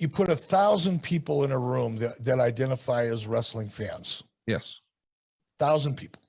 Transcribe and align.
you 0.00 0.08
put 0.08 0.30
a 0.30 0.34
thousand 0.34 1.02
people 1.02 1.44
in 1.44 1.52
a 1.52 1.58
room 1.58 1.96
that, 1.96 2.24
that 2.24 2.40
identify 2.40 3.04
as 3.06 3.26
wrestling 3.26 3.68
fans. 3.68 4.24
Yes. 4.46 4.80
Thousand 5.58 5.96
people. 5.96 6.22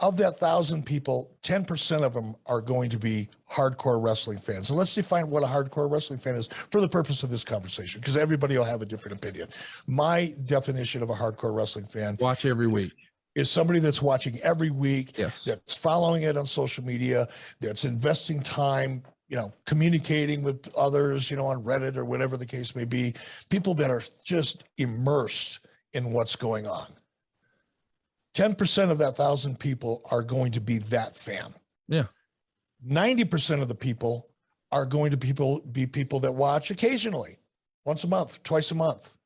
Of 0.00 0.16
that 0.18 0.38
thousand 0.38 0.86
people, 0.86 1.36
10% 1.42 2.02
of 2.02 2.14
them 2.14 2.34
are 2.46 2.62
going 2.62 2.88
to 2.90 2.98
be 2.98 3.28
hardcore 3.50 4.02
wrestling 4.02 4.38
fans. 4.38 4.68
So 4.68 4.74
let's 4.74 4.94
define 4.94 5.28
what 5.28 5.42
a 5.42 5.46
hardcore 5.46 5.90
wrestling 5.90 6.18
fan 6.18 6.36
is 6.36 6.46
for 6.70 6.80
the 6.80 6.88
purpose 6.88 7.22
of 7.24 7.30
this 7.30 7.44
conversation, 7.44 8.00
because 8.00 8.16
everybody 8.16 8.56
will 8.56 8.64
have 8.64 8.80
a 8.80 8.86
different 8.86 9.18
opinion. 9.18 9.48
My 9.86 10.34
definition 10.46 11.02
of 11.02 11.10
a 11.10 11.14
hardcore 11.14 11.54
wrestling 11.54 11.84
fan 11.86 12.16
Watch 12.20 12.44
every 12.46 12.68
week. 12.68 12.92
is 13.34 13.50
somebody 13.50 13.80
that's 13.80 14.00
watching 14.00 14.38
every 14.38 14.70
week, 14.70 15.18
Yes. 15.18 15.42
that's 15.44 15.74
following 15.74 16.22
it 16.22 16.36
on 16.38 16.46
social 16.46 16.84
media, 16.84 17.26
that's 17.60 17.84
investing 17.84 18.40
time, 18.40 19.02
you 19.28 19.36
know, 19.36 19.52
communicating 19.66 20.42
with 20.42 20.68
others, 20.76 21.30
you 21.30 21.36
know, 21.36 21.46
on 21.46 21.62
Reddit 21.62 21.96
or 21.96 22.04
whatever 22.04 22.36
the 22.36 22.46
case 22.46 22.74
may 22.74 22.84
be, 22.84 23.14
people 23.50 23.74
that 23.74 23.90
are 23.90 24.02
just 24.24 24.64
immersed 24.78 25.60
in 25.92 26.12
what's 26.12 26.36
going 26.36 26.66
on. 26.66 26.86
10% 28.34 28.90
of 28.90 28.98
that 28.98 29.16
thousand 29.16 29.58
people 29.58 30.02
are 30.10 30.22
going 30.22 30.52
to 30.52 30.60
be 30.60 30.78
that 30.78 31.16
fan. 31.16 31.52
Yeah. 31.88 32.04
90% 32.86 33.60
of 33.60 33.68
the 33.68 33.74
people 33.74 34.28
are 34.70 34.86
going 34.86 35.10
to 35.10 35.16
people 35.16 35.60
be 35.60 35.86
people 35.86 36.20
that 36.20 36.32
watch 36.32 36.70
occasionally, 36.70 37.38
once 37.84 38.04
a 38.04 38.06
month, 38.06 38.42
twice 38.42 38.70
a 38.70 38.74
month. 38.74 39.16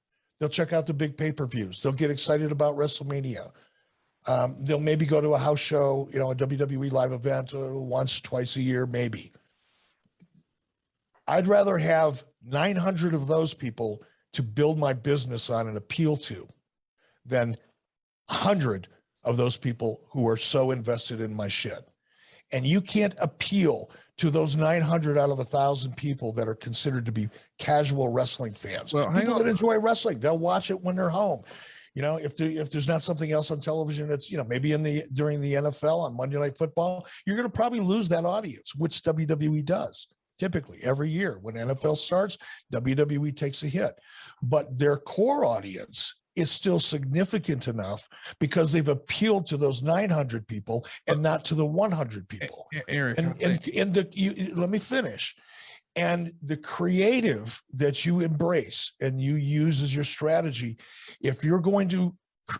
They'll 0.40 0.48
check 0.48 0.72
out 0.72 0.86
the 0.86 0.94
big 0.94 1.16
pay-per-views. 1.16 1.82
They'll 1.82 1.92
get 1.92 2.10
excited 2.10 2.50
about 2.50 2.76
WrestleMania. 2.76 3.52
Um, 4.26 4.56
they'll 4.60 4.80
maybe 4.80 5.04
go 5.04 5.20
to 5.20 5.34
a 5.34 5.38
house 5.38 5.60
show, 5.60 6.08
you 6.12 6.18
know, 6.18 6.30
a 6.30 6.34
WWE 6.34 6.90
live 6.90 7.12
event 7.12 7.54
uh, 7.54 7.58
once, 7.58 8.20
twice 8.20 8.56
a 8.56 8.62
year, 8.62 8.86
maybe. 8.86 9.32
I'd 11.26 11.46
rather 11.46 11.78
have 11.78 12.24
900 12.44 13.14
of 13.14 13.26
those 13.26 13.54
people 13.54 14.02
to 14.32 14.42
build 14.42 14.78
my 14.78 14.92
business 14.92 15.50
on 15.50 15.68
and 15.68 15.76
appeal 15.76 16.16
to 16.16 16.48
than 17.24 17.56
100 18.26 18.88
of 19.24 19.36
those 19.36 19.56
people 19.56 20.00
who 20.10 20.28
are 20.28 20.36
so 20.36 20.70
invested 20.70 21.20
in 21.20 21.34
my 21.34 21.48
shit. 21.48 21.90
And 22.50 22.66
you 22.66 22.80
can't 22.80 23.14
appeal 23.18 23.90
to 24.18 24.30
those 24.30 24.56
900 24.56 25.16
out 25.16 25.30
of 25.30 25.38
a 25.38 25.44
thousand 25.44 25.96
people 25.96 26.32
that 26.34 26.48
are 26.48 26.54
considered 26.54 27.06
to 27.06 27.12
be 27.12 27.28
casual 27.58 28.08
wrestling 28.08 28.52
fans. 28.52 28.92
Well, 28.92 29.10
people 29.12 29.38
that 29.38 29.46
enjoy 29.46 29.78
wrestling, 29.78 30.20
they'll 30.20 30.38
watch 30.38 30.70
it 30.70 30.80
when 30.80 30.96
they're 30.96 31.08
home. 31.08 31.42
You 31.94 32.02
know, 32.02 32.16
if 32.16 32.36
there, 32.36 32.50
if 32.50 32.70
there's 32.70 32.88
not 32.88 33.02
something 33.02 33.32
else 33.32 33.50
on 33.50 33.60
television 33.60 34.08
that's 34.08 34.30
you 34.30 34.38
know 34.38 34.44
maybe 34.44 34.72
in 34.72 34.82
the 34.82 35.02
during 35.12 35.40
the 35.40 35.54
NFL 35.54 36.00
on 36.00 36.16
Monday 36.16 36.38
Night 36.38 36.56
Football, 36.56 37.06
you're 37.26 37.36
going 37.36 37.48
to 37.48 37.54
probably 37.54 37.80
lose 37.80 38.08
that 38.08 38.24
audience, 38.24 38.74
which 38.74 39.02
WWE 39.02 39.64
does 39.64 40.06
typically 40.42 40.80
every 40.82 41.08
year 41.08 41.38
when 41.40 41.54
NFL 41.54 41.96
starts. 41.96 42.36
WWE 42.72 43.36
takes 43.36 43.62
a 43.62 43.68
hit, 43.68 43.92
but 44.42 44.76
their 44.76 44.96
core 44.96 45.44
audience 45.44 46.16
is 46.34 46.50
still 46.50 46.80
significant 46.80 47.68
enough 47.68 48.08
because 48.40 48.72
they've 48.72 48.88
appealed 48.88 49.46
to 49.46 49.56
those 49.56 49.82
900 49.82 50.48
people 50.48 50.84
and 51.06 51.22
not 51.22 51.44
to 51.44 51.54
the 51.54 51.64
100 51.64 52.28
people. 52.28 52.66
Aaron, 52.88 53.14
and 53.18 53.26
and, 53.40 53.68
and 53.76 53.94
the 53.94 54.08
you, 54.12 54.52
let 54.56 54.68
me 54.68 54.78
finish. 54.80 55.36
And 55.94 56.32
the 56.42 56.56
creative 56.56 57.62
that 57.74 58.04
you 58.04 58.20
embrace 58.20 58.94
and 59.00 59.20
you 59.20 59.36
use 59.36 59.80
as 59.82 59.94
your 59.94 60.04
strategy 60.04 60.76
if 61.20 61.44
you're 61.44 61.60
going 61.60 61.88
to 61.90 62.16
cr- 62.48 62.58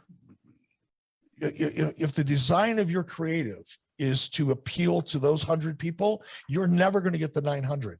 i- 1.43 1.47
i- 1.47 1.95
if 1.99 2.13
the 2.13 2.23
design 2.25 2.79
of 2.79 2.91
your 2.91 3.03
creative 3.03 3.65
is 3.99 4.29
to 4.29 4.51
appeal 4.51 5.03
to 5.03 5.19
those 5.19 5.47
100 5.47 5.79
people 5.79 6.23
you're 6.49 6.67
never 6.67 7.01
going 7.01 7.13
to 7.13 7.19
get 7.19 7.33
the 7.33 7.43
900 7.43 7.99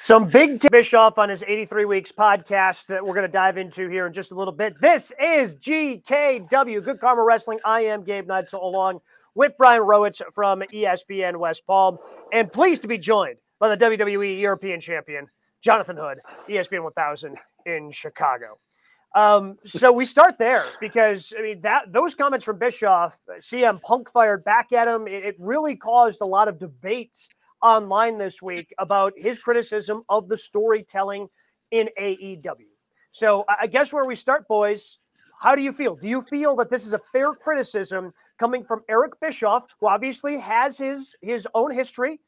Some 0.00 0.28
big 0.28 0.60
t- 0.60 0.68
Bischoff 0.70 1.18
on 1.18 1.28
his 1.28 1.42
83 1.42 1.84
Weeks 1.84 2.12
podcast 2.12 2.86
that 2.86 3.04
we're 3.04 3.14
going 3.14 3.26
to 3.26 3.32
dive 3.32 3.58
into 3.58 3.88
here 3.88 4.06
in 4.06 4.12
just 4.12 4.30
a 4.30 4.34
little 4.34 4.54
bit. 4.54 4.80
This 4.80 5.12
is 5.22 5.56
GKW, 5.56 6.82
Good 6.82 6.98
Karma 6.98 7.22
Wrestling. 7.22 7.58
I 7.64 7.82
am 7.82 8.04
Gabe 8.04 8.26
Neitzel 8.26 8.62
along 8.62 9.00
with 9.34 9.52
Brian 9.58 9.82
Rowitz 9.82 10.22
from 10.32 10.60
ESPN 10.60 11.36
West 11.36 11.66
Palm, 11.66 11.98
and 12.32 12.50
pleased 12.50 12.82
to 12.82 12.88
be 12.88 12.96
joined 12.96 13.36
by 13.58 13.74
the 13.74 13.84
WWE 13.84 14.40
European 14.40 14.80
Champion, 14.80 15.26
Jonathan 15.60 15.96
Hood, 15.96 16.20
ESPN 16.48 16.84
1000 16.84 17.36
in 17.66 17.90
Chicago. 17.90 18.58
Um, 19.14 19.56
so 19.64 19.90
we 19.90 20.04
start 20.04 20.36
there 20.38 20.64
because 20.80 21.32
I 21.36 21.42
mean 21.42 21.60
that 21.62 21.92
those 21.92 22.14
comments 22.14 22.44
from 22.44 22.58
Bischoff, 22.58 23.18
CM 23.40 23.80
Punk 23.80 24.10
fired 24.10 24.44
back 24.44 24.72
at 24.72 24.86
him. 24.86 25.08
It, 25.08 25.24
it 25.24 25.36
really 25.38 25.76
caused 25.76 26.20
a 26.20 26.26
lot 26.26 26.48
of 26.48 26.58
debate 26.58 27.16
online 27.62 28.18
this 28.18 28.42
week 28.42 28.72
about 28.78 29.12
his 29.16 29.38
criticism 29.38 30.02
of 30.08 30.28
the 30.28 30.36
storytelling 30.36 31.28
in 31.70 31.88
AEW. 32.00 32.66
So 33.12 33.44
I 33.48 33.56
I 33.62 33.66
guess 33.66 33.92
where 33.92 34.04
we 34.04 34.14
start, 34.14 34.46
boys, 34.46 34.98
how 35.40 35.54
do 35.54 35.62
you 35.62 35.72
feel? 35.72 35.96
Do 35.96 36.08
you 36.08 36.22
feel 36.22 36.54
that 36.56 36.68
this 36.68 36.86
is 36.86 36.92
a 36.92 37.00
fair 37.12 37.32
criticism 37.32 38.12
coming 38.38 38.62
from 38.64 38.82
Eric 38.88 39.18
Bischoff, 39.20 39.66
who 39.80 39.88
obviously 39.88 40.38
has 40.38 40.76
his 40.76 41.14
his 41.22 41.48
own 41.54 41.72
history 41.72 42.20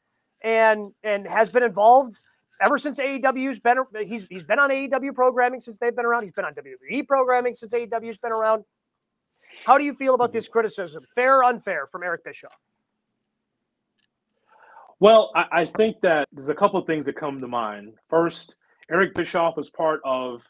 and 0.43 0.91
and 1.03 1.27
has 1.27 1.49
been 1.49 1.63
involved 1.63 2.19
ever 2.61 2.77
since 2.77 2.99
AEW's 2.99 3.59
been 3.59 3.77
he's 4.05 4.27
he's 4.29 4.43
been 4.43 4.59
on 4.59 4.69
AEW 4.69 5.13
programming 5.13 5.59
since 5.59 5.77
they've 5.77 5.95
been 5.95 6.05
around. 6.05 6.23
He's 6.23 6.33
been 6.33 6.45
on 6.45 6.53
WWE 6.53 7.07
programming 7.07 7.55
since 7.55 7.73
AEW's 7.73 8.17
been 8.17 8.31
around. 8.31 8.63
How 9.65 9.77
do 9.77 9.83
you 9.83 9.93
feel 9.93 10.15
about 10.15 10.31
this 10.31 10.47
criticism? 10.47 11.03
Fair 11.15 11.39
or 11.39 11.43
unfair 11.43 11.87
from 11.87 12.03
Eric 12.03 12.23
Bischoff? 12.23 12.57
Well, 14.99 15.31
I, 15.35 15.45
I 15.51 15.65
think 15.65 15.99
that 16.01 16.27
there's 16.31 16.49
a 16.49 16.55
couple 16.55 16.79
of 16.79 16.85
things 16.85 17.05
that 17.07 17.15
come 17.15 17.41
to 17.41 17.47
mind. 17.47 17.93
First, 18.09 18.55
Eric 18.89 19.15
Bischoff 19.15 19.57
was 19.57 19.69
part 19.69 19.99
of 20.05 20.41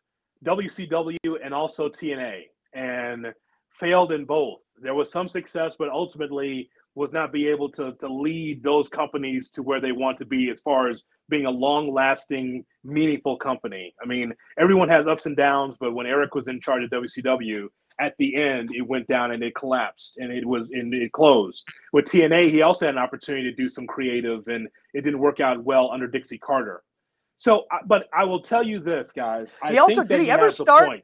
WCW 0.45 1.17
and 1.43 1.53
also 1.53 1.87
TNA 1.87 2.43
and 2.73 3.33
failed 3.69 4.11
in 4.11 4.25
both. 4.25 4.59
There 4.81 4.93
was 4.93 5.11
some 5.11 5.29
success, 5.29 5.75
but 5.77 5.89
ultimately 5.89 6.69
was 6.95 7.13
not 7.13 7.31
be 7.31 7.47
able 7.47 7.69
to, 7.69 7.93
to 7.93 8.07
lead 8.07 8.61
those 8.63 8.89
companies 8.89 9.49
to 9.51 9.63
where 9.63 9.79
they 9.79 9.91
want 9.91 10.17
to 10.17 10.25
be 10.25 10.49
as 10.49 10.59
far 10.59 10.89
as 10.89 11.03
being 11.29 11.45
a 11.45 11.49
long 11.51 11.93
lasting, 11.93 12.65
meaningful 12.83 13.37
company. 13.37 13.93
I 14.01 14.05
mean, 14.05 14.33
everyone 14.59 14.89
has 14.89 15.07
ups 15.07 15.25
and 15.25 15.37
downs, 15.37 15.77
but 15.77 15.93
when 15.93 16.05
Eric 16.05 16.35
was 16.35 16.47
in 16.49 16.59
charge 16.59 16.83
of 16.83 16.89
WCW, 16.89 17.67
at 17.99 18.15
the 18.17 18.35
end 18.35 18.69
it 18.73 18.81
went 18.81 19.07
down 19.07 19.31
and 19.31 19.43
it 19.43 19.53
collapsed 19.53 20.17
and 20.17 20.31
it 20.31 20.45
was 20.45 20.71
and 20.71 20.93
it 20.93 21.11
closed. 21.11 21.63
With 21.93 22.05
TNA, 22.05 22.49
he 22.49 22.61
also 22.61 22.85
had 22.87 22.95
an 22.95 23.01
opportunity 23.01 23.49
to 23.49 23.55
do 23.55 23.69
some 23.69 23.85
creative 23.85 24.47
and 24.47 24.67
it 24.93 25.01
didn't 25.01 25.19
work 25.19 25.39
out 25.39 25.63
well 25.63 25.91
under 25.91 26.07
Dixie 26.07 26.37
Carter. 26.39 26.83
So, 27.35 27.65
but 27.87 28.07
I 28.13 28.23
will 28.23 28.41
tell 28.41 28.63
you 28.63 28.79
this, 28.79 29.11
guys. 29.11 29.55
I 29.61 29.71
He 29.71 29.77
also- 29.77 29.97
think 29.97 30.09
did 30.09 30.21
he 30.21 30.31
ever 30.31 30.51
start- 30.51 31.01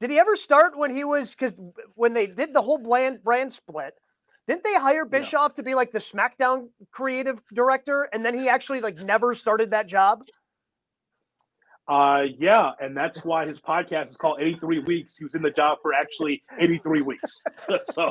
Did 0.00 0.10
he 0.10 0.18
ever 0.18 0.34
start 0.36 0.76
when 0.78 0.94
he 0.94 1.04
was 1.04 1.30
because 1.30 1.54
when 1.94 2.14
they 2.14 2.26
did 2.26 2.52
the 2.54 2.62
whole 2.62 2.78
brand 2.78 3.22
brand 3.22 3.52
split? 3.52 3.94
Didn't 4.46 4.64
they 4.64 4.74
hire 4.74 5.04
Yeah. 5.10 5.18
Bischoff 5.18 5.54
to 5.54 5.62
be 5.62 5.74
like 5.74 5.92
the 5.92 5.98
SmackDown 5.98 6.68
creative 6.90 7.40
director, 7.52 8.08
and 8.12 8.24
then 8.24 8.38
he 8.38 8.48
actually 8.48 8.80
like 8.80 8.96
never 8.96 9.34
started 9.34 9.70
that 9.70 9.86
job? 9.88 10.24
Uh, 11.86 12.24
yeah, 12.38 12.70
and 12.80 12.96
that's 12.96 13.24
why 13.26 13.46
his 13.46 13.60
podcast 13.60 14.04
is 14.08 14.16
called 14.16 14.38
83 14.40 14.78
Weeks. 14.80 15.18
He 15.18 15.24
was 15.24 15.34
in 15.34 15.42
the 15.42 15.50
job 15.50 15.78
for 15.82 15.92
actually 15.92 16.42
83 16.58 17.02
weeks. 17.02 17.44
so, 17.82 18.10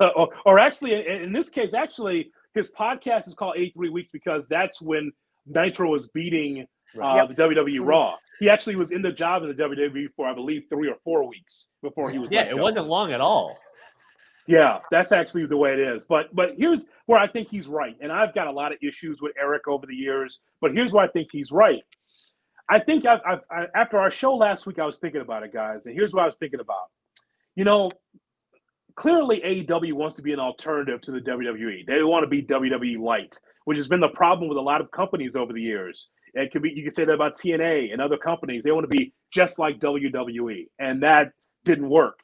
or, 0.00 0.28
or 0.44 0.58
actually, 0.58 0.94
in, 0.94 1.22
in 1.22 1.32
this 1.32 1.48
case, 1.48 1.74
actually, 1.74 2.32
his 2.54 2.72
podcast 2.72 3.28
is 3.28 3.34
called 3.34 3.54
83 3.56 3.90
Weeks 3.90 4.10
because 4.12 4.48
that's 4.48 4.82
when 4.82 5.12
Nitro 5.46 5.88
was 5.90 6.08
beating 6.08 6.66
uh, 7.00 7.26
Yep. 7.28 7.36
the 7.36 7.42
WWE 7.44 7.86
Raw. 7.86 8.16
He 8.40 8.50
actually 8.50 8.74
was 8.74 8.90
in 8.90 9.02
the 9.02 9.12
job 9.12 9.42
in 9.44 9.48
the 9.48 9.54
WWE 9.54 10.06
for, 10.16 10.26
I 10.26 10.34
believe, 10.34 10.64
three 10.68 10.88
or 10.88 10.96
four 11.04 11.28
weeks 11.28 11.68
before 11.82 12.10
he 12.10 12.18
was. 12.18 12.32
Yeah, 12.32 12.42
it 12.42 12.56
go. 12.56 12.62
wasn't 12.62 12.86
long 12.88 13.12
at 13.12 13.20
all. 13.20 13.56
Yeah, 14.48 14.78
that's 14.90 15.12
actually 15.12 15.44
the 15.44 15.58
way 15.58 15.74
it 15.74 15.78
is. 15.78 16.06
But 16.06 16.34
but 16.34 16.54
here's 16.56 16.86
where 17.04 17.20
I 17.20 17.28
think 17.28 17.48
he's 17.48 17.68
right. 17.68 17.94
And 18.00 18.10
I've 18.10 18.34
got 18.34 18.46
a 18.46 18.50
lot 18.50 18.72
of 18.72 18.78
issues 18.82 19.20
with 19.20 19.32
Eric 19.38 19.68
over 19.68 19.86
the 19.86 19.94
years, 19.94 20.40
but 20.62 20.72
here's 20.72 20.90
where 20.90 21.04
I 21.04 21.08
think 21.08 21.28
he's 21.30 21.52
right. 21.52 21.82
I 22.70 22.78
think 22.78 23.04
I've, 23.04 23.20
I've, 23.26 23.40
I, 23.50 23.66
after 23.74 23.98
our 23.98 24.10
show 24.10 24.34
last 24.34 24.66
week, 24.66 24.78
I 24.78 24.86
was 24.86 24.96
thinking 24.96 25.20
about 25.20 25.42
it, 25.42 25.52
guys, 25.52 25.84
and 25.84 25.94
here's 25.94 26.14
what 26.14 26.22
I 26.22 26.26
was 26.26 26.36
thinking 26.36 26.60
about. 26.60 26.86
You 27.56 27.64
know, 27.64 27.90
clearly 28.96 29.40
AEW 29.44 29.92
wants 29.92 30.16
to 30.16 30.22
be 30.22 30.32
an 30.32 30.40
alternative 30.40 31.02
to 31.02 31.12
the 31.12 31.20
WWE. 31.20 31.86
They 31.86 32.02
want 32.02 32.24
to 32.24 32.28
be 32.28 32.42
WWE 32.42 32.98
light, 32.98 33.38
which 33.66 33.76
has 33.76 33.86
been 33.86 34.00
the 34.00 34.08
problem 34.08 34.48
with 34.48 34.56
a 34.56 34.62
lot 34.62 34.80
of 34.80 34.90
companies 34.90 35.36
over 35.36 35.52
the 35.52 35.60
years. 35.60 36.08
It 36.32 36.52
could 36.52 36.62
be 36.62 36.70
you 36.70 36.84
could 36.84 36.96
say 36.96 37.04
that 37.04 37.12
about 37.12 37.36
TNA 37.36 37.92
and 37.92 38.00
other 38.00 38.16
companies. 38.16 38.64
They 38.64 38.72
want 38.72 38.90
to 38.90 38.96
be 38.96 39.12
just 39.30 39.58
like 39.58 39.78
WWE, 39.78 40.68
and 40.78 41.02
that 41.02 41.32
didn't 41.66 41.90
work. 41.90 42.20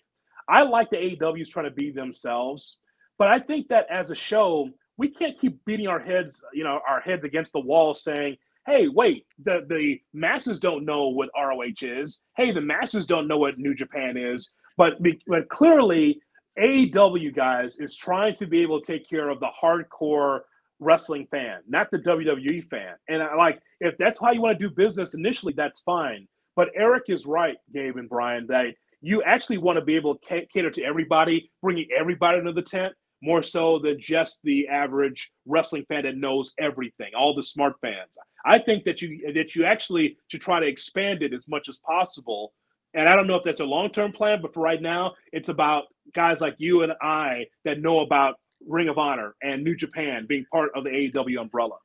I 0.49 0.63
like 0.63 0.91
the 0.91 0.97
AEW's 0.97 1.49
trying 1.49 1.67
to 1.67 1.71
be 1.71 1.91
themselves, 1.91 2.79
but 3.19 3.29
I 3.29 3.39
think 3.39 3.69
that 3.69 3.87
as 3.91 4.11
a 4.11 4.15
show, 4.15 4.71
we 4.97 5.09
can't 5.09 5.39
keep 5.39 5.65
beating 5.65 5.87
our 5.87 5.99
heads, 6.01 6.43
you 6.53 6.65
know, 6.65 6.81
our 6.89 7.01
heads 7.01 7.25
against 7.25 7.53
the 7.53 7.61
wall 7.61 7.95
saying, 7.95 8.37
"Hey, 8.67 8.89
wait, 8.89 9.27
the 9.43 9.65
the 9.69 10.01
masses 10.13 10.61
don't 10.61 10.85
know 10.85 11.09
what 11.09 11.31
ROH 11.37 11.83
is. 11.83 12.23
Hey, 12.37 12.53
the 12.53 12.61
masses 12.61 13.07
don't 13.07 13.27
know 13.27 13.39
what 13.39 13.59
New 13.59 13.75
Japan 13.75 14.17
is." 14.17 14.53
But 14.77 14.99
but 15.27 15.49
clearly, 15.49 16.21
AEW 16.59 17.35
guys 17.35 17.79
is 17.79 17.97
trying 17.97 18.35
to 18.37 18.47
be 18.47 18.63
able 18.63 18.81
to 18.81 18.87
take 18.87 19.09
care 19.09 19.29
of 19.29 19.41
the 19.41 19.51
hardcore 19.61 20.41
wrestling 20.81 21.27
fan, 21.31 21.61
not 21.69 21.91
the 21.91 21.99
WWE 21.99 22.63
fan. 22.65 22.95
And 23.09 23.23
I 23.23 23.35
like 23.35 23.61
if 23.81 23.97
that's 23.97 24.21
how 24.21 24.33
you 24.33 24.41
want 24.41 24.59
to 24.59 24.69
do 24.69 24.75
business 24.75 25.15
initially, 25.15 25.55
that's 25.57 25.81
fine. 25.81 26.29
But 26.57 26.71
Eric 26.77 27.05
is 27.09 27.27
right, 27.27 27.57
Gabe 27.73 27.97
and 27.97 28.09
Brian, 28.09 28.47
that 28.49 28.67
you 29.05 29.23
actually 29.23 29.59
want 29.59 29.79
to 29.79 29.85
be 29.85 29.97
able 29.97 30.17
to 30.17 30.47
cater 30.47 30.71
to 30.71 30.83
everybody, 30.83 31.51
bringing 31.63 31.87
everybody 31.97 32.39
into 32.39 32.53
the 32.53 32.63
tent 32.63 32.95
more 33.23 33.43
so 33.43 33.79
than 33.79 34.01
just 34.01 34.41
the 34.45 34.67
average 34.67 35.31
wrestling 35.47 35.85
fan 35.89 36.05
that 36.05 36.17
knows 36.17 36.55
everything, 36.59 37.11
all 37.15 37.35
the 37.35 37.43
smart 37.43 37.75
fans. 37.83 38.17
I 38.47 38.59
think 38.59 38.85
that 38.85 39.03
you 39.03 39.33
that 39.35 39.55
you 39.55 39.67
actually 39.67 40.17
should 40.29 40.41
try 40.41 40.59
to 40.59 40.67
expand 40.67 41.23
it 41.23 41.35
as 41.35 41.47
much 41.47 41.69
as 41.69 41.81
possible. 41.87 42.55
And 42.95 43.07
I 43.07 43.15
don't 43.15 43.27
know 43.27 43.37
if 43.37 43.45
that's 43.45 43.61
a 43.61 43.65
long-term 43.67 44.13
plan, 44.13 44.41
but 44.41 44.55
for 44.55 44.61
right 44.61 44.81
now, 44.81 45.13
it's 45.33 45.51
about 45.51 45.85
guys 46.15 46.41
like 46.41 46.55
you 46.59 46.83
and 46.83 46.93
I 47.03 47.47
that 47.65 47.81
know 47.81 48.01
about 48.01 48.37
Ring 48.67 48.89
of 48.89 48.97
Honor 48.97 49.35
and 49.43 49.63
New 49.63 49.77
Japan 49.77 50.25
being 50.27 50.47
part 50.51 50.71
of 50.75 50.85
the 50.85 50.91
AEW 50.91 51.41
umbrella. 51.43 51.77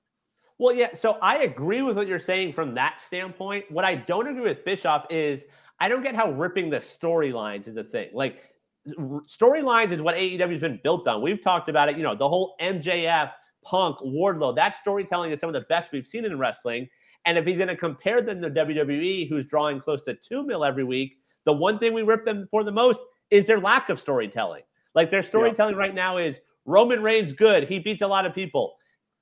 Well, 0.57 0.73
yeah. 0.73 0.95
So 0.95 1.17
I 1.21 1.39
agree 1.39 1.81
with 1.81 1.97
what 1.97 2.07
you're 2.07 2.19
saying 2.19 2.53
from 2.53 2.75
that 2.75 3.01
standpoint. 3.05 3.65
What 3.69 3.83
I 3.83 3.95
don't 3.95 4.27
agree 4.27 4.43
with 4.43 4.63
Bischoff 4.63 5.05
is 5.09 5.43
I 5.79 5.89
don't 5.89 6.03
get 6.03 6.15
how 6.15 6.31
ripping 6.31 6.69
the 6.69 6.77
storylines 6.77 7.67
is 7.67 7.77
a 7.77 7.83
thing. 7.83 8.09
Like 8.13 8.53
storylines 8.87 9.91
is 9.91 10.01
what 10.01 10.15
AEW 10.15 10.51
has 10.51 10.61
been 10.61 10.79
built 10.83 11.07
on. 11.07 11.21
We've 11.21 11.41
talked 11.41 11.69
about 11.69 11.89
it. 11.89 11.97
You 11.97 12.03
know, 12.03 12.15
the 12.15 12.27
whole 12.27 12.55
MJF, 12.61 13.31
Punk, 13.63 13.97
Wardlow. 13.99 14.55
That 14.55 14.75
storytelling 14.75 15.31
is 15.31 15.39
some 15.39 15.49
of 15.49 15.53
the 15.53 15.65
best 15.69 15.91
we've 15.91 16.07
seen 16.07 16.25
in 16.25 16.37
wrestling. 16.37 16.87
And 17.25 17.37
if 17.37 17.45
he's 17.45 17.57
going 17.57 17.67
to 17.67 17.75
compare 17.75 18.21
them 18.21 18.41
to 18.41 18.49
WWE, 18.49 19.29
who's 19.29 19.45
drawing 19.45 19.79
close 19.79 20.01
to 20.03 20.15
two 20.15 20.45
mil 20.45 20.63
every 20.63 20.83
week, 20.83 21.17
the 21.45 21.53
one 21.53 21.79
thing 21.79 21.93
we 21.93 22.01
rip 22.01 22.25
them 22.25 22.47
for 22.49 22.63
the 22.63 22.71
most 22.71 22.99
is 23.29 23.45
their 23.45 23.59
lack 23.59 23.89
of 23.89 23.99
storytelling. 23.99 24.63
Like 24.95 25.11
their 25.11 25.23
storytelling 25.23 25.75
yeah. 25.75 25.81
right 25.81 25.95
now 25.95 26.17
is 26.17 26.37
Roman 26.65 27.01
Reigns 27.01 27.33
good. 27.33 27.67
He 27.67 27.79
beats 27.79 28.01
a 28.01 28.07
lot 28.07 28.25
of 28.25 28.33
people. 28.33 28.75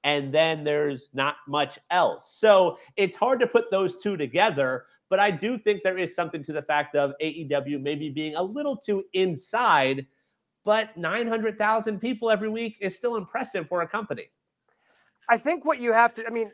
And 0.04 0.34
then 0.34 0.64
there's 0.64 1.10
not 1.14 1.36
much 1.48 1.80
else. 1.92 2.36
So 2.38 2.78
it's 2.96 3.18
hard 3.18 3.40
to 3.42 3.48
put 3.48 3.70
those 3.72 3.98
two 3.98 4.16
together. 4.16 4.86
But 5.10 5.20
I 5.20 5.32
do 5.32 5.58
think 5.58 5.84
there 5.84 5.98
is 5.98 6.14
something 6.14 6.44
to 6.44 6.54
the 6.54 6.62
fact 6.62 6.96
of 6.96 7.14
AEW 7.22 7.82
maybe 7.82 8.10
being 8.10 8.36
a 8.36 8.44
little 8.44 8.76
too 8.76 9.04
inside, 9.14 10.06
but 10.66 10.96
900,000 10.98 12.00
people 12.00 12.30
every 12.30 12.50
week 12.50 12.78
is 12.82 12.96
still 12.96 13.16
impressive 13.16 13.68
for 13.70 13.82
a 13.82 13.88
company. 13.88 14.30
I 15.30 15.38
think 15.38 15.66
what 15.66 15.80
you 15.80 15.92
have 15.92 16.14
to, 16.14 16.26
I 16.26 16.30
mean, 16.30 16.52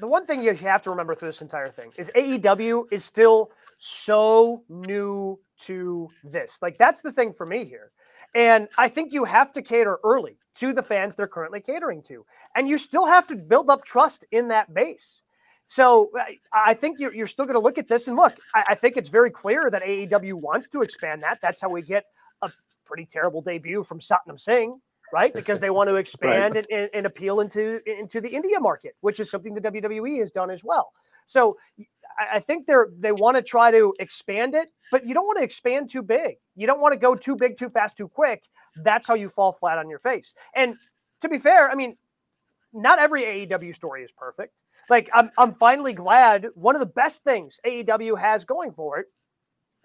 the 0.00 0.06
one 0.06 0.26
thing 0.26 0.42
you 0.42 0.54
have 0.54 0.82
to 0.82 0.90
remember 0.90 1.14
through 1.14 1.28
this 1.28 1.42
entire 1.42 1.70
thing 1.70 1.92
is 1.96 2.10
AEW 2.14 2.84
is 2.92 3.04
still 3.04 3.50
so 3.78 4.62
new 4.68 5.40
to 5.62 6.08
this. 6.22 6.58
Like, 6.62 6.78
that's 6.78 7.00
the 7.00 7.10
thing 7.10 7.32
for 7.32 7.46
me 7.46 7.64
here. 7.64 7.90
And 8.34 8.68
I 8.78 8.88
think 8.88 9.12
you 9.12 9.24
have 9.24 9.52
to 9.54 9.62
cater 9.62 9.98
early 10.04 10.38
to 10.58 10.72
the 10.72 10.82
fans 10.82 11.16
they're 11.16 11.26
currently 11.26 11.60
catering 11.60 12.02
to. 12.02 12.24
And 12.54 12.68
you 12.68 12.78
still 12.78 13.06
have 13.06 13.26
to 13.28 13.36
build 13.36 13.70
up 13.70 13.84
trust 13.84 14.24
in 14.30 14.48
that 14.48 14.72
base. 14.72 15.22
So 15.68 16.10
I 16.52 16.74
think 16.74 16.98
you're, 16.98 17.12
you're 17.12 17.26
still 17.26 17.44
going 17.44 17.54
to 17.54 17.60
look 17.60 17.78
at 17.78 17.88
this 17.88 18.06
and 18.06 18.16
look. 18.16 18.36
I, 18.54 18.64
I, 18.68 18.74
think 18.76 18.96
it's 18.96 19.08
very 19.08 19.30
clear 19.30 19.68
that 19.70 19.82
AEW 19.82 20.34
wants 20.34 20.68
to 20.68 20.82
expand 20.82 21.22
that. 21.24 21.38
That's 21.42 21.60
how 21.60 21.68
we 21.68 21.82
get 21.82 22.04
a 22.42 22.50
pretty 22.84 23.04
terrible 23.04 23.42
debut 23.42 23.82
from 23.82 23.98
Satnam 23.98 24.38
Singh, 24.38 24.80
right? 25.12 25.34
Because 25.34 25.58
they 25.58 25.70
want 25.70 25.88
to 25.88 25.96
expand 25.96 26.54
right. 26.54 26.66
and, 26.70 26.90
and, 26.94 27.06
appeal 27.06 27.40
into 27.40 27.80
into 27.86 28.20
the 28.20 28.28
India 28.28 28.60
market, 28.60 28.94
which 29.00 29.18
is 29.18 29.28
something 29.28 29.54
the 29.54 29.60
WWE 29.60 30.20
has 30.20 30.30
done 30.30 30.50
as 30.50 30.62
well. 30.62 30.92
So 31.26 31.56
I, 32.18 32.36
I 32.36 32.40
think 32.40 32.66
they're 32.66 32.88
they 32.98 33.12
want 33.12 33.36
to 33.36 33.42
try 33.42 33.72
to 33.72 33.92
expand 33.98 34.54
it, 34.54 34.70
but 34.92 35.04
you 35.04 35.14
don't 35.14 35.26
want 35.26 35.38
to 35.38 35.44
expand 35.44 35.90
too 35.90 36.02
big. 36.02 36.36
You 36.54 36.68
don't 36.68 36.80
want 36.80 36.92
to 36.92 36.98
go 36.98 37.16
too 37.16 37.34
big, 37.34 37.58
too 37.58 37.70
fast, 37.70 37.96
too 37.96 38.08
quick. 38.08 38.44
That's 38.76 39.06
how 39.06 39.14
you 39.14 39.28
fall 39.28 39.52
flat 39.52 39.78
on 39.78 39.90
your 39.90 39.98
face. 39.98 40.32
And 40.54 40.76
to 41.22 41.28
be 41.28 41.38
fair, 41.38 41.70
I 41.70 41.74
mean, 41.74 41.96
not 42.76 42.98
every 42.98 43.22
AEW 43.24 43.74
story 43.74 44.02
is 44.02 44.12
perfect 44.12 44.52
like 44.88 45.10
I'm 45.12 45.30
I'm 45.36 45.54
finally 45.54 45.92
glad 45.92 46.46
one 46.54 46.74
of 46.74 46.80
the 46.80 46.86
best 46.86 47.24
things 47.24 47.58
AEW 47.66 48.18
has 48.18 48.44
going 48.44 48.72
for 48.72 48.98
it 48.98 49.06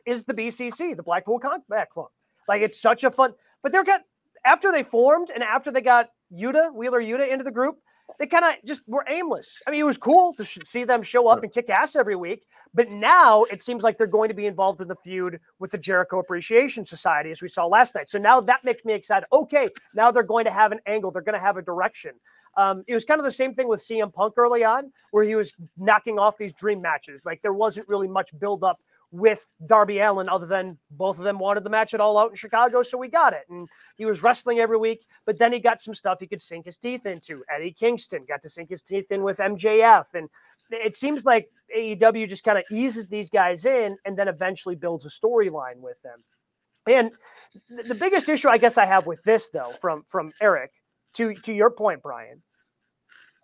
is 0.06 0.24
the 0.24 0.34
BCC, 0.34 0.96
the 0.96 1.04
Blackpool 1.04 1.40
Combat 1.40 1.90
Club. 1.90 2.10
Like 2.48 2.62
it's 2.62 2.80
such 2.80 3.04
a 3.04 3.12
fun, 3.12 3.34
but 3.64 3.72
they're 3.72 3.84
got 3.84 4.02
after 4.46 4.72
they 4.72 4.84
formed 4.84 5.30
and 5.34 5.44
after 5.44 5.72
they 5.72 5.82
got 5.82 6.10
Yuta 6.34 6.74
Wheeler 6.74 7.02
Yuta 7.02 7.30
into 7.32 7.44
the 7.44 7.52
group, 7.52 7.78
they 8.20 8.28
kind 8.28 8.46
of 8.46 8.54
just 8.66 8.82
were 8.88 9.06
aimless. 9.08 9.58
I 9.68 9.72
mean, 9.72 9.80
it 9.80 9.86
was 9.86 9.98
cool 9.98 10.34
to 10.36 10.46
see 10.46 10.84
them 10.84 11.04
show 11.04 11.28
up 11.28 11.44
and 11.44 11.54
kick 11.54 11.70
ass 11.70 11.96
every 11.96 12.16
week, 12.16 12.44
but 12.74 12.90
now 12.90 13.44
it 13.44 13.62
seems 13.62 13.84
like 13.84 13.98
they're 13.98 14.08
going 14.08 14.30
to 14.30 14.36
be 14.36 14.48
involved 14.48 14.82
in 14.82 14.88
the 14.88 14.96
feud 14.96 15.40
with 15.60 15.72
the 15.72 15.78
Jericho 15.78 16.20
Appreciation 16.20 16.86
Society, 16.86 17.32
as 17.32 17.42
we 17.42 17.48
saw 17.48 17.66
last 17.66 17.96
night. 17.96 18.10
So 18.10 18.18
now 18.18 18.42
that 18.42 18.64
makes 18.64 18.84
me 18.84 18.94
excited. 18.94 19.28
Okay, 19.32 19.70
now 19.94 20.12
they're 20.12 20.24
going 20.24 20.46
to 20.46 20.52
have 20.52 20.72
an 20.72 20.80
angle, 20.88 21.12
they're 21.12 21.22
going 21.22 21.40
to 21.40 21.46
have 21.46 21.58
a 21.58 21.62
direction. 21.62 22.12
Um, 22.58 22.84
it 22.88 22.94
was 22.94 23.06
kind 23.06 23.20
of 23.20 23.26
the 23.26 23.32
same 23.32 23.54
thing 23.54 23.68
with 23.68 23.86
CM 23.86 24.14
Punk 24.14 24.38
early 24.38 24.64
on, 24.64 24.92
where 25.12 25.24
he 25.24 25.36
was 25.36 25.54
knocking 25.78 26.20
off 26.20 26.38
these 26.38 26.54
dream 26.54 26.82
matches. 26.82 27.22
Like 27.26 27.42
there 27.42 27.54
wasn't 27.54 27.88
really 27.88 28.08
much 28.08 28.38
build 28.40 28.64
up 28.64 28.80
with 29.12 29.46
Darby 29.66 30.00
Allin, 30.00 30.30
other 30.30 30.46
than 30.46 30.78
both 30.92 31.18
of 31.18 31.26
them 31.26 31.38
wanted 31.38 31.64
the 31.64 31.70
match 31.70 31.94
at 31.94 32.00
All 32.00 32.18
Out 32.18 32.30
in 32.30 32.36
Chicago, 32.36 32.82
so 32.82 32.98
we 32.98 33.10
got 33.10 33.34
it. 33.34 33.44
And 33.50 33.68
he 33.98 34.06
was 34.06 34.24
wrestling 34.24 34.60
every 34.60 34.78
week, 34.78 35.06
but 35.26 35.38
then 35.38 35.52
he 35.52 35.60
got 35.60 35.82
some 35.82 35.94
stuff 35.94 36.20
he 36.20 36.28
could 36.28 36.42
sink 36.42 36.66
his 36.66 36.78
teeth 36.78 37.06
into. 37.06 37.44
Eddie 37.54 37.74
Kingston 37.74 38.24
got 38.26 38.42
to 38.42 38.50
sink 38.50 38.70
his 38.70 38.82
teeth 38.82 39.12
in 39.12 39.22
with 39.22 39.38
MJF, 39.38 40.06
and 40.14 40.30
it 40.72 40.96
seems 40.96 41.26
like 41.26 41.50
AEW 41.78 42.30
just 42.30 42.46
kind 42.46 42.58
of 42.58 42.64
eases 42.72 43.08
these 43.08 43.30
guys 43.30 43.66
in, 43.66 43.98
and 44.06 44.18
then 44.18 44.30
eventually 44.30 44.76
builds 44.76 45.06
a 45.06 45.10
storyline 45.10 45.78
with 45.78 46.02
them. 46.04 46.24
And 46.88 47.12
the 47.86 47.96
biggest 47.96 48.30
issue 48.30 48.50
I 48.50 48.58
guess 48.58 48.78
I 48.78 48.86
have 48.86 49.06
with 49.06 49.22
this, 49.24 49.50
though, 49.50 49.74
from 49.80 50.04
from 50.08 50.32
Eric, 50.42 50.72
to 51.16 51.34
to 51.34 51.54
your 51.54 51.70
point, 51.70 52.02
Brian, 52.02 52.42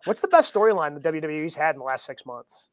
what's 0.04 0.20
the 0.20 0.28
best 0.28 0.52
storyline 0.52 1.00
the 1.00 1.12
WWE's 1.12 1.54
had 1.54 1.74
in 1.74 1.78
the 1.78 1.84
last 1.84 2.06
six 2.06 2.24
months? 2.26 2.68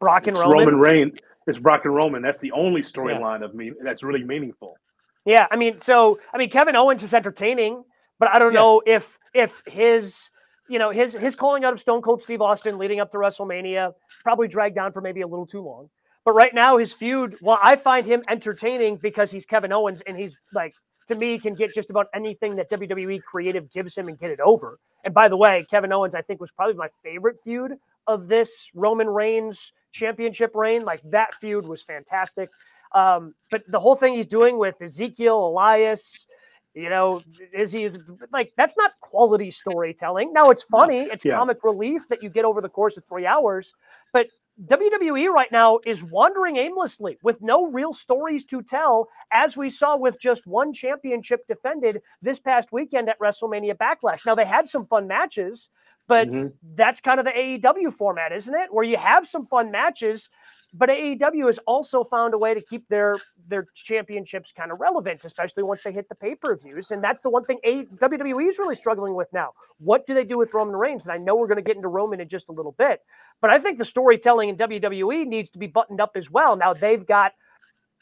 Brock 0.00 0.26
and 0.26 0.36
it's 0.36 0.40
Roman. 0.40 0.58
Roman 0.58 0.78
Reign. 0.78 1.18
It's 1.46 1.58
Brock 1.58 1.84
and 1.84 1.94
Roman. 1.94 2.22
That's 2.22 2.38
the 2.38 2.52
only 2.52 2.82
storyline 2.82 3.40
yeah. 3.40 3.46
of 3.46 3.54
me 3.54 3.72
that's 3.82 4.02
really 4.02 4.22
meaningful. 4.22 4.76
Yeah, 5.24 5.46
I 5.50 5.56
mean, 5.56 5.80
so 5.80 6.18
I 6.32 6.38
mean, 6.38 6.50
Kevin 6.50 6.76
Owens 6.76 7.02
is 7.02 7.14
entertaining, 7.14 7.82
but 8.18 8.28
I 8.28 8.38
don't 8.38 8.52
yeah. 8.52 8.60
know 8.60 8.82
if 8.86 9.18
if 9.34 9.62
his 9.66 10.30
you 10.68 10.78
know 10.78 10.90
his 10.90 11.14
his 11.14 11.34
calling 11.34 11.64
out 11.64 11.72
of 11.72 11.80
Stone 11.80 12.02
Cold 12.02 12.22
Steve 12.22 12.42
Austin 12.42 12.78
leading 12.78 13.00
up 13.00 13.10
to 13.12 13.18
WrestleMania 13.18 13.92
probably 14.22 14.48
dragged 14.48 14.78
on 14.78 14.92
for 14.92 15.00
maybe 15.00 15.22
a 15.22 15.26
little 15.26 15.46
too 15.46 15.62
long. 15.62 15.88
But 16.24 16.32
right 16.32 16.52
now, 16.52 16.76
his 16.76 16.92
feud, 16.92 17.36
well, 17.40 17.58
I 17.62 17.76
find 17.76 18.04
him 18.04 18.22
entertaining 18.28 18.96
because 18.96 19.30
he's 19.30 19.46
Kevin 19.46 19.72
Owens 19.72 20.02
and 20.06 20.16
he's 20.16 20.38
like 20.52 20.74
to 21.08 21.14
me 21.14 21.38
can 21.38 21.54
get 21.54 21.74
just 21.74 21.90
about 21.90 22.06
anything 22.14 22.56
that 22.56 22.70
WWE 22.70 23.22
creative 23.22 23.70
gives 23.70 23.96
him 23.96 24.08
and 24.08 24.18
get 24.18 24.30
it 24.30 24.40
over. 24.40 24.78
And 25.04 25.12
by 25.12 25.28
the 25.28 25.36
way, 25.36 25.66
Kevin 25.70 25.92
Owens, 25.92 26.14
I 26.14 26.22
think, 26.22 26.40
was 26.40 26.50
probably 26.50 26.74
my 26.74 26.88
favorite 27.02 27.40
feud 27.42 27.72
of 28.06 28.28
this 28.28 28.70
Roman 28.74 29.08
Reigns 29.08 29.72
championship 29.92 30.52
reign. 30.54 30.82
Like 30.82 31.00
that 31.04 31.34
feud 31.34 31.66
was 31.66 31.82
fantastic. 31.82 32.50
Um, 32.92 33.34
but 33.50 33.62
the 33.68 33.80
whole 33.80 33.96
thing 33.96 34.14
he's 34.14 34.26
doing 34.26 34.58
with 34.58 34.80
Ezekiel, 34.80 35.48
Elias, 35.48 36.26
you 36.74 36.88
know, 36.88 37.22
is 37.52 37.72
he 37.72 37.90
like 38.32 38.52
that's 38.56 38.76
not 38.76 38.92
quality 39.00 39.50
storytelling? 39.50 40.32
Now 40.32 40.50
it's 40.50 40.62
funny, 40.62 41.00
it's 41.00 41.24
yeah. 41.24 41.36
comic 41.36 41.64
relief 41.64 42.02
that 42.08 42.22
you 42.22 42.30
get 42.30 42.44
over 42.44 42.60
the 42.60 42.68
course 42.68 42.96
of 42.96 43.04
three 43.04 43.26
hours, 43.26 43.74
but 44.12 44.28
WWE 44.66 45.28
right 45.28 45.52
now 45.52 45.78
is 45.86 46.02
wandering 46.02 46.56
aimlessly 46.56 47.18
with 47.22 47.40
no 47.40 47.66
real 47.66 47.92
stories 47.92 48.44
to 48.46 48.62
tell, 48.62 49.08
as 49.30 49.56
we 49.56 49.70
saw 49.70 49.96
with 49.96 50.20
just 50.20 50.46
one 50.46 50.72
championship 50.72 51.46
defended 51.46 52.02
this 52.22 52.40
past 52.40 52.72
weekend 52.72 53.08
at 53.08 53.18
WrestleMania 53.20 53.74
Backlash. 53.74 54.26
Now, 54.26 54.34
they 54.34 54.44
had 54.44 54.68
some 54.68 54.86
fun 54.86 55.06
matches, 55.06 55.68
but 56.08 56.28
mm-hmm. 56.28 56.48
that's 56.74 57.00
kind 57.00 57.20
of 57.20 57.26
the 57.26 57.32
AEW 57.32 57.92
format, 57.92 58.32
isn't 58.32 58.54
it? 58.54 58.72
Where 58.72 58.84
you 58.84 58.96
have 58.96 59.28
some 59.28 59.46
fun 59.46 59.70
matches, 59.70 60.28
but 60.74 60.90
AEW 60.90 61.46
has 61.46 61.58
also 61.66 62.04
found 62.04 62.34
a 62.34 62.38
way 62.38 62.52
to 62.54 62.60
keep 62.60 62.86
their 62.88 63.16
their 63.48 63.66
championships 63.74 64.52
kind 64.52 64.70
of 64.70 64.78
relevant, 64.80 65.24
especially 65.24 65.62
once 65.62 65.82
they 65.82 65.92
hit 65.92 66.08
the 66.08 66.14
pay 66.14 66.34
per 66.34 66.56
views. 66.56 66.90
And 66.90 67.02
that's 67.02 67.22
the 67.22 67.30
one 67.30 67.44
thing 67.44 67.58
a- 67.64 67.86
WWE 67.86 68.48
is 68.48 68.58
really 68.58 68.74
struggling 68.74 69.14
with 69.14 69.28
now. 69.32 69.52
What 69.78 70.06
do 70.06 70.12
they 70.12 70.24
do 70.24 70.36
with 70.36 70.52
Roman 70.52 70.76
Reigns? 70.76 71.04
And 71.04 71.12
I 71.12 71.16
know 71.16 71.36
we're 71.36 71.46
going 71.46 71.56
to 71.56 71.62
get 71.62 71.76
into 71.76 71.88
Roman 71.88 72.20
in 72.20 72.28
just 72.28 72.50
a 72.50 72.52
little 72.52 72.72
bit, 72.72 73.00
but 73.40 73.50
I 73.50 73.58
think 73.58 73.78
the 73.78 73.84
storytelling 73.84 74.50
in 74.50 74.56
WWE 74.56 75.26
needs 75.26 75.50
to 75.50 75.58
be 75.58 75.66
buttoned 75.66 76.00
up 76.00 76.12
as 76.16 76.30
well. 76.30 76.56
Now 76.56 76.74
they've 76.74 77.06
got, 77.06 77.32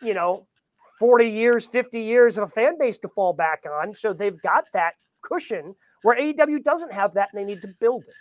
you 0.03 0.15
know, 0.15 0.47
40 0.99 1.29
years, 1.29 1.67
50 1.67 2.01
years 2.01 2.37
of 2.39 2.45
a 2.45 2.49
fan 2.49 2.79
base 2.79 2.99
to 3.01 3.09
fall 3.09 3.33
back 3.33 3.65
on. 3.71 3.95
So 3.95 4.13
they've 4.13 4.41
got 4.43 4.65
that 4.73 4.95
cushion 5.23 5.75
where 6.03 6.19
AEW 6.19 6.65
doesn't 6.65 6.93
have 6.93 7.15
that 7.15 7.29
and 7.33 7.41
they 7.41 7.45
need 7.45 7.63
to 7.63 7.69
build 7.81 8.05
it. 8.09 8.15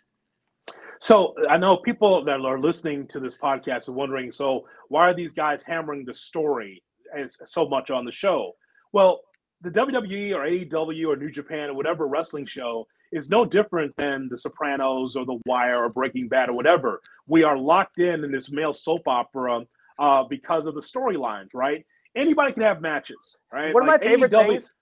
So 1.00 1.36
I 1.50 1.58
know 1.58 1.78
people 1.78 2.24
that 2.26 2.40
are 2.40 2.60
listening 2.60 3.08
to 3.08 3.20
this 3.20 3.38
podcast 3.38 3.90
are 3.90 3.94
wondering, 3.94 4.32
so 4.32 4.68
why 4.90 5.10
are 5.10 5.14
these 5.14 5.34
guys 5.34 5.62
hammering 5.62 6.06
the 6.06 6.14
story 6.14 6.84
as 7.16 7.38
so 7.46 7.68
much 7.68 7.90
on 7.90 8.06
the 8.06 8.12
show? 8.12 8.54
Well, 8.92 9.22
the 9.62 9.70
WWE 9.72 10.34
or 10.36 10.46
AEW 10.46 11.08
or 11.08 11.16
New 11.16 11.32
Japan 11.32 11.70
or 11.70 11.74
whatever 11.74 12.08
wrestling 12.08 12.46
show 12.46 12.88
is 13.12 13.30
no 13.30 13.46
different 13.46 13.96
than 13.98 14.28
The 14.30 14.38
Sopranos 14.38 15.16
or 15.16 15.26
The 15.26 15.40
Wire 15.46 15.84
or 15.84 15.90
Breaking 15.90 16.28
Bad 16.28 16.50
or 16.50 16.54
whatever. 16.54 17.02
We 17.28 17.44
are 17.44 17.58
locked 17.58 18.00
in 18.00 18.24
in 18.24 18.32
this 18.32 18.52
male 18.52 18.74
soap 18.74 19.08
opera 19.08 19.62
uh, 20.00 20.24
because 20.24 20.66
of 20.66 20.76
the 20.76 20.82
storylines, 20.82 21.50
right? 21.54 21.86
Anybody 22.16 22.54
can 22.54 22.64
have 22.64 22.82
matches, 22.82 23.40
right? 23.52 23.74
One 23.74 23.84
of 23.84 23.88
like 23.88 24.02
my 24.02 24.08
favorite 24.08 24.32
AEW, 24.32 24.48
things. 24.48 24.74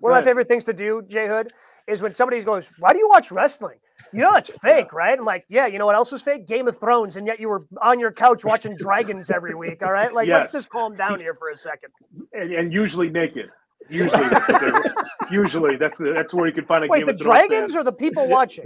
One 0.00 0.12
of 0.12 0.18
my 0.18 0.24
favorite 0.24 0.48
things 0.48 0.64
to 0.64 0.72
do, 0.72 1.02
Jay 1.06 1.26
Hood, 1.26 1.52
is 1.86 2.02
when 2.02 2.12
somebody 2.12 2.42
goes, 2.42 2.70
"Why 2.78 2.92
do 2.92 2.98
you 2.98 3.08
watch 3.08 3.30
wrestling?" 3.32 3.78
You 4.12 4.20
know 4.20 4.34
it's 4.34 4.50
fake, 4.62 4.92
right? 4.92 5.18
I'm 5.18 5.24
like, 5.24 5.44
yeah. 5.48 5.66
You 5.66 5.78
know 5.78 5.86
what 5.86 5.94
else 5.94 6.12
was 6.12 6.22
fake? 6.22 6.46
Game 6.46 6.68
of 6.68 6.78
Thrones, 6.78 7.16
and 7.16 7.26
yet 7.26 7.40
you 7.40 7.48
were 7.48 7.66
on 7.82 8.00
your 8.00 8.12
couch 8.12 8.44
watching 8.44 8.76
dragons 8.78 9.30
every 9.30 9.54
week. 9.54 9.82
All 9.82 9.92
right, 9.92 10.12
like 10.12 10.28
let's 10.28 10.52
just 10.52 10.70
calm 10.70 10.96
down 10.96 11.20
here 11.20 11.34
for 11.34 11.50
a 11.50 11.56
second. 11.56 11.90
and, 12.32 12.52
and 12.52 12.72
usually 12.72 13.10
naked. 13.10 13.50
Usually, 13.88 14.28
that's 14.28 14.94
usually 15.30 15.76
that's 15.76 15.96
the, 15.96 16.12
that's 16.12 16.34
where 16.34 16.46
you 16.46 16.52
can 16.52 16.64
find 16.64 16.84
a 16.84 16.88
Wait, 16.88 17.00
Game 17.00 17.06
the 17.06 17.12
of 17.12 17.20
Thrones 17.20 17.38
fan. 17.40 17.48
dragons 17.48 17.76
or 17.76 17.84
the 17.84 17.92
people 17.92 18.26
watching? 18.26 18.64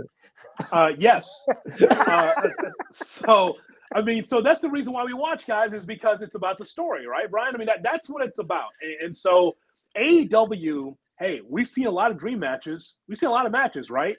Uh, 0.72 0.92
yes. 0.98 1.46
Uh, 1.90 2.48
so, 2.90 3.56
I 3.94 4.02
mean, 4.02 4.24
so 4.24 4.40
that's 4.40 4.60
the 4.60 4.68
reason 4.68 4.92
why 4.92 5.04
we 5.04 5.14
watch, 5.14 5.46
guys, 5.46 5.72
is 5.72 5.84
because 5.84 6.22
it's 6.22 6.34
about 6.34 6.58
the 6.58 6.64
story, 6.64 7.06
right, 7.06 7.30
Brian? 7.30 7.54
I 7.54 7.58
mean, 7.58 7.66
that, 7.66 7.82
that's 7.82 8.08
what 8.08 8.24
it's 8.24 8.38
about. 8.38 8.68
And, 8.82 9.06
and 9.06 9.16
so, 9.16 9.56
AEW, 9.96 10.96
hey, 11.18 11.40
we've 11.48 11.68
seen 11.68 11.86
a 11.86 11.90
lot 11.90 12.10
of 12.10 12.18
dream 12.18 12.38
matches. 12.38 12.98
We've 13.08 13.18
seen 13.18 13.28
a 13.28 13.32
lot 13.32 13.46
of 13.46 13.52
matches, 13.52 13.90
right? 13.90 14.16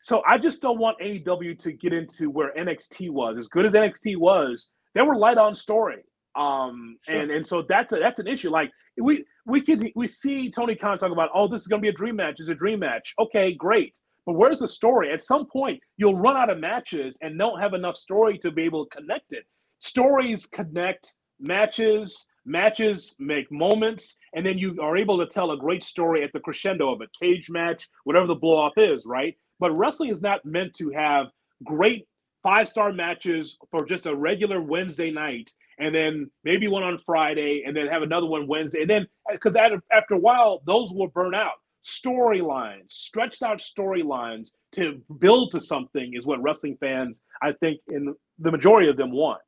So, 0.00 0.22
I 0.26 0.38
just 0.38 0.62
don't 0.62 0.78
want 0.78 0.98
AEW 1.00 1.58
to 1.60 1.72
get 1.72 1.92
into 1.92 2.30
where 2.30 2.52
NXT 2.54 3.10
was. 3.10 3.38
As 3.38 3.48
good 3.48 3.66
as 3.66 3.72
NXT 3.72 4.16
was, 4.16 4.70
they 4.94 5.02
were 5.02 5.16
light 5.16 5.38
on 5.38 5.54
story. 5.54 6.02
Um, 6.36 6.96
and 7.08 7.30
and 7.30 7.46
so 7.46 7.62
that's 7.68 7.92
a, 7.92 7.96
that's 7.96 8.20
an 8.20 8.26
issue. 8.26 8.50
Like 8.50 8.70
we 8.96 9.24
we 9.46 9.60
can 9.60 9.90
we 9.96 10.06
see 10.06 10.50
Tony 10.50 10.74
Khan 10.74 10.98
talk 10.98 11.12
about, 11.12 11.30
oh, 11.34 11.48
this 11.48 11.62
is 11.62 11.66
gonna 11.66 11.82
be 11.82 11.88
a 11.88 11.92
dream 11.92 12.16
match. 12.16 12.36
It's 12.38 12.48
a 12.48 12.54
dream 12.54 12.80
match. 12.80 13.14
Okay, 13.18 13.54
great. 13.54 13.98
But 14.26 14.34
where's 14.34 14.60
the 14.60 14.68
story? 14.68 15.12
At 15.12 15.22
some 15.22 15.46
point, 15.46 15.80
you'll 15.96 16.16
run 16.16 16.36
out 16.36 16.50
of 16.50 16.58
matches 16.58 17.18
and 17.22 17.38
don't 17.38 17.60
have 17.60 17.74
enough 17.74 17.96
story 17.96 18.38
to 18.38 18.50
be 18.50 18.62
able 18.62 18.86
to 18.86 18.96
connect 18.96 19.32
it. 19.32 19.44
Stories 19.78 20.46
connect 20.46 21.14
matches, 21.40 22.26
matches 22.44 23.16
make 23.18 23.50
moments, 23.50 24.16
and 24.34 24.44
then 24.44 24.58
you 24.58 24.76
are 24.80 24.96
able 24.96 25.18
to 25.18 25.26
tell 25.26 25.52
a 25.52 25.56
great 25.56 25.82
story 25.82 26.22
at 26.22 26.32
the 26.32 26.40
crescendo 26.40 26.92
of 26.92 27.00
a 27.00 27.08
cage 27.20 27.50
match, 27.50 27.88
whatever 28.04 28.26
the 28.26 28.34
blow 28.34 28.58
off 28.58 28.74
is, 28.76 29.04
right? 29.06 29.36
But 29.60 29.72
wrestling 29.72 30.10
is 30.10 30.22
not 30.22 30.44
meant 30.44 30.74
to 30.74 30.90
have 30.90 31.28
great 31.62 32.08
five 32.42 32.68
star 32.68 32.92
matches 32.92 33.58
for 33.70 33.84
just 33.84 34.06
a 34.06 34.14
regular 34.16 34.60
Wednesday 34.60 35.10
night, 35.12 35.50
and 35.78 35.94
then 35.94 36.30
maybe 36.42 36.66
one 36.66 36.82
on 36.82 36.98
Friday, 36.98 37.62
and 37.66 37.76
then 37.76 37.86
have 37.86 38.02
another 38.02 38.26
one 38.26 38.48
Wednesday, 38.48 38.80
and 38.80 38.90
then 38.90 39.06
because 39.30 39.56
after 39.56 40.14
a 40.14 40.18
while, 40.18 40.62
those 40.66 40.92
will 40.92 41.08
burn 41.08 41.34
out 41.34 41.52
storylines, 41.84 42.90
stretched 42.90 43.42
out 43.42 43.58
storylines 43.58 44.50
to 44.72 45.00
build 45.18 45.50
to 45.52 45.60
something 45.60 46.12
is 46.14 46.26
what 46.26 46.42
wrestling 46.42 46.76
fans, 46.78 47.22
I 47.42 47.52
think, 47.52 47.80
in 47.88 48.14
the 48.38 48.52
majority 48.52 48.88
of 48.88 48.96
them 48.96 49.12
want. 49.12 49.40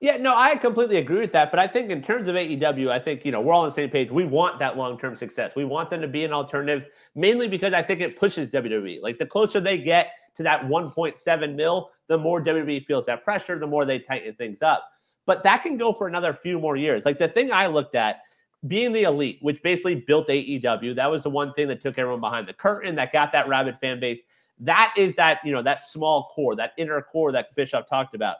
Yeah, 0.00 0.16
no, 0.18 0.34
I 0.36 0.56
completely 0.56 0.96
agree 0.98 1.20
with 1.20 1.32
that. 1.32 1.50
But 1.50 1.60
I 1.60 1.66
think 1.66 1.90
in 1.90 2.02
terms 2.02 2.28
of 2.28 2.34
AEW, 2.34 2.90
I 2.90 2.98
think, 2.98 3.24
you 3.24 3.32
know, 3.32 3.40
we're 3.40 3.52
all 3.52 3.62
on 3.62 3.68
the 3.70 3.74
same 3.74 3.90
page. 3.90 4.10
We 4.10 4.24
want 4.24 4.58
that 4.58 4.76
long 4.76 4.98
term 4.98 5.16
success. 5.16 5.52
We 5.56 5.64
want 5.64 5.88
them 5.90 6.00
to 6.02 6.08
be 6.08 6.24
an 6.24 6.32
alternative, 6.32 6.88
mainly 7.14 7.48
because 7.48 7.72
I 7.72 7.82
think 7.82 8.00
it 8.00 8.16
pushes 8.18 8.48
WWE. 8.50 9.00
Like 9.02 9.18
the 9.18 9.26
closer 9.26 9.60
they 9.60 9.78
get 9.78 10.08
to 10.36 10.42
that 10.42 10.62
1.7 10.64 11.54
mil, 11.54 11.90
the 12.08 12.18
more 12.18 12.42
WWE 12.42 12.84
feels 12.84 13.06
that 13.06 13.24
pressure, 13.24 13.58
the 13.58 13.66
more 13.66 13.84
they 13.84 13.98
tighten 13.98 14.34
things 14.34 14.60
up. 14.62 14.88
But 15.26 15.42
that 15.44 15.62
can 15.62 15.78
go 15.78 15.92
for 15.92 16.06
another 16.06 16.38
few 16.42 16.58
more 16.58 16.76
years. 16.76 17.04
Like 17.04 17.18
the 17.18 17.28
thing 17.28 17.50
I 17.52 17.66
looked 17.66 17.94
at, 17.94 18.20
being 18.66 18.92
the 18.92 19.04
elite, 19.04 19.38
which 19.42 19.62
basically 19.62 19.94
built 19.94 20.28
AEW, 20.28 20.96
that 20.96 21.10
was 21.10 21.22
the 21.22 21.30
one 21.30 21.52
thing 21.54 21.68
that 21.68 21.82
took 21.82 21.98
everyone 21.98 22.20
behind 22.20 22.46
the 22.48 22.52
curtain, 22.52 22.94
that 22.96 23.12
got 23.12 23.32
that 23.32 23.48
rabid 23.48 23.78
fan 23.80 24.00
base. 24.00 24.20
That 24.58 24.92
is 24.96 25.14
that, 25.16 25.38
you 25.44 25.52
know, 25.52 25.62
that 25.62 25.88
small 25.88 26.30
core, 26.34 26.56
that 26.56 26.72
inner 26.76 27.00
core 27.00 27.32
that 27.32 27.54
Bischoff 27.54 27.88
talked 27.88 28.14
about. 28.14 28.36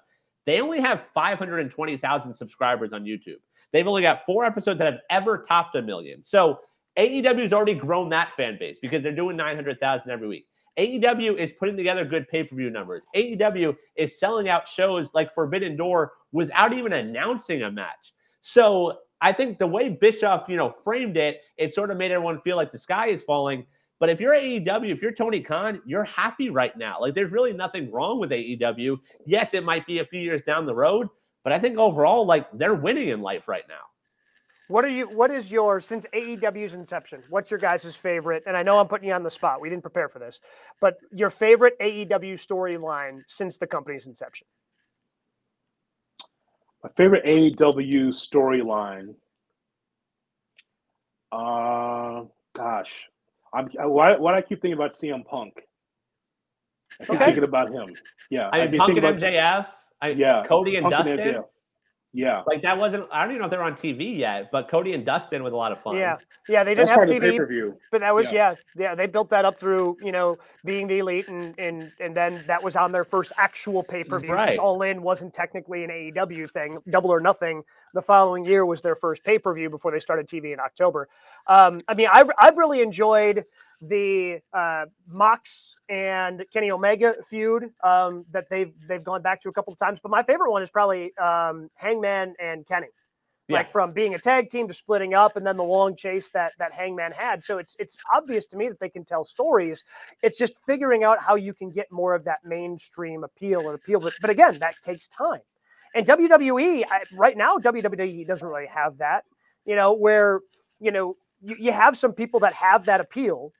They 0.46 0.60
only 0.60 0.80
have 0.80 1.02
520,000 1.14 2.34
subscribers 2.34 2.92
on 2.92 3.04
YouTube. 3.04 3.38
They've 3.72 3.86
only 3.86 4.02
got 4.02 4.24
four 4.26 4.44
episodes 4.44 4.78
that 4.78 4.92
have 4.92 5.00
ever 5.10 5.44
topped 5.48 5.74
a 5.74 5.82
million. 5.82 6.22
So 6.24 6.60
AEW's 6.98 7.52
already 7.52 7.74
grown 7.74 8.08
that 8.10 8.32
fan 8.36 8.56
base 8.58 8.78
because 8.80 9.02
they're 9.02 9.14
doing 9.14 9.36
900,000 9.36 10.10
every 10.10 10.28
week. 10.28 10.46
AEW 10.78 11.38
is 11.38 11.52
putting 11.58 11.76
together 11.76 12.04
good 12.04 12.28
pay-per-view 12.28 12.70
numbers. 12.70 13.02
AEW 13.14 13.76
is 13.96 14.18
selling 14.18 14.48
out 14.48 14.66
shows 14.68 15.10
like 15.14 15.34
Forbidden 15.34 15.76
Door 15.76 16.12
without 16.32 16.72
even 16.72 16.92
announcing 16.92 17.62
a 17.62 17.70
match. 17.70 18.12
So 18.42 18.98
I 19.20 19.32
think 19.32 19.58
the 19.58 19.66
way 19.66 19.88
Bischoff, 19.88 20.48
you 20.48 20.56
know, 20.56 20.74
framed 20.84 21.16
it, 21.16 21.40
it 21.56 21.74
sort 21.74 21.90
of 21.90 21.96
made 21.96 22.10
everyone 22.10 22.40
feel 22.42 22.56
like 22.56 22.72
the 22.72 22.78
sky 22.78 23.06
is 23.06 23.22
falling. 23.22 23.66
But 24.04 24.10
if 24.10 24.20
you're 24.20 24.34
AEW, 24.34 24.92
if 24.94 25.00
you're 25.00 25.14
Tony 25.14 25.40
Khan, 25.40 25.80
you're 25.86 26.04
happy 26.04 26.50
right 26.50 26.76
now. 26.76 26.98
Like 27.00 27.14
there's 27.14 27.32
really 27.32 27.54
nothing 27.54 27.90
wrong 27.90 28.20
with 28.20 28.32
AEW. 28.32 28.98
Yes, 29.24 29.54
it 29.54 29.64
might 29.64 29.86
be 29.86 30.00
a 30.00 30.04
few 30.04 30.20
years 30.20 30.42
down 30.42 30.66
the 30.66 30.74
road, 30.74 31.08
but 31.42 31.54
I 31.54 31.58
think 31.58 31.78
overall, 31.78 32.26
like 32.26 32.46
they're 32.52 32.74
winning 32.74 33.08
in 33.08 33.22
life 33.22 33.48
right 33.48 33.64
now. 33.66 33.80
What 34.68 34.84
are 34.84 34.90
you? 34.90 35.08
What 35.08 35.30
is 35.30 35.50
your 35.50 35.80
since 35.80 36.04
AEW's 36.12 36.74
inception? 36.74 37.22
What's 37.30 37.50
your 37.50 37.58
guys' 37.58 37.96
favorite? 37.96 38.42
And 38.46 38.58
I 38.58 38.62
know 38.62 38.78
I'm 38.78 38.88
putting 38.88 39.08
you 39.08 39.14
on 39.14 39.22
the 39.22 39.30
spot. 39.30 39.62
We 39.62 39.70
didn't 39.70 39.80
prepare 39.80 40.10
for 40.10 40.18
this, 40.18 40.38
but 40.82 40.98
your 41.10 41.30
favorite 41.30 41.72
AEW 41.80 42.34
storyline 42.34 43.22
since 43.26 43.56
the 43.56 43.66
company's 43.66 44.04
inception? 44.04 44.46
My 46.82 46.90
favorite 46.94 47.24
AEW 47.24 48.08
storyline. 48.08 49.14
Uh, 51.32 52.24
gosh, 52.52 53.08
I'm 53.54 53.68
I- 53.80 53.86
why 53.86 54.16
why 54.16 54.32
do 54.32 54.38
I 54.38 54.42
keep 54.42 54.60
thinking 54.60 54.74
about 54.74 54.92
CM 54.92 55.24
Punk? 55.24 55.54
I 57.00 57.04
keep 57.04 57.14
Okay. 57.14 57.24
thinking 57.26 57.44
about 57.44 57.70
him. 57.72 57.94
Yeah, 58.30 58.50
I 58.52 58.66
mean, 58.66 58.78
Punk 58.78 58.88
thinking 58.94 59.04
and 59.04 59.16
about- 59.22 59.32
MJF, 59.32 59.66
I, 60.00 60.08
Yeah, 60.10 60.44
Cody 60.46 60.76
and 60.76 60.84
Punk 60.84 60.94
and 61.06 61.18
Dustin. 61.18 61.34
MJF. 61.34 61.44
Yeah, 62.16 62.42
Like 62.46 62.62
that 62.62 62.78
wasn't. 62.78 63.08
I 63.10 63.22
don't 63.22 63.32
even 63.32 63.40
know 63.40 63.46
if 63.46 63.50
they're 63.50 63.62
on 63.62 63.74
TV 63.74 64.16
yet, 64.16 64.52
but 64.52 64.68
Cody 64.68 64.94
and 64.94 65.04
Dustin 65.04 65.42
was 65.42 65.52
a 65.52 65.56
lot 65.56 65.72
of 65.72 65.82
fun. 65.82 65.96
Yeah, 65.96 66.16
yeah. 66.48 66.62
They 66.62 66.76
didn't 66.76 66.90
have 66.90 66.96
part 66.96 67.10
of 67.10 67.14
the 67.16 67.20
pay 67.20 67.38
TV, 67.38 67.74
but 67.90 68.02
that 68.02 68.14
was 68.14 68.30
yeah. 68.30 68.54
yeah, 68.76 68.94
They 68.94 69.06
built 69.06 69.30
that 69.30 69.44
up 69.44 69.58
through 69.58 69.96
you 70.00 70.12
know 70.12 70.38
being 70.64 70.86
the 70.86 71.00
elite, 71.00 71.26
and 71.26 71.58
and 71.58 71.90
and 71.98 72.16
then 72.16 72.44
that 72.46 72.62
was 72.62 72.76
on 72.76 72.92
their 72.92 73.02
first 73.02 73.32
actual 73.36 73.82
pay 73.82 74.04
per 74.04 74.20
view. 74.20 74.32
Right. 74.32 74.50
Since 74.50 74.58
All 74.58 74.80
In 74.82 75.02
wasn't 75.02 75.34
technically 75.34 75.82
an 75.82 75.90
AEW 75.90 76.48
thing. 76.52 76.78
Double 76.88 77.10
or 77.10 77.18
Nothing 77.18 77.64
the 77.94 78.02
following 78.02 78.44
year 78.44 78.64
was 78.64 78.80
their 78.80 78.94
first 78.94 79.24
pay 79.24 79.38
per 79.38 79.52
view 79.52 79.68
before 79.68 79.90
they 79.90 79.98
started 79.98 80.28
TV 80.28 80.52
in 80.52 80.60
October. 80.60 81.08
Um, 81.48 81.80
I 81.88 81.94
mean, 81.94 82.08
I've 82.12 82.30
I've 82.38 82.56
really 82.56 82.80
enjoyed 82.80 83.44
the 83.88 84.40
uh, 84.52 84.86
Mox 85.08 85.76
and 85.88 86.44
Kenny 86.52 86.70
Omega 86.70 87.14
feud 87.28 87.70
um, 87.82 88.24
that 88.30 88.48
they've 88.48 88.72
they've 88.88 89.04
gone 89.04 89.22
back 89.22 89.40
to 89.42 89.48
a 89.48 89.52
couple 89.52 89.72
of 89.72 89.78
times. 89.78 90.00
But 90.02 90.10
my 90.10 90.22
favorite 90.22 90.50
one 90.50 90.62
is 90.62 90.70
probably 90.70 91.16
um, 91.16 91.70
Hangman 91.74 92.34
and 92.40 92.66
Kenny. 92.66 92.88
Like 93.50 93.70
from 93.70 93.92
being 93.92 94.14
a 94.14 94.18
tag 94.18 94.48
team 94.48 94.68
to 94.68 94.72
splitting 94.72 95.12
up 95.12 95.36
and 95.36 95.46
then 95.46 95.58
the 95.58 95.64
long 95.64 95.96
chase 95.96 96.30
that 96.30 96.52
that 96.58 96.72
hangman 96.72 97.12
had. 97.12 97.42
So 97.42 97.58
it's 97.58 97.76
it's 97.78 97.94
obvious 98.14 98.46
to 98.46 98.56
me 98.56 98.68
that 98.68 98.80
they 98.80 98.88
can 98.88 99.04
tell 99.04 99.22
stories. 99.22 99.84
It's 100.22 100.38
just 100.38 100.54
figuring 100.64 101.04
out 101.04 101.18
how 101.20 101.34
you 101.34 101.52
can 101.52 101.70
get 101.70 101.92
more 101.92 102.14
of 102.14 102.24
that 102.24 102.38
mainstream 102.42 103.22
appeal 103.22 103.60
and 103.60 103.74
appeal 103.74 104.00
but, 104.00 104.14
but 104.22 104.30
again 104.30 104.58
that 104.60 104.76
takes 104.82 105.08
time. 105.08 105.40
And 105.94 106.06
wwe 106.06 106.84
I, 106.90 107.02
right 107.12 107.36
now 107.36 107.58
wwe 107.58 108.26
doesn't 108.26 108.48
really 108.48 108.66
have 108.66 108.96
that 108.98 109.24
you 109.64 109.76
know 109.76 109.92
where 109.92 110.40
you 110.80 110.90
know 110.90 111.16
you, 111.42 111.56
you 111.58 111.72
have 111.72 111.96
some 111.96 112.12
people 112.12 112.40
that 112.40 112.54
have 112.54 112.86
that 112.86 113.00
appeal 113.00 113.52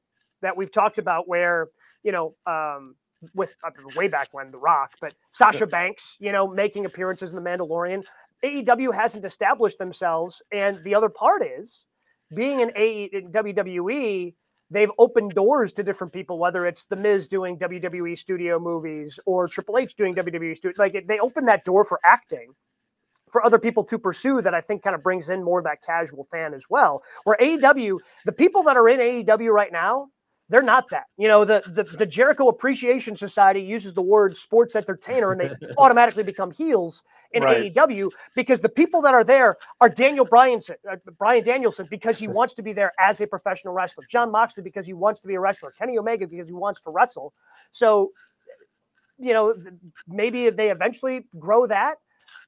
that 0.45 0.57
we've 0.57 0.73
talked 0.73 0.99
about 0.99 1.27
where 1.29 1.69
you 2.03 2.13
know 2.13 2.35
um 2.47 2.95
with 3.35 3.55
uh, 3.65 3.71
way 3.97 4.07
back 4.09 4.29
when 4.33 4.51
the 4.51 4.59
rock 4.59 4.93
but 5.01 5.13
sasha 5.31 5.67
banks 5.67 6.17
you 6.21 6.31
know 6.33 6.47
making 6.47 6.85
appearances 6.87 7.31
in 7.31 7.37
the 7.37 7.43
mandalorian 7.43 8.03
AEW 8.45 8.95
hasn't 8.95 9.25
established 9.25 9.79
themselves, 9.79 10.43
and 10.53 10.83
the 10.85 10.95
other 10.95 11.09
part 11.09 11.43
is 11.43 11.87
being 12.35 12.61
an 12.61 12.73
AE 12.77 13.09
in 13.11 13.33
WWE. 13.33 14.35
They've 14.71 14.91
opened 14.99 15.31
doors 15.31 15.73
to 15.75 15.83
different 15.83 16.13
people, 16.13 16.39
whether 16.39 16.67
it's 16.67 16.85
The 16.85 16.97
Miz 16.97 17.27
doing 17.27 17.59
WWE 17.59 18.19
studio 18.19 18.59
movies 18.59 19.19
or 19.25 19.49
Triple 19.49 19.79
H 19.79 19.97
doing 19.97 20.15
WWE 20.15 20.55
studio. 20.55 20.75
Like 20.77 20.95
it- 20.95 21.09
they 21.09 21.19
open 21.21 21.47
that 21.47 21.65
door 21.65 21.85
for 21.85 21.99
acting 22.05 22.49
for 23.31 23.43
other 23.47 23.59
people 23.59 23.83
to 23.85 23.99
pursue. 23.99 24.43
That 24.43 24.53
I 24.53 24.61
think 24.61 24.83
kind 24.83 24.95
of 24.97 25.03
brings 25.03 25.31
in 25.31 25.43
more 25.43 25.59
of 25.61 25.65
that 25.65 25.79
casual 25.83 26.25
fan 26.25 26.53
as 26.53 26.67
well. 26.69 27.03
Where 27.25 27.39
AEW, 27.41 27.99
the 28.27 28.33
people 28.33 28.63
that 28.65 28.77
are 28.77 28.89
in 28.91 29.01
AEW 29.01 29.51
right 29.55 29.73
now, 29.73 30.09
they're 30.49 30.63
not 30.63 30.91
that. 30.91 31.05
You 31.17 31.29
know, 31.29 31.45
the, 31.45 31.63
the 31.67 31.85
the 31.85 32.07
Jericho 32.07 32.49
Appreciation 32.49 33.17
Society 33.17 33.61
uses 33.61 33.95
the 33.95 34.03
word 34.03 34.37
sports 34.37 34.77
entertainer, 34.77 35.33
and 35.33 35.41
they 35.41 35.51
automatically 35.79 36.23
become 36.23 36.51
heels 36.51 37.03
in 37.33 37.43
Right. 37.43 37.75
AEW 37.75 38.11
because 38.37 38.61
the 38.61 38.69
people 38.69 39.03
that 39.03 39.13
are 39.13 39.25
there 39.25 39.57
are 39.81 39.89
Daniel 39.89 40.25
Bryanson, 40.25 40.77
uh, 40.91 40.97
Bryan 41.19 41.45
Danielson 41.45 41.87
because 41.91 42.19
he 42.19 42.29
wants 42.39 42.55
to 42.55 42.63
be 42.63 42.73
there 42.73 42.93
as 42.99 43.21
a 43.21 43.27
professional 43.27 43.75
wrestler, 43.75 44.05
Jon 44.09 44.31
Moxley 44.31 44.63
because 44.63 44.87
he 44.87 44.93
wants 44.93 45.21
to 45.21 45.29
be 45.29 45.35
a 45.35 45.41
wrestler, 45.41 45.73
Kenny 45.77 45.99
Omega 45.99 46.27
because 46.27 46.47
he 46.47 46.55
wants 46.55 46.81
to 46.83 46.91
wrestle. 46.91 47.33
So, 47.73 48.13
you 49.19 49.33
know, 49.33 49.55
maybe 50.07 50.51
they 50.51 50.71
eventually 50.71 51.27
grow 51.39 51.67
that, 51.67 51.97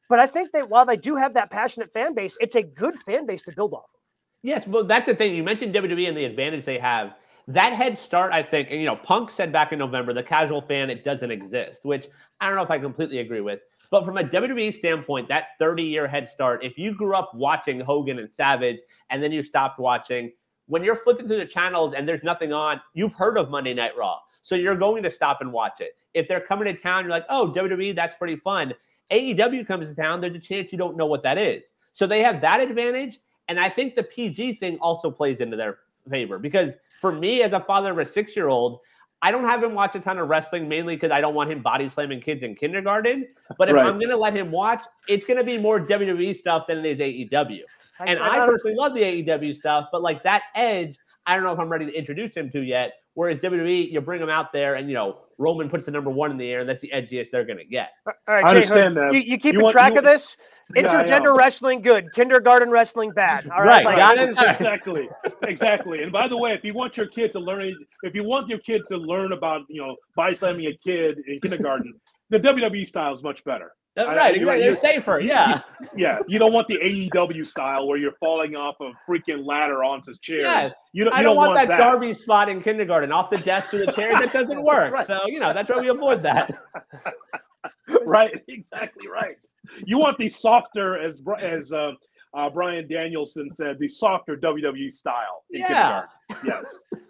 but 0.08 0.18
I 0.18 0.26
think 0.26 0.52
that 0.52 0.68
while 0.68 0.86
they 0.86 0.96
do 0.96 1.16
have 1.16 1.34
that 1.34 1.50
passionate 1.50 1.92
fan 1.92 2.14
base, 2.14 2.36
it's 2.40 2.54
a 2.54 2.62
good 2.62 2.98
fan 2.98 3.26
base 3.26 3.42
to 3.44 3.52
build 3.52 3.72
off 3.72 3.90
of. 3.92 4.00
Yes, 4.42 4.66
well, 4.66 4.84
that's 4.84 5.06
the 5.06 5.14
thing. 5.14 5.34
You 5.34 5.42
mentioned 5.42 5.74
WWE 5.74 6.08
and 6.08 6.16
the 6.16 6.24
advantage 6.24 6.64
they 6.64 6.78
have. 6.78 7.14
That 7.48 7.74
head 7.74 7.96
start, 7.96 8.32
I 8.32 8.42
think, 8.42 8.70
and 8.70 8.80
you 8.80 8.86
know, 8.86 8.96
Punk 8.96 9.30
said 9.30 9.52
back 9.52 9.72
in 9.72 9.78
November, 9.78 10.12
the 10.12 10.22
casual 10.22 10.60
fan, 10.60 10.90
it 10.90 11.04
doesn't 11.04 11.30
exist, 11.30 11.84
which 11.84 12.08
I 12.40 12.46
don't 12.46 12.56
know 12.56 12.62
if 12.62 12.70
I 12.70 12.78
completely 12.78 13.18
agree 13.18 13.40
with. 13.40 13.60
But 13.90 14.04
from 14.04 14.18
a 14.18 14.24
WWE 14.24 14.74
standpoint, 14.74 15.28
that 15.28 15.50
30 15.60 15.84
year 15.84 16.08
head 16.08 16.28
start, 16.28 16.64
if 16.64 16.76
you 16.76 16.92
grew 16.92 17.14
up 17.14 17.32
watching 17.34 17.78
Hogan 17.78 18.18
and 18.18 18.30
Savage 18.30 18.80
and 19.10 19.22
then 19.22 19.30
you 19.30 19.42
stopped 19.42 19.78
watching, 19.78 20.32
when 20.66 20.82
you're 20.82 20.96
flipping 20.96 21.28
through 21.28 21.36
the 21.36 21.46
channels 21.46 21.94
and 21.96 22.08
there's 22.08 22.24
nothing 22.24 22.52
on, 22.52 22.80
you've 22.94 23.14
heard 23.14 23.38
of 23.38 23.50
Monday 23.50 23.74
Night 23.74 23.96
Raw. 23.96 24.18
So 24.42 24.54
you're 24.54 24.76
going 24.76 25.02
to 25.04 25.10
stop 25.10 25.40
and 25.40 25.52
watch 25.52 25.80
it. 25.80 25.96
If 26.14 26.26
they're 26.28 26.40
coming 26.40 26.66
to 26.66 26.80
town, 26.80 27.04
you're 27.04 27.10
like, 27.10 27.26
oh, 27.28 27.52
WWE, 27.54 27.94
that's 27.94 28.16
pretty 28.16 28.36
fun. 28.36 28.74
AEW 29.12 29.66
comes 29.66 29.88
to 29.88 29.94
town, 29.94 30.20
there's 30.20 30.34
a 30.34 30.40
chance 30.40 30.72
you 30.72 30.78
don't 30.78 30.96
know 30.96 31.06
what 31.06 31.22
that 31.22 31.38
is. 31.38 31.62
So 31.94 32.06
they 32.06 32.22
have 32.22 32.40
that 32.40 32.60
advantage. 32.60 33.20
And 33.48 33.60
I 33.60 33.70
think 33.70 33.94
the 33.94 34.02
PG 34.02 34.54
thing 34.54 34.78
also 34.78 35.10
plays 35.10 35.40
into 35.40 35.56
their 35.56 35.78
favor 36.10 36.38
because 36.38 36.70
for 37.00 37.12
me, 37.12 37.42
as 37.42 37.52
a 37.52 37.60
father 37.60 37.92
of 37.92 37.98
a 37.98 38.06
six 38.06 38.34
year 38.36 38.48
old, 38.48 38.80
I 39.22 39.30
don't 39.30 39.44
have 39.44 39.62
him 39.62 39.72
watch 39.74 39.94
a 39.94 40.00
ton 40.00 40.18
of 40.18 40.28
wrestling 40.28 40.68
mainly 40.68 40.94
because 40.96 41.10
I 41.10 41.20
don't 41.20 41.34
want 41.34 41.50
him 41.50 41.62
body 41.62 41.88
slamming 41.88 42.20
kids 42.20 42.42
in 42.42 42.54
kindergarten. 42.54 43.26
But 43.58 43.68
if 43.68 43.74
Right. 43.74 43.86
I'm 43.86 43.98
going 43.98 44.10
to 44.10 44.16
let 44.16 44.34
him 44.34 44.50
watch, 44.50 44.82
it's 45.08 45.24
going 45.24 45.38
to 45.38 45.44
be 45.44 45.56
more 45.56 45.80
WWE 45.80 46.36
stuff 46.36 46.66
than 46.66 46.84
it 46.84 47.00
is 47.00 47.30
AEW. 47.30 47.60
And 48.00 48.18
I, 48.18 48.36
don't- 48.36 48.50
personally 48.50 48.76
love 48.76 48.94
the 48.94 49.00
AEW 49.02 49.56
stuff, 49.56 49.88
but 49.90 50.02
like 50.02 50.22
that 50.24 50.42
edge, 50.54 50.98
I 51.26 51.34
don't 51.34 51.44
know 51.44 51.52
if 51.52 51.58
I'm 51.58 51.68
ready 51.68 51.86
to 51.86 51.92
introduce 51.92 52.36
him 52.36 52.50
to 52.52 52.60
yet. 52.60 52.92
Whereas 53.14 53.38
WWE, 53.38 53.90
you 53.90 54.00
bring 54.02 54.20
him 54.20 54.28
out 54.28 54.52
there 54.52 54.74
and, 54.74 54.88
you 54.90 54.94
know, 54.94 55.20
Roman 55.38 55.70
puts 55.70 55.86
the 55.86 55.90
number 55.90 56.10
one 56.10 56.30
in 56.30 56.36
the 56.36 56.50
air 56.50 56.60
and 56.60 56.68
that's 56.68 56.82
the 56.82 56.90
edgiest 56.94 57.30
they're 57.30 57.46
going 57.46 57.56
to 57.58 57.64
get. 57.64 57.88
All 58.06 58.12
right, 58.28 58.44
I 58.44 58.48
understand 58.50 58.94
Hood, 58.96 59.08
that. 59.08 59.14
You, 59.14 59.20
you 59.20 59.38
keeping 59.38 59.54
You 59.60 59.64
want- 59.64 59.72
track 59.72 59.92
you- 59.94 59.98
of 60.00 60.04
this? 60.04 60.36
Intergender 60.76 61.24
know. 61.24 61.36
wrestling 61.36 61.80
good, 61.80 62.12
kindergarten 62.12 62.70
wrestling 62.70 63.12
bad. 63.12 63.48
All 63.50 63.62
Right, 63.64 63.84
right, 63.84 63.84
like, 63.84 63.96
got 63.96 64.16
this 64.18 64.36
it. 64.36 64.42
is- 64.42 64.50
exactly 64.50 65.08
exactly 65.44 66.02
and 66.02 66.10
by 66.12 66.26
the 66.28 66.36
way 66.36 66.52
if 66.52 66.64
you 66.64 66.74
want 66.74 66.96
your 66.96 67.06
kid 67.06 67.30
to 67.32 67.38
learn 67.40 67.72
if 68.02 68.14
you 68.14 68.24
want 68.24 68.48
your 68.48 68.58
kid 68.58 68.82
to 68.88 68.96
learn 68.96 69.32
about 69.32 69.62
you 69.68 69.80
know 69.80 69.94
body 70.16 70.34
slamming 70.34 70.66
a 70.66 70.72
kid 70.76 71.18
in 71.28 71.40
kindergarten 71.40 71.94
the 72.30 72.38
wwe 72.40 72.84
style 72.86 73.12
is 73.12 73.22
much 73.22 73.44
better 73.44 73.72
I- 73.98 74.04
right, 74.14 74.34
you're 74.36 74.42
exactly. 74.42 74.44
right, 74.44 74.58
They're 74.60 74.68
you- 74.70 74.74
safer. 74.76 75.20
Yeah. 75.20 75.60
yeah 75.96 76.18
you 76.28 76.38
don't 76.38 76.52
want 76.52 76.68
the 76.68 76.76
aew 76.78 77.46
style 77.46 77.86
where 77.88 77.96
you're 77.98 78.12
falling 78.20 78.54
off 78.56 78.76
a 78.80 78.90
freaking 79.08 79.46
ladder 79.46 79.82
onto 79.84 80.14
chairs 80.20 80.42
Yes. 80.42 80.74
you 80.92 81.04
don't, 81.04 81.12
you 81.14 81.18
I 81.20 81.22
don't, 81.22 81.36
want, 81.36 81.54
that, 81.54 81.68
that 81.68 81.78
Darby 81.78 82.12
spot 82.14 82.48
in 82.48 82.62
kindergarten 82.62 83.10
off 83.12 83.30
the 83.30 83.38
desk 83.38 83.70
to 83.70 83.78
the 83.78 83.90
chair. 83.92 84.12
That 84.12 84.32
doesn't 84.40 84.62
work. 84.62 84.92
Right. 84.92 85.06
So, 85.06 85.20
you 85.26 85.40
know, 85.40 85.52
that's 85.52 85.70
why 85.70 85.78
we 85.80 85.88
avoid 85.88 86.22
that. 86.22 86.56
right 88.04 88.42
exactly 88.48 89.08
right 89.08 89.36
you 89.84 89.98
want 89.98 90.16
the 90.18 90.28
softer 90.28 90.98
as 90.98 91.20
as 91.40 91.72
uh, 91.72 91.92
uh, 92.34 92.50
bryan 92.50 92.86
danielson 92.88 93.50
said 93.50 93.76
the 93.78 93.88
softer 93.88 94.36
wwe 94.36 94.90
style 94.90 95.44
in 95.50 95.60
Yeah. 95.60 96.02
kindergarten. 96.28 96.46
yes 96.46 96.80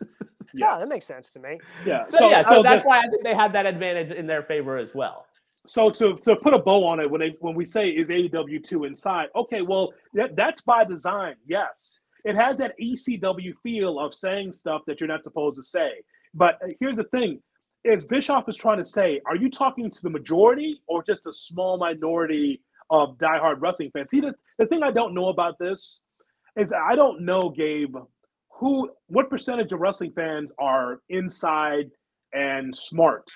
Yeah, 0.55 0.79
that 0.79 0.89
makes 0.89 1.05
sense 1.05 1.31
to 1.33 1.39
me. 1.39 1.59
yeah 1.85 2.07
So, 2.07 2.31
yeah, 2.31 2.41
so, 2.41 2.57
the- 2.57 2.63
that's 2.63 2.85
why 2.87 2.99
I 2.99 3.03
think 3.09 3.23
they 3.23 3.35
have 3.35 3.53
that 3.53 3.67
advantage 3.67 4.11
in 4.11 4.27
their 4.27 4.43
favor 4.43 4.79
as 4.79 4.95
well. 4.95 5.26
So 5.67 5.91
to, 5.91 6.17
to 6.17 6.37
put 6.37 6.55
a 6.55 6.59
bow 6.59 6.85
on 6.87 7.01
it 7.01 7.11
when 7.11 7.21
they 7.21 7.33
when 7.41 7.55
we 7.55 7.65
say 7.65 7.89
is 7.89 8.09
AEW 8.09 8.63
too 8.63 8.85
inside, 8.85 9.29
okay, 9.35 9.63
well 9.63 9.93
that, 10.15 10.37
that's 10.37 10.63
by 10.63 10.85
design. 10.85 11.35
Yes, 11.47 12.01
it 12.25 12.37
has 12.37 12.59
that 12.59 12.75
ECW 12.81 13.53
feel 13.63 13.99
of 13.99 14.15
saying 14.15 14.53
stuff 14.53 14.83
that 14.87 15.01
you're 15.01 15.09
not 15.09 15.25
supposed 15.25 15.57
to 15.57 15.63
say. 15.63 15.91
But 16.35 16.57
uh, 16.63 16.69
here's 16.81 16.97
the 16.97 17.05
thing: 17.05 17.41
is 17.85 18.05
Bischoff 18.05 18.49
is 18.49 18.57
trying 18.57 18.79
to 18.79 18.85
say, 18.85 19.21
are 19.27 19.37
you 19.37 19.51
talking 19.51 19.91
to 19.91 20.03
the 20.03 20.11
majority 20.11 20.81
or 20.87 21.03
just 21.05 21.27
a 21.27 21.33
small 21.33 21.79
minority 21.79 22.63
of 22.91 23.17
diehard 23.19 23.57
wrestling 23.61 23.91
fans? 23.93 24.11
See, 24.11 24.21
the, 24.21 24.35
the 24.59 24.67
thing 24.67 24.83
I 24.83 24.91
don't 24.91 25.15
know 25.15 25.29
about 25.29 25.59
this 25.59 26.03
is 26.57 26.73
I 26.73 26.95
don't 26.95 27.25
know, 27.25 27.51
Gabe, 27.51 27.97
who 28.51 28.91
what 29.09 29.31
percentage 29.31 29.73
of 29.73 29.81
wrestling 29.81 30.13
fans 30.15 30.53
are 30.59 31.01
inside 31.09 31.91
and 32.33 32.75
smart 32.75 33.29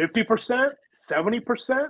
50%, 0.00 0.72
70%. 0.96 1.88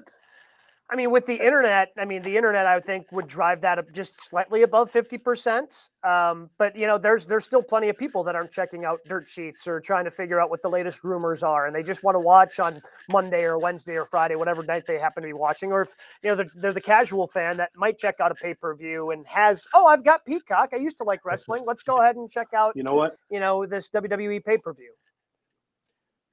I 0.93 0.97
mean, 0.97 1.13
with 1.13 1.25
the 1.25 1.37
internet, 1.37 1.93
I 1.97 2.05
mean, 2.05 2.21
the 2.23 2.37
internet, 2.37 2.67
I 2.67 2.75
would 2.75 2.85
think 2.85 3.13
would 3.13 3.29
drive 3.29 3.61
that 3.61 3.79
up 3.79 3.93
just 3.93 4.29
slightly 4.29 4.63
above 4.63 4.91
fifty 4.91 5.19
percent. 5.19 5.73
Um, 6.03 6.51
but 6.59 6.77
you 6.77 6.89
know, 6.89 6.99
there's 6.99 7.27
there's 7.27 7.45
still 7.45 7.63
plenty 7.63 7.89
of 7.91 7.97
people 7.97 8.25
that 8.25 8.35
aren't 8.35 8.51
checking 8.51 8.85
out 8.85 8.99
dirt 9.07 9.29
sheets 9.29 9.69
or 9.69 9.79
trying 9.79 10.05
to 10.07 10.11
figure 10.11 10.41
out 10.41 10.51
what 10.51 10.63
the 10.63 10.69
latest 10.69 11.05
rumors 11.05 11.45
are, 11.45 11.67
and 11.67 11.77
they 11.77 11.85
just 11.85 12.03
want 12.03 12.17
to 12.17 12.19
watch 12.19 12.59
on 12.59 12.83
Monday 13.09 13.45
or 13.45 13.57
Wednesday 13.57 13.95
or 13.95 14.05
Friday, 14.05 14.35
whatever 14.35 14.65
night 14.65 14.83
they 14.89 14.99
happen 14.99 15.23
to 15.23 15.29
be 15.29 15.33
watching. 15.33 15.71
Or 15.71 15.83
if 15.83 15.91
you 16.25 16.31
know 16.31 16.35
they're, 16.35 16.51
they're 16.57 16.73
the 16.73 16.81
casual 16.81 17.29
fan 17.29 17.57
that 17.59 17.71
might 17.77 17.97
check 17.97 18.17
out 18.19 18.33
a 18.33 18.35
pay 18.35 18.55
per 18.55 18.75
view 18.75 19.13
and 19.13 19.25
has, 19.29 19.65
oh, 19.75 19.87
I've 19.87 20.03
got 20.03 20.25
Peacock. 20.25 20.71
I 20.73 20.79
used 20.79 20.97
to 20.97 21.05
like 21.05 21.25
wrestling. 21.25 21.63
Let's 21.65 21.85
go 21.85 22.01
ahead 22.01 22.17
and 22.17 22.29
check 22.29 22.49
out, 22.53 22.75
You 22.75 22.83
know 22.83 22.95
what? 22.95 23.17
you 23.31 23.39
know, 23.39 23.65
this 23.65 23.91
WWE 23.91 24.45
pay 24.45 24.59
per 24.59 24.75
view. 24.75 24.93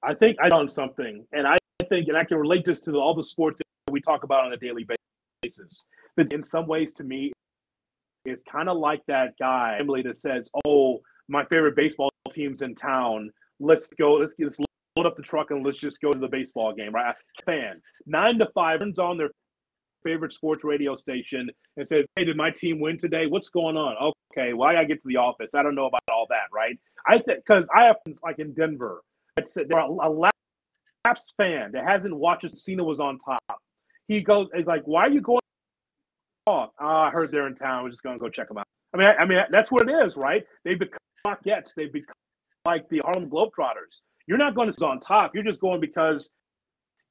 I 0.02 0.16
think 0.16 0.38
I 0.42 0.50
done 0.50 0.68
something, 0.68 1.28
and 1.32 1.46
I 1.46 1.58
think, 1.89 2.08
and 2.08 2.17
I 2.17 2.23
can 2.23 2.38
relate 2.38 2.65
this 2.65 2.80
to 2.82 2.95
all 2.97 3.13
the 3.13 3.23
sports 3.23 3.62
that 3.86 3.91
we 3.91 4.02
talk 4.02 4.23
about 4.23 4.45
on 4.45 4.54
a 4.54 4.58
daily 4.58 4.86
basis. 5.43 5.86
But 6.15 6.34
in 6.34 6.43
some 6.43 6.67
ways, 6.67 6.93
to 6.93 7.04
me, 7.04 7.32
it's 8.26 8.43
kind 8.43 8.69
of 8.69 8.78
like 8.78 9.02
that 9.08 9.34
guy 9.39 9.78
Emily 9.80 10.02
that 10.04 10.17
says, 10.17 10.50
"Oh, 10.65 11.02
my 11.28 11.45
favorite 11.45 11.76
baseball 11.76 12.10
team's 12.32 12.62
in 12.62 12.76
town. 12.76 13.32
Let's 13.60 13.88
go. 13.88 14.15
Let's 14.15 14.36
let's 14.39 14.58
load 14.97 15.06
up 15.06 15.15
the 15.15 15.23
truck 15.23 15.52
and 15.52 15.65
let's 15.65 15.80
just 15.80 16.02
go 16.02 16.12
to 16.12 16.19
the 16.19 16.28
baseball 16.28 16.73
game." 16.73 16.93
Right? 16.93 17.15
Fan 17.45 17.82
nine 18.06 18.38
to 18.39 18.47
five 18.54 18.80
turns 18.80 19.00
on 19.00 19.17
their 19.17 19.32
favorite 20.04 20.32
sports 20.32 20.63
radio 20.63 20.95
station 20.95 21.50
and 21.78 21.88
says, 21.88 22.06
"Hey, 22.15 22.26
did 22.26 22.36
my 22.38 22.52
team 22.52 22.80
win 22.80 22.97
today? 22.97 23.28
What's 23.28 23.50
going 23.50 23.78
on?" 23.78 24.13
Okay, 24.32 24.54
well, 24.54 24.69
I 24.69 24.73
gotta 24.73 24.88
get 24.88 25.02
to 25.02 25.08
the 25.08 25.17
office. 25.17 25.56
I 25.56 25.63
don't 25.63 25.76
know 25.76 25.88
about 25.88 26.04
all 26.12 26.28
that, 26.30 26.47
right? 26.54 26.78
I 27.08 27.19
think 27.19 27.39
because 27.39 27.69
I 27.73 27.86
have 27.86 27.97
like 28.23 28.39
in 28.39 28.54
Denver, 28.54 29.02
it's 29.38 29.54
there 29.54 29.80
are 29.80 29.88
a 29.88 30.10
lapsed 31.08 31.34
fan 31.38 31.72
that 31.74 31.86
hasn't 31.86 32.15
watched 32.15 32.56
Cena 32.56 32.84
was 32.84 33.00
on 33.00 33.17
top. 33.20 33.62
He 34.08 34.22
goes, 34.22 34.48
"Is 34.54 34.65
like, 34.65 34.84
why 34.86 35.08
are 35.08 35.10
you 35.10 35.22
going? 35.22 35.39
Oh, 36.46 36.67
I 36.80 37.10
heard 37.10 37.32
they're 37.32 37.48
in 37.48 37.56
town. 37.56 37.84
We're 37.84 37.89
just 37.89 38.04
gonna 38.04 38.20
go 38.20 38.30
check 38.30 38.48
them 38.48 38.58
out." 38.58 38.67
I 38.93 38.98
mean, 38.98 39.08
I, 39.08 39.15
I 39.15 39.26
mean 39.26 39.39
that's 39.50 39.72
what 39.72 39.89
it 39.89 39.91
is, 40.06 40.17
right? 40.17 40.43
They 40.63 40.76
become 40.76 41.00
Rockettes. 41.26 41.74
They 41.76 41.88
become 41.88 42.15
like 42.65 42.88
the 42.89 43.02
Harlem 43.04 43.30
Globetrotters. 43.30 44.02
You're 44.28 44.38
not 44.38 44.56
going 44.56 44.72
to 44.72 44.86
on 44.86 45.00
top. 45.00 45.34
You're 45.34 45.43
just 45.43 45.62
going 45.62 45.80
because 45.80 46.34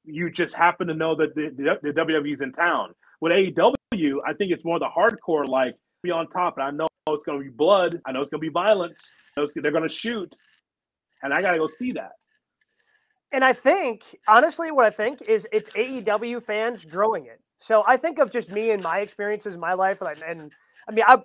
you 0.05 0.29
just 0.29 0.53
happen 0.53 0.87
to 0.87 0.93
know 0.93 1.15
that 1.15 1.35
the, 1.35 1.49
the, 1.55 1.91
the 1.91 2.01
WWE's 2.01 2.41
in 2.41 2.51
town. 2.51 2.93
With 3.21 3.31
AEW, 3.31 4.17
I 4.25 4.33
think 4.33 4.51
it's 4.51 4.63
more 4.63 4.77
the 4.77 4.87
hardcore, 4.87 5.47
like 5.47 5.75
be 6.03 6.11
on 6.11 6.27
top. 6.27 6.57
And 6.57 6.63
I 6.63 6.69
know 6.69 6.87
it's 7.09 7.25
going 7.25 7.39
to 7.39 7.43
be 7.43 7.49
blood. 7.49 7.99
I 8.05 8.11
know 8.11 8.21
it's 8.21 8.29
going 8.29 8.39
to 8.39 8.47
be 8.47 8.51
violence. 8.51 9.15
They're 9.35 9.71
going 9.71 9.87
to 9.87 9.93
shoot, 9.93 10.35
and 11.23 11.33
I 11.33 11.41
got 11.41 11.51
to 11.51 11.57
go 11.57 11.67
see 11.67 11.91
that. 11.93 12.11
And 13.31 13.43
I 13.43 13.53
think, 13.53 14.03
honestly, 14.27 14.71
what 14.71 14.85
I 14.85 14.89
think 14.89 15.21
is 15.21 15.47
it's 15.51 15.69
AEW 15.75 16.39
fans 16.39 16.85
growing 16.85 17.25
it. 17.25 17.41
So 17.59 17.83
I 17.87 17.97
think 17.97 18.19
of 18.19 18.31
just 18.31 18.49
me 18.51 18.71
and 18.71 18.81
my 18.81 18.99
experiences 18.99 19.53
in 19.53 19.59
my 19.59 19.73
life, 19.73 20.01
and, 20.01 20.09
I- 20.09 20.27
and 20.27 20.51
I 20.87 20.91
mean, 20.93 21.03
I 21.07 21.17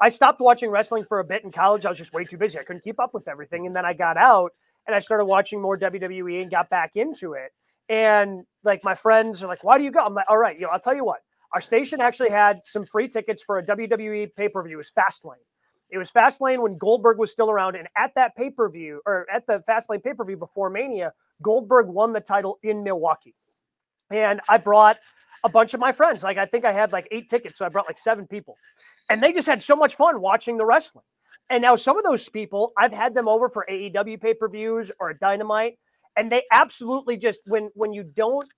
I 0.00 0.08
stopped 0.10 0.40
watching 0.40 0.70
wrestling 0.70 1.04
for 1.04 1.20
a 1.20 1.24
bit 1.24 1.44
in 1.44 1.52
college. 1.52 1.86
I 1.86 1.90
was 1.90 1.98
just 1.98 2.12
way 2.12 2.24
too 2.24 2.38
busy. 2.38 2.58
I 2.58 2.64
couldn't 2.64 2.84
keep 2.84 3.00
up 3.00 3.14
with 3.14 3.28
everything, 3.28 3.66
and 3.66 3.74
then 3.76 3.84
I 3.84 3.94
got 3.94 4.16
out 4.16 4.52
and 4.86 4.94
I 4.94 5.00
started 5.00 5.24
watching 5.26 5.60
more 5.62 5.76
WWE 5.76 6.42
and 6.42 6.50
got 6.50 6.70
back 6.70 6.92
into 6.96 7.34
it. 7.34 7.52
And 7.88 8.44
like 8.64 8.84
my 8.84 8.94
friends 8.94 9.42
are 9.42 9.48
like, 9.48 9.64
"Why 9.64 9.78
do 9.78 9.84
you 9.84 9.90
go?" 9.92 10.00
I'm 10.04 10.14
like, 10.14 10.26
"All 10.28 10.38
right, 10.38 10.56
you 10.56 10.62
know, 10.62 10.70
I'll 10.70 10.80
tell 10.80 10.94
you 10.94 11.04
what. 11.04 11.20
Our 11.52 11.60
station 11.60 12.00
actually 12.00 12.30
had 12.30 12.60
some 12.64 12.84
free 12.86 13.08
tickets 13.08 13.42
for 13.42 13.58
a 13.58 13.62
WWE 13.64 14.28
pay 14.28 14.48
per 14.48 14.62
view. 14.62 14.74
It 14.76 14.78
was 14.78 14.92
Fastlane. 14.96 15.42
It 15.90 15.98
was 15.98 16.10
Fastlane 16.10 16.60
when 16.60 16.76
Goldberg 16.76 17.18
was 17.18 17.30
still 17.30 17.50
around, 17.50 17.76
and 17.76 17.88
at 17.96 18.14
that 18.14 18.34
pay 18.36 18.50
per 18.50 18.68
view 18.68 19.00
or 19.06 19.26
at 19.32 19.46
the 19.46 19.62
Fastlane 19.68 20.02
pay 20.02 20.14
per 20.14 20.24
view 20.24 20.36
before 20.36 20.70
Mania, 20.70 21.12
Goldberg 21.42 21.86
won 21.86 22.12
the 22.12 22.20
title 22.20 22.58
in 22.62 22.82
Milwaukee. 22.82 23.34
And 24.10 24.40
I 24.48 24.58
brought 24.58 24.98
a 25.44 25.48
bunch 25.48 25.74
of 25.74 25.80
my 25.80 25.92
friends. 25.92 26.22
Like 26.22 26.38
I 26.38 26.46
think 26.46 26.64
I 26.64 26.72
had 26.72 26.92
like 26.92 27.06
eight 27.10 27.28
tickets, 27.28 27.58
so 27.58 27.66
I 27.66 27.68
brought 27.68 27.86
like 27.86 27.98
seven 27.98 28.26
people. 28.26 28.56
And 29.10 29.22
they 29.22 29.32
just 29.32 29.46
had 29.46 29.62
so 29.62 29.76
much 29.76 29.94
fun 29.94 30.20
watching 30.20 30.56
the 30.56 30.64
wrestling. 30.64 31.04
And 31.50 31.62
now 31.62 31.76
some 31.76 31.98
of 31.98 32.04
those 32.04 32.28
people, 32.28 32.72
I've 32.78 32.92
had 32.92 33.14
them 33.14 33.28
over 33.28 33.50
for 33.50 33.66
AEW 33.70 34.20
pay-per-views 34.20 34.90
or 34.98 35.12
Dynamite, 35.12 35.78
and 36.16 36.32
they 36.32 36.42
absolutely 36.50 37.16
just 37.16 37.40
when 37.46 37.70
when 37.74 37.92
you 37.92 38.02
don't 38.02 38.48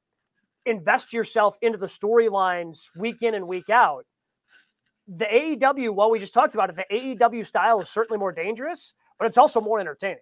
invest 0.65 1.13
yourself 1.13 1.57
into 1.63 1.79
the 1.79 1.87
storylines 1.87 2.85
week 2.97 3.23
in 3.23 3.35
and 3.35 3.47
week 3.47 3.71
out, 3.71 4.05
the 5.09 5.25
AEW, 5.25 5.95
well, 5.95 6.11
we 6.11 6.19
just 6.19 6.35
talked 6.35 6.55
about 6.55 6.71
it, 6.71 6.77
the 6.77 6.95
AEW 6.95 7.47
style 7.47 7.81
is 7.81 7.89
certainly 7.89 8.19
more 8.19 8.33
dangerous, 8.33 8.93
but 9.19 9.27
it's 9.27 9.39
also 9.39 9.61
more 9.61 9.81
entertaining. 9.81 10.19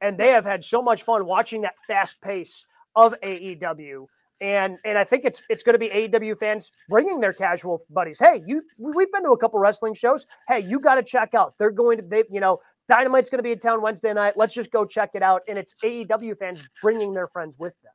And 0.00 0.18
they 0.18 0.28
have 0.28 0.44
had 0.44 0.64
so 0.64 0.82
much 0.82 1.02
fun 1.02 1.26
watching 1.26 1.62
that 1.62 1.74
fast 1.86 2.20
pace 2.20 2.64
of 2.94 3.14
AEW. 3.22 4.06
And 4.42 4.76
and 4.84 4.98
I 4.98 5.04
think 5.04 5.24
it's 5.24 5.40
it's 5.48 5.62
going 5.62 5.72
to 5.72 5.78
be 5.78 5.88
AEW 5.88 6.38
fans 6.38 6.70
bringing 6.90 7.20
their 7.20 7.32
casual 7.32 7.80
buddies. 7.88 8.18
Hey, 8.18 8.42
you 8.46 8.62
we've 8.78 9.10
been 9.10 9.22
to 9.22 9.30
a 9.30 9.38
couple 9.38 9.58
wrestling 9.58 9.94
shows. 9.94 10.26
Hey, 10.46 10.60
you 10.60 10.78
got 10.78 10.96
to 10.96 11.02
check 11.02 11.34
out. 11.34 11.54
They're 11.58 11.70
going 11.70 11.96
to 11.96 12.04
they 12.06 12.24
you 12.30 12.40
know 12.40 12.58
Dynamite's 12.86 13.30
going 13.30 13.38
to 13.38 13.42
be 13.42 13.52
in 13.52 13.58
town 13.58 13.80
Wednesday 13.80 14.12
night. 14.12 14.34
Let's 14.36 14.52
just 14.52 14.70
go 14.70 14.84
check 14.84 15.10
it 15.14 15.22
out. 15.22 15.40
And 15.48 15.56
it's 15.56 15.74
AEW 15.82 16.36
fans 16.36 16.62
bringing 16.82 17.14
their 17.14 17.28
friends 17.28 17.58
with 17.58 17.72
them. 17.82 17.92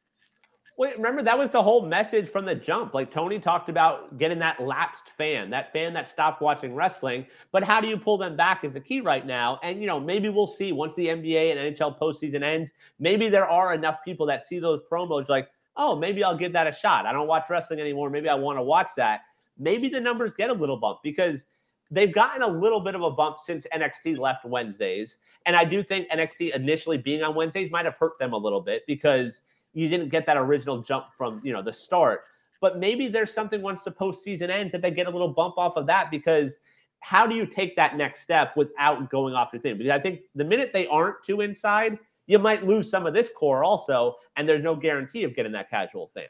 Wait, 0.78 0.96
remember 0.96 1.22
that 1.22 1.38
was 1.38 1.50
the 1.50 1.62
whole 1.62 1.86
message 1.86 2.30
from 2.30 2.46
the 2.46 2.56
jump. 2.56 2.94
Like 2.94 3.12
Tony 3.12 3.40
talked 3.40 3.70
about 3.70 4.18
getting 4.18 4.40
that 4.40 4.62
lapsed 4.62 5.10
fan, 5.18 5.50
that 5.50 5.72
fan 5.74 5.94
that 5.94 6.10
stopped 6.10 6.42
watching 6.42 6.74
wrestling. 6.74 7.26
But 7.52 7.64
how 7.64 7.82
do 7.82 7.88
you 7.88 7.98
pull 7.98 8.18
them 8.18 8.36
back 8.36 8.64
is 8.64 8.74
the 8.74 8.80
key 8.80 9.02
right 9.02 9.26
now. 9.26 9.60
And 9.64 9.82
you 9.82 9.88
know, 9.88 10.00
maybe 10.00 10.30
we'll 10.30 10.48
see 10.48 10.72
once 10.72 10.94
the 10.96 11.08
NBA 11.08 11.52
and 11.52 11.76
NHL 11.76 12.00
postseason 12.00 12.42
ends. 12.42 12.72
Maybe 13.00 13.30
there 13.30 13.48
are 13.48 13.74
enough 13.74 13.98
people 14.06 14.26
that 14.28 14.48
see 14.48 14.60
those 14.60 14.82
promos 14.90 15.28
like, 15.30 15.50
oh, 15.76 15.96
maybe 15.96 16.24
I'll 16.24 16.38
give 16.38 16.54
that 16.54 16.68
a 16.68 16.74
shot. 16.74 17.06
I 17.06 17.12
don't 17.12 17.28
watch 17.28 17.46
wrestling 17.50 17.80
anymore. 17.80 18.10
Maybe 18.10 18.30
I 18.30 18.36
want 18.36 18.58
to 18.58 18.64
watch 18.64 18.90
that. 18.98 19.22
Maybe 19.58 19.90
the 19.90 20.02
numbers 20.02 20.32
get 20.32 20.50
a 20.50 20.54
little 20.54 20.78
bump 20.78 21.00
because 21.04 21.46
they've 21.92 22.14
gotten 22.14 22.42
a 22.42 22.48
little 22.48 22.80
bit 22.80 22.96
of 22.96 23.04
a 23.04 23.12
bump 23.12 23.38
since 23.44 23.68
NXT 23.74 24.18
left 24.18 24.46
Wednesdays. 24.46 25.18
And 25.46 25.56
I 25.56 25.66
do 25.66 25.84
think 25.84 26.10
NXT 26.10 26.56
initially 26.56 26.98
being 26.98 27.22
on 27.22 27.36
Wednesdays 27.36 27.70
might 27.72 27.86
have 27.86 27.96
hurt 27.96 28.18
them 28.20 28.34
a 28.34 28.38
little 28.38 28.62
bit 28.62 28.84
because 28.88 29.42
you 29.74 29.88
didn't 29.90 30.10
get 30.10 30.26
that 30.26 30.38
original 30.38 30.82
jump 30.82 31.08
from, 31.18 31.42
you 31.44 31.54
know, 31.54 31.62
the 31.62 31.74
start. 31.74 32.22
But 32.60 32.78
maybe 32.78 33.08
there's 33.08 33.34
something 33.34 33.62
once 33.62 33.84
the 33.84 33.92
postseason 33.92 34.50
ends 34.50 34.72
that 34.72 34.82
they 34.82 34.92
get 34.92 35.08
a 35.08 35.10
little 35.10 35.30
bump 35.30 35.58
off 35.58 35.78
of 35.78 35.88
that 35.88 36.12
because 36.12 36.54
how 37.00 37.26
do 37.26 37.36
you 37.36 37.46
take 37.46 37.76
that 37.76 37.98
next 37.98 38.22
step 38.22 38.56
without 38.56 39.10
going 39.10 39.34
off 39.34 39.52
the 39.52 39.60
thing? 39.60 39.78
Because 39.78 39.92
I 39.92 40.00
think 40.00 40.22
the 40.36 40.44
minute 40.44 40.72
they 40.72 40.88
aren't 40.88 41.24
too 41.26 41.42
inside, 41.42 41.98
you 42.28 42.38
might 42.38 42.66
lose 42.66 42.90
some 42.90 43.06
of 43.06 43.14
this 43.14 43.30
core 43.36 43.64
also, 43.64 44.16
and 44.38 44.48
there's 44.48 44.64
no 44.64 44.76
guarantee 44.76 45.24
of 45.24 45.36
getting 45.36 45.52
that 45.54 45.70
casual 45.70 46.12
fan. 46.14 46.28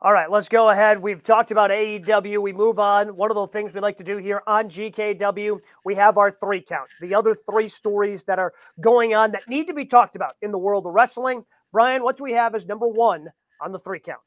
All 0.00 0.12
right, 0.12 0.30
let's 0.30 0.48
go 0.48 0.70
ahead. 0.70 1.00
We've 1.00 1.24
talked 1.24 1.50
about 1.50 1.70
AEW. 1.70 2.40
We 2.40 2.52
move 2.52 2.78
on. 2.78 3.16
One 3.16 3.32
of 3.32 3.34
the 3.34 3.48
things 3.48 3.74
we 3.74 3.80
like 3.80 3.96
to 3.96 4.04
do 4.04 4.16
here 4.18 4.42
on 4.46 4.68
GKW, 4.68 5.58
we 5.84 5.96
have 5.96 6.18
our 6.18 6.30
three 6.30 6.60
count. 6.60 6.88
The 7.00 7.16
other 7.16 7.34
three 7.34 7.68
stories 7.68 8.22
that 8.28 8.38
are 8.38 8.52
going 8.80 9.12
on 9.16 9.32
that 9.32 9.48
need 9.48 9.66
to 9.66 9.74
be 9.74 9.84
talked 9.84 10.14
about 10.14 10.34
in 10.40 10.52
the 10.52 10.58
world 10.58 10.86
of 10.86 10.94
wrestling. 10.94 11.42
Brian, 11.72 12.04
what 12.04 12.16
do 12.16 12.22
we 12.22 12.30
have 12.34 12.54
as 12.54 12.64
number 12.64 12.86
one 12.86 13.26
on 13.60 13.72
the 13.72 13.80
three 13.80 13.98
count? 13.98 14.20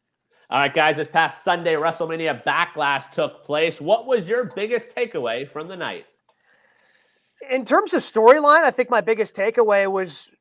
All 0.50 0.60
right, 0.60 0.74
guys, 0.74 0.98
this 0.98 1.08
past 1.08 1.42
Sunday, 1.46 1.76
WrestleMania 1.76 2.44
Backlash 2.44 3.10
took 3.12 3.46
place. 3.46 3.80
What 3.80 4.06
was 4.06 4.28
your 4.28 4.52
biggest 4.54 4.90
takeaway 4.90 5.50
from 5.50 5.70
the 5.70 5.78
night? 5.78 6.04
In 7.50 7.64
terms 7.64 7.94
of 7.94 8.02
storyline, 8.02 8.66
I 8.66 8.72
think 8.72 8.90
my 8.90 9.00
biggest 9.00 9.38
takeaway 9.38 9.90
was, 9.90 10.32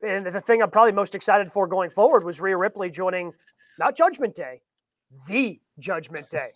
and 0.00 0.24
the 0.24 0.40
thing 0.40 0.62
I'm 0.62 0.70
probably 0.70 0.92
most 0.92 1.14
excited 1.14 1.52
for 1.52 1.66
going 1.66 1.90
forward 1.90 2.24
was 2.24 2.40
Rhea 2.40 2.56
Ripley 2.56 2.88
joining 2.88 3.34
not 3.78 3.96
Judgment 3.96 4.34
Day, 4.34 4.62
the 5.28 5.60
Judgment 5.78 6.28
Day. 6.30 6.50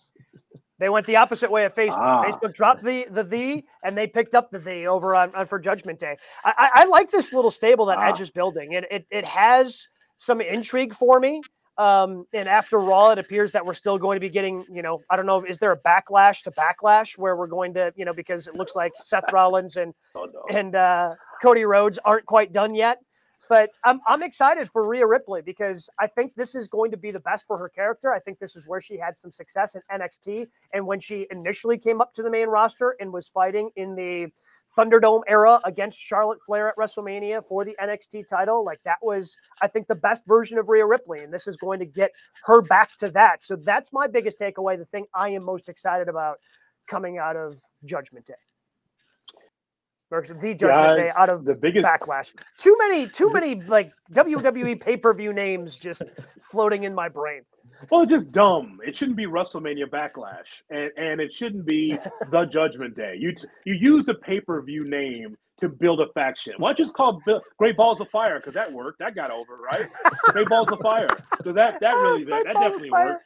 They 0.79 0.87
went 0.87 1.05
the 1.05 1.17
opposite 1.17 1.51
way 1.51 1.65
of 1.65 1.75
Facebook. 1.75 1.97
Ah. 1.97 2.23
Facebook 2.23 2.53
dropped 2.53 2.83
the 2.83 3.05
the 3.11 3.23
the, 3.23 3.63
and 3.83 3.97
they 3.97 4.07
picked 4.07 4.33
up 4.33 4.49
the 4.49 4.59
the 4.59 4.87
over 4.87 5.15
on, 5.15 5.35
on 5.35 5.45
for 5.45 5.59
Judgment 5.59 5.99
Day. 5.99 6.15
I, 6.43 6.53
I, 6.57 6.81
I, 6.81 6.85
like 6.85 7.11
this 7.11 7.33
little 7.33 7.51
stable 7.51 7.85
that 7.87 7.97
ah. 7.97 8.09
Edge 8.09 8.21
is 8.21 8.31
building. 8.31 8.73
It, 8.73 8.85
it 8.89 9.05
it 9.11 9.25
has 9.25 9.87
some 10.17 10.41
intrigue 10.41 10.93
for 10.93 11.19
me. 11.19 11.41
Um, 11.77 12.25
and 12.33 12.49
after 12.49 12.77
Raw, 12.77 13.11
it 13.11 13.19
appears 13.19 13.53
that 13.53 13.65
we're 13.65 13.73
still 13.73 13.97
going 13.97 14.17
to 14.17 14.19
be 14.19 14.29
getting, 14.29 14.65
you 14.69 14.81
know, 14.81 14.99
I 15.09 15.15
don't 15.15 15.25
know, 15.25 15.45
is 15.45 15.59
there 15.59 15.71
a 15.71 15.79
backlash 15.79 16.43
to 16.43 16.51
backlash 16.51 17.17
where 17.17 17.37
we're 17.37 17.47
going 17.47 17.73
to, 17.75 17.93
you 17.95 18.03
know, 18.03 18.11
because 18.11 18.47
it 18.47 18.55
looks 18.55 18.75
like 18.75 18.91
Seth 18.99 19.23
Rollins 19.31 19.77
and 19.77 19.93
oh, 20.13 20.25
no. 20.25 20.57
and 20.57 20.75
uh, 20.75 21.15
Cody 21.41 21.63
Rhodes 21.63 21.97
aren't 22.03 22.25
quite 22.25 22.51
done 22.51 22.75
yet. 22.75 22.97
But 23.49 23.71
I'm 23.83 23.99
I'm 24.07 24.21
excited 24.21 24.69
for 24.69 24.87
Rhea 24.87 25.07
Ripley 25.07 25.41
because 25.41 25.89
I 25.99 26.05
think 26.05 26.35
this 26.35 26.53
is 26.53 26.67
going 26.67 26.91
to 26.91 26.97
be 26.97 27.09
the 27.09 27.19
best 27.19 27.47
for 27.47 27.57
her 27.57 27.67
character. 27.67 28.13
I 28.13 28.19
think 28.19 28.37
this 28.37 28.55
is 28.55 28.67
where 28.67 28.79
she 28.79 28.95
had 28.95 29.17
some 29.17 29.31
success 29.31 29.75
in 29.75 29.81
NXT, 29.91 30.47
and 30.71 30.85
when 30.85 30.99
she 30.99 31.27
initially 31.31 31.79
came 31.79 31.99
up 31.99 32.13
to 32.13 32.23
the 32.23 32.29
main 32.29 32.47
roster 32.47 32.95
and 32.99 33.11
was 33.11 33.27
fighting 33.27 33.71
in 33.75 33.95
the 33.95 34.27
Thunderdome 34.77 35.23
era 35.27 35.59
against 35.65 35.99
Charlotte 35.99 36.39
Flair 36.45 36.69
at 36.69 36.75
WrestleMania 36.75 37.43
for 37.43 37.65
the 37.65 37.75
NXT 37.81 38.27
title. 38.27 38.63
Like 38.63 38.81
that 38.83 38.99
was, 39.01 39.35
I 39.63 39.67
think, 39.67 39.87
the 39.87 39.95
best 39.95 40.27
version 40.27 40.59
of 40.59 40.69
Rhea 40.69 40.85
Ripley, 40.85 41.23
and 41.23 41.33
this 41.33 41.47
is 41.47 41.57
going 41.57 41.79
to 41.79 41.85
get 41.85 42.11
her 42.43 42.61
back 42.61 42.95
to 42.97 43.09
that. 43.11 43.43
So 43.43 43.55
that's 43.55 43.91
my 43.91 44.05
biggest 44.05 44.39
takeaway. 44.39 44.77
The 44.77 44.85
thing 44.85 45.07
I 45.15 45.29
am 45.29 45.43
most 45.43 45.69
excited 45.69 46.07
about 46.07 46.37
coming 46.87 47.17
out 47.17 47.35
of 47.35 47.59
Judgment 47.83 48.27
Day 48.27 48.35
or 50.11 50.21
the 50.21 50.33
Judgment 50.33 50.61
Guys, 50.61 50.95
Day 50.95 51.11
out 51.17 51.29
of 51.29 51.45
the 51.45 51.55
biggest 51.55 51.85
backlash. 51.85 52.33
Too 52.57 52.75
many, 52.79 53.07
too 53.07 53.31
many 53.31 53.61
like 53.61 53.91
WWE 54.13 54.79
pay 54.79 54.97
per 54.97 55.13
view 55.13 55.33
names 55.33 55.77
just 55.77 56.01
floating 56.51 56.83
in 56.83 56.95
my 56.95 57.09
brain. 57.09 57.41
Well, 57.89 58.01
it's 58.01 58.11
just 58.11 58.31
dumb. 58.31 58.79
It 58.85 58.97
shouldn't 58.97 59.17
be 59.17 59.25
WrestleMania 59.25 59.85
Backlash, 59.85 60.47
and 60.69 60.91
and 60.97 61.21
it 61.21 61.33
shouldn't 61.33 61.65
be 61.65 61.97
the 62.31 62.45
Judgment 62.45 62.95
Day. 62.95 63.15
You 63.17 63.33
you 63.65 63.75
use 63.75 64.05
the 64.05 64.15
pay 64.15 64.39
per 64.41 64.61
view 64.61 64.83
name 64.85 65.37
to 65.57 65.69
build 65.69 66.01
a 66.01 66.07
faction. 66.13 66.53
Why 66.57 66.69
don't 66.69 66.79
you 66.79 66.85
just 66.85 66.95
call 66.95 67.21
Great 67.57 67.77
Balls 67.77 68.01
of 68.01 68.09
Fire? 68.09 68.39
Because 68.39 68.53
that 68.53 68.71
worked. 68.71 68.99
That 68.99 69.15
got 69.15 69.29
over, 69.31 69.57
right? 69.57 69.85
Great 70.29 70.49
Balls 70.49 70.71
of 70.71 70.79
Fire. 70.79 71.07
Because 71.37 71.55
that 71.55 71.79
that 71.79 71.93
really 71.93 72.23
that, 72.25 72.45
that 72.45 72.55
definitely 72.55 72.91
worked. 72.91 73.23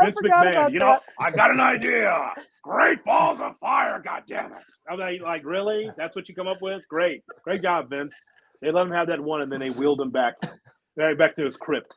Vince 0.00 0.16
McMahon, 0.22 0.72
you 0.72 0.78
know, 0.78 0.98
I 1.18 1.30
got 1.30 1.52
an 1.52 1.60
idea. 1.60 2.32
Great 2.62 3.04
balls 3.04 3.40
of 3.40 3.58
fire, 3.58 4.00
god 4.04 4.22
damn 4.28 4.52
it. 4.52 4.62
I'm 4.88 4.98
like, 4.98 5.20
like, 5.20 5.44
really? 5.44 5.90
That's 5.96 6.14
what 6.14 6.28
you 6.28 6.34
come 6.34 6.46
up 6.46 6.62
with? 6.62 6.82
Great. 6.88 7.22
Great 7.42 7.62
job, 7.62 7.90
Vince. 7.90 8.14
They 8.60 8.70
let 8.70 8.86
him 8.86 8.92
have 8.92 9.08
that 9.08 9.20
one 9.20 9.42
and 9.42 9.50
then 9.50 9.60
they 9.60 9.70
wheeled 9.70 10.00
him 10.00 10.10
back 10.10 10.34
back 10.96 11.36
to 11.36 11.44
his 11.44 11.56
crypt. 11.56 11.94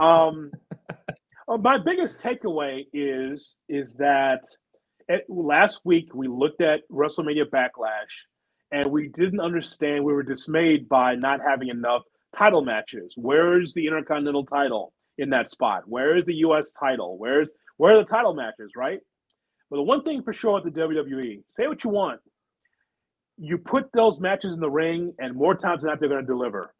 Um 0.00 0.50
uh, 1.48 1.58
my 1.58 1.78
biggest 1.78 2.18
takeaway 2.18 2.86
is 2.92 3.58
is 3.68 3.94
that 3.94 4.40
at, 5.10 5.22
last 5.28 5.80
week 5.84 6.14
we 6.14 6.28
looked 6.28 6.62
at 6.62 6.80
WrestleMania 6.90 7.44
Backlash 7.52 8.14
and 8.72 8.86
we 8.86 9.08
didn't 9.08 9.40
understand. 9.40 10.04
We 10.04 10.12
were 10.12 10.22
dismayed 10.22 10.88
by 10.88 11.14
not 11.14 11.40
having 11.46 11.68
enough 11.68 12.02
title 12.34 12.62
matches. 12.62 13.14
Where's 13.16 13.74
the 13.74 13.86
Intercontinental 13.86 14.46
title 14.46 14.92
in 15.18 15.30
that 15.30 15.50
spot? 15.50 15.82
Where 15.86 16.16
is 16.16 16.24
the 16.24 16.34
U.S. 16.34 16.70
title? 16.72 17.18
Where's 17.18 17.52
where 17.76 17.96
are 17.96 18.02
the 18.02 18.08
title 18.08 18.34
matches? 18.34 18.72
Right. 18.76 19.00
But 19.70 19.76
the 19.76 19.82
one 19.82 20.02
thing 20.02 20.22
for 20.22 20.32
sure 20.32 20.60
with 20.60 20.72
the 20.72 20.80
WWE, 20.80 21.42
say 21.50 21.66
what 21.66 21.82
you 21.82 21.90
want, 21.90 22.20
you 23.36 23.58
put 23.58 23.90
those 23.92 24.20
matches 24.20 24.54
in 24.54 24.60
the 24.60 24.70
ring, 24.70 25.12
and 25.18 25.34
more 25.34 25.54
times 25.54 25.82
than 25.82 25.90
not, 25.90 26.00
they're 26.00 26.08
going 26.08 26.20
to 26.20 26.26
deliver. 26.26 26.72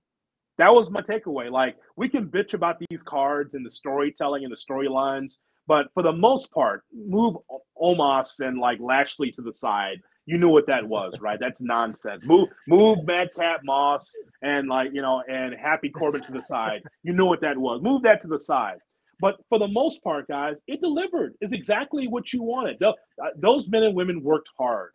That 0.59 0.73
was 0.73 0.91
my 0.91 1.01
takeaway. 1.01 1.51
Like, 1.51 1.77
we 1.97 2.09
can 2.09 2.29
bitch 2.29 2.55
about 2.55 2.77
these 2.89 3.03
cards 3.03 3.55
and 3.55 3.67
the 3.67 3.71
storytelling 3.71 4.45
and 4.45 4.53
the 4.53 4.57
storylines, 4.57 5.39
but 5.67 5.89
for 5.93 6.03
the 6.03 6.13
most 6.13 6.51
part, 6.53 6.83
move 6.95 7.37
Omos 7.81 8.41
and 8.41 8.59
like 8.59 8.79
Lashley 8.81 9.31
to 9.33 9.43
the 9.43 9.53
side. 9.53 10.01
You 10.27 10.39
knew 10.39 10.49
what 10.49 10.67
that 10.67 10.87
was, 10.87 11.21
right? 11.21 11.39
That's 11.39 11.61
nonsense. 11.61 12.25
Move, 12.25 12.49
move 12.67 12.99
Madcap 13.05 13.61
Moss 13.65 14.13
and 14.43 14.69
like 14.69 14.91
you 14.93 15.01
know, 15.01 15.23
and 15.29 15.55
Happy 15.55 15.89
Corbin 15.89 16.21
to 16.23 16.33
the 16.33 16.43
side. 16.43 16.83
You 17.05 17.13
knew 17.13 17.27
what 17.27 17.41
that 17.43 17.57
was. 17.57 17.81
Move 17.81 18.03
that 18.03 18.21
to 18.23 18.29
the 18.29 18.41
side. 18.41 18.79
But 19.21 19.37
for 19.49 19.59
the 19.59 19.69
most 19.69 20.03
part, 20.05 20.29
guys, 20.29 20.61
it 20.67 20.81
delivered. 20.81 21.35
It's 21.41 21.53
exactly 21.53 22.07
what 22.07 22.33
you 22.33 22.43
wanted. 22.43 22.83
Uh, 22.83 22.93
those 23.37 23.69
men 23.69 23.85
and 23.85 23.95
women 23.95 24.23
worked 24.23 24.51
hard. 24.59 24.91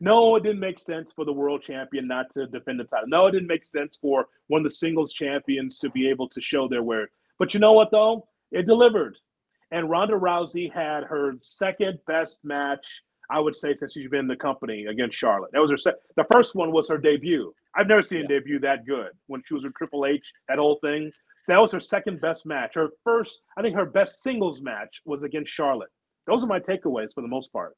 No, 0.00 0.34
it 0.34 0.42
didn't 0.42 0.58
make 0.58 0.80
sense 0.80 1.12
for 1.12 1.24
the 1.24 1.32
world 1.32 1.62
champion 1.62 2.08
not 2.08 2.32
to 2.32 2.48
defend 2.48 2.80
the 2.80 2.84
title. 2.84 3.06
No, 3.06 3.26
it 3.28 3.32
didn't 3.32 3.46
make 3.46 3.64
sense 3.64 3.96
for 4.00 4.26
one 4.48 4.62
of 4.62 4.64
the 4.64 4.70
singles 4.70 5.12
champions 5.12 5.78
to 5.78 5.90
be 5.90 6.08
able 6.08 6.28
to 6.30 6.40
show 6.40 6.66
their 6.66 6.82
worth. 6.82 7.10
But 7.38 7.54
you 7.54 7.60
know 7.60 7.72
what, 7.72 7.92
though? 7.92 8.26
It 8.50 8.66
delivered. 8.66 9.16
And 9.70 9.88
Ronda 9.88 10.14
Rousey 10.14 10.72
had 10.72 11.04
her 11.04 11.34
second 11.40 12.00
best 12.08 12.44
match, 12.44 13.02
I 13.30 13.40
would 13.40 13.56
say, 13.56 13.74
since 13.74 13.92
she's 13.92 14.08
been 14.08 14.20
in 14.20 14.26
the 14.26 14.36
company 14.36 14.86
against 14.86 15.16
Charlotte. 15.16 15.52
That 15.52 15.60
was 15.60 15.70
her. 15.70 15.76
Se- 15.76 15.92
the 16.16 16.26
first 16.32 16.54
one 16.54 16.72
was 16.72 16.88
her 16.88 16.98
debut. 16.98 17.54
I've 17.74 17.86
never 17.86 18.02
seen 18.02 18.18
yeah. 18.20 18.24
a 18.24 18.28
debut 18.28 18.58
that 18.60 18.84
good 18.86 19.10
when 19.26 19.42
she 19.46 19.54
was 19.54 19.64
with 19.64 19.74
Triple 19.74 20.06
H. 20.06 20.32
That 20.48 20.58
whole 20.58 20.78
thing. 20.82 21.12
That 21.48 21.58
was 21.58 21.72
her 21.72 21.80
second 21.80 22.20
best 22.20 22.46
match. 22.46 22.74
Her 22.74 22.90
first, 23.02 23.40
I 23.56 23.62
think 23.62 23.74
her 23.74 23.86
best 23.86 24.22
singles 24.22 24.60
match 24.60 25.00
was 25.04 25.24
against 25.24 25.52
Charlotte. 25.52 25.90
Those 26.26 26.44
are 26.44 26.46
my 26.46 26.60
takeaways 26.60 27.12
for 27.14 27.20
the 27.20 27.28
most 27.28 27.52
part. 27.52 27.76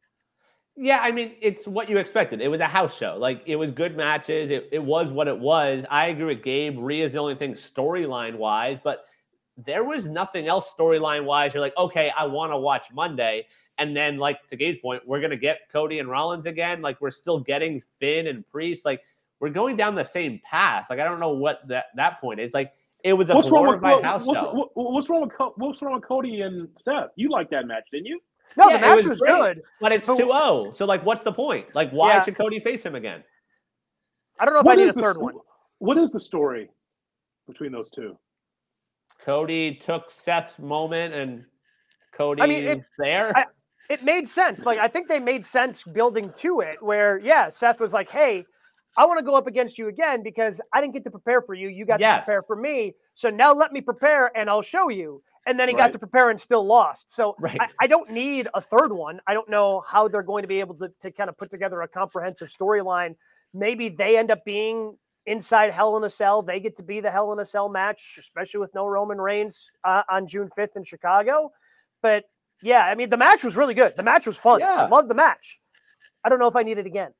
Yeah, 0.76 0.98
I 1.00 1.12
mean, 1.12 1.36
it's 1.40 1.66
what 1.68 1.88
you 1.88 1.98
expected. 1.98 2.40
It 2.40 2.48
was 2.48 2.60
a 2.60 2.66
house 2.66 2.96
show. 2.96 3.16
Like, 3.16 3.42
it 3.46 3.56
was 3.56 3.70
good 3.70 3.96
matches. 3.96 4.50
It, 4.50 4.68
it 4.72 4.82
was 4.82 5.10
what 5.10 5.28
it 5.28 5.38
was. 5.38 5.84
I 5.88 6.08
agree 6.08 6.34
with 6.34 6.42
Gabe. 6.42 6.78
Rhea's 6.78 7.12
the 7.12 7.18
only 7.18 7.36
thing 7.36 7.54
storyline 7.54 8.36
wise, 8.36 8.78
but 8.82 9.04
there 9.56 9.84
was 9.84 10.04
nothing 10.04 10.48
else 10.48 10.74
storyline 10.76 11.24
wise. 11.24 11.54
You're 11.54 11.60
like, 11.60 11.76
okay, 11.78 12.10
I 12.16 12.26
want 12.26 12.52
to 12.52 12.58
watch 12.58 12.86
Monday. 12.92 13.46
And 13.78 13.96
then, 13.96 14.18
like, 14.18 14.38
to 14.50 14.56
Gabe's 14.56 14.78
point, 14.78 15.02
we're 15.06 15.20
going 15.20 15.30
to 15.30 15.36
get 15.36 15.60
Cody 15.72 15.98
and 15.98 16.08
Rollins 16.08 16.46
again. 16.46 16.80
Like, 16.80 17.00
we're 17.00 17.10
still 17.10 17.40
getting 17.40 17.82
Finn 17.98 18.28
and 18.28 18.46
Priest. 18.48 18.84
Like, 18.84 19.02
we're 19.40 19.48
going 19.50 19.76
down 19.76 19.94
the 19.94 20.04
same 20.04 20.40
path. 20.48 20.86
Like, 20.88 21.00
I 21.00 21.04
don't 21.04 21.18
know 21.18 21.32
what 21.32 21.66
that, 21.68 21.86
that 21.96 22.20
point 22.20 22.38
is. 22.38 22.54
Like, 22.54 22.72
it 23.02 23.12
was 23.12 23.28
a 23.28 23.34
what's 23.34 23.50
wrong 23.50 23.66
with, 23.66 24.02
house 24.02 24.24
what's, 24.24 24.40
show. 24.40 24.70
What's 24.74 25.10
wrong 25.10 25.22
with 25.22 25.52
what's 25.56 25.82
wrong 25.82 25.94
with 25.94 26.04
Cody 26.04 26.40
and 26.40 26.68
Seth? 26.74 27.10
You 27.16 27.28
like 27.30 27.50
that 27.50 27.66
match, 27.66 27.84
didn't 27.92 28.06
you? 28.06 28.18
No, 28.56 28.70
yeah, 28.70 28.78
the 28.78 28.86
match 28.86 28.96
was, 28.96 29.06
was 29.06 29.20
good, 29.20 29.60
but 29.80 29.92
it's 29.92 30.06
2-0. 30.06 30.74
So 30.74 30.86
like, 30.86 31.04
what's 31.04 31.22
the 31.22 31.32
point? 31.32 31.66
Like, 31.74 31.90
why 31.90 32.14
yeah. 32.14 32.24
should 32.24 32.36
Cody 32.36 32.60
face 32.60 32.82
him 32.82 32.94
again? 32.94 33.22
I 34.40 34.44
don't 34.44 34.54
know 34.54 34.60
if 34.60 34.66
what 34.66 34.78
I 34.78 34.82
need 34.82 34.88
a 34.88 34.92
third 34.92 35.18
one. 35.18 35.34
What 35.78 35.98
is 35.98 36.12
the 36.12 36.20
story 36.20 36.70
between 37.46 37.72
those 37.72 37.90
two? 37.90 38.16
Cody 39.22 39.74
took 39.74 40.10
Seth's 40.24 40.58
moment, 40.58 41.14
and 41.14 41.44
Cody 42.16 42.42
I 42.42 42.46
mean, 42.46 42.64
it, 42.64 42.84
there. 42.98 43.36
I, 43.36 43.44
it 43.90 44.02
made 44.02 44.28
sense. 44.28 44.64
Like 44.64 44.78
I 44.78 44.88
think 44.88 45.08
they 45.08 45.20
made 45.20 45.44
sense 45.44 45.82
building 45.82 46.32
to 46.38 46.60
it. 46.60 46.82
Where 46.82 47.18
yeah, 47.18 47.48
Seth 47.48 47.80
was 47.80 47.92
like, 47.92 48.08
"Hey, 48.08 48.46
I 48.96 49.06
want 49.06 49.18
to 49.18 49.24
go 49.24 49.36
up 49.36 49.46
against 49.46 49.78
you 49.78 49.88
again 49.88 50.22
because 50.22 50.60
I 50.72 50.80
didn't 50.80 50.94
get 50.94 51.04
to 51.04 51.10
prepare 51.10 51.42
for 51.42 51.54
you. 51.54 51.68
You 51.68 51.84
got 51.84 52.00
yes. 52.00 52.20
to 52.20 52.24
prepare 52.24 52.42
for 52.42 52.56
me. 52.56 52.94
So 53.14 53.30
now 53.30 53.52
let 53.52 53.72
me 53.72 53.80
prepare 53.80 54.30
and 54.36 54.48
I'll 54.48 54.62
show 54.62 54.88
you. 54.88 55.22
And 55.46 55.58
then 55.58 55.68
he 55.68 55.74
right. 55.74 55.82
got 55.82 55.92
to 55.92 55.98
prepare 55.98 56.30
and 56.30 56.40
still 56.40 56.64
lost. 56.64 57.10
So 57.10 57.34
right. 57.38 57.58
I, 57.60 57.68
I, 57.80 57.86
don't 57.86 58.10
need 58.10 58.48
a 58.54 58.60
third 58.60 58.92
one. 58.92 59.20
I 59.26 59.34
don't 59.34 59.48
know 59.48 59.82
how 59.86 60.08
they're 60.08 60.22
going 60.22 60.42
to 60.42 60.48
be 60.48 60.60
able 60.60 60.74
to, 60.76 60.90
to 61.00 61.10
kind 61.10 61.28
of 61.28 61.36
put 61.36 61.50
together 61.50 61.82
a 61.82 61.88
comprehensive 61.88 62.48
storyline. 62.48 63.14
Maybe 63.52 63.88
they 63.88 64.16
end 64.16 64.30
up 64.30 64.44
being 64.44 64.96
inside 65.26 65.72
Hell 65.72 65.96
in 65.96 66.04
a 66.04 66.10
Cell. 66.10 66.40
They 66.40 66.60
get 66.60 66.76
to 66.76 66.82
be 66.82 67.00
the 67.00 67.10
Hell 67.10 67.32
in 67.32 67.40
a 67.40 67.46
Cell 67.46 67.68
match, 67.68 68.16
especially 68.18 68.60
with 68.60 68.74
no 68.74 68.86
Roman 68.86 69.20
Reigns 69.20 69.70
uh, 69.84 70.02
on 70.10 70.26
June 70.26 70.48
5th 70.56 70.76
in 70.76 70.84
Chicago. 70.84 71.52
But 72.00 72.24
Yeah, 72.62 72.84
I 72.84 72.94
mean 72.94 73.10
the 73.10 73.16
match 73.16 73.44
was 73.44 73.56
really 73.56 73.74
good. 73.74 73.94
The 73.96 74.02
match 74.02 74.26
was 74.26 74.36
fun. 74.36 74.62
I 74.62 74.66
Yeah. 74.66 74.86
loved 74.86 75.08
the 75.08 75.14
match. 75.14 75.60
I 76.24 76.28
don't 76.28 76.38
know 76.38 76.48
if 76.48 76.56
I 76.56 76.62
need 76.62 76.78
it 76.78 76.86
again. 76.86 77.12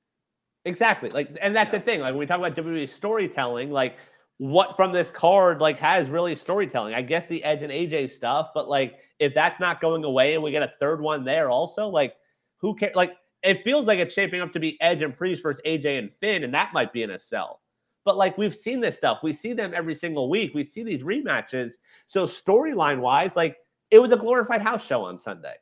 Exactly. 0.64 1.11
Like, 1.11 1.37
and 1.42 1.55
that's 1.55 1.70
the 1.70 1.81
thing. 1.81 2.01
Like 2.01 2.12
when 2.12 2.18
we 2.20 2.27
talk 2.27 2.38
about 2.38 2.55
WWE 2.55 2.88
storytelling, 2.88 3.70
like 3.70 3.97
what 4.38 4.77
from 4.77 4.92
this 4.92 5.11
card 5.11 5.61
like 5.61 5.79
has 5.79 6.09
really 6.09 6.35
storytelling. 6.35 6.94
I 6.94 7.03
guess 7.03 7.27
the 7.27 7.42
Edge 7.44 7.62
and 7.62 7.70
AJ 7.73 8.11
stuff, 8.11 8.51
but 8.55 8.68
like 8.68 8.94
if 9.18 9.35
that's 9.35 9.61
not 9.61 9.81
going 9.81 10.05
away 10.05 10.35
and 10.35 10.42
we 10.42 10.51
get 10.51 10.62
a 10.62 10.73
third 10.81 11.01
one 11.01 11.25
there 11.25 11.51
also, 11.51 11.88
like 11.88 12.14
who 12.59 12.75
cares? 12.75 12.97
Like 12.97 13.12
it 13.42 13.62
feels 13.62 13.85
like 13.85 13.99
it's 13.99 14.14
shaping 14.14 14.40
up 14.40 14.53
to 14.53 14.61
be 14.61 14.81
Edge 14.81 15.03
and 15.03 15.16
Priest 15.16 15.42
versus 15.42 15.61
AJ 15.66 15.99
and 15.99 16.11
Finn, 16.20 16.44
and 16.44 16.55
that 16.55 16.73
might 16.73 16.92
be 16.92 17.03
in 17.03 17.11
a 17.11 17.18
cell. 17.18 17.61
But 18.07 18.16
like 18.16 18.38
we've 18.38 18.55
seen 18.57 18.81
this 18.81 18.97
stuff, 18.97 19.18
we 19.23 19.33
see 19.35 19.53
them 19.53 19.73
every 19.75 19.94
single 19.94 20.31
week. 20.31 20.53
We 20.55 20.64
see 20.64 20.83
these 20.83 21.03
rematches. 21.03 21.73
So 22.09 22.25
storyline 22.25 23.01
wise, 23.01 23.33
like 23.37 23.57
it 23.94 24.00
was 24.00 24.11
a 24.11 24.16
glorified 24.16 24.61
house 24.61 24.85
show 24.85 25.04
on 25.04 25.20
Sunday. 25.20 25.54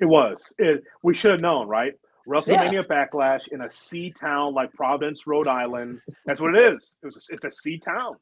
It 0.00 0.06
was. 0.06 0.52
It, 0.58 0.82
we 1.04 1.14
should 1.14 1.30
have 1.30 1.40
known, 1.40 1.68
right? 1.68 1.92
WrestleMania 2.28 2.86
Backlash 2.86 3.48
in 3.48 3.62
a 3.62 3.70
sea 3.70 4.10
town 4.10 4.52
like 4.54 4.72
Providence, 4.74 5.26
Rhode 5.26 5.48
Island. 5.48 6.00
That's 6.26 6.40
what 6.40 6.54
it 6.54 6.74
is. 6.74 6.96
It 7.02 7.06
was. 7.06 7.16
A, 7.16 7.34
it's 7.34 7.44
a 7.46 7.50
sea 7.50 7.78
town. 7.78 8.16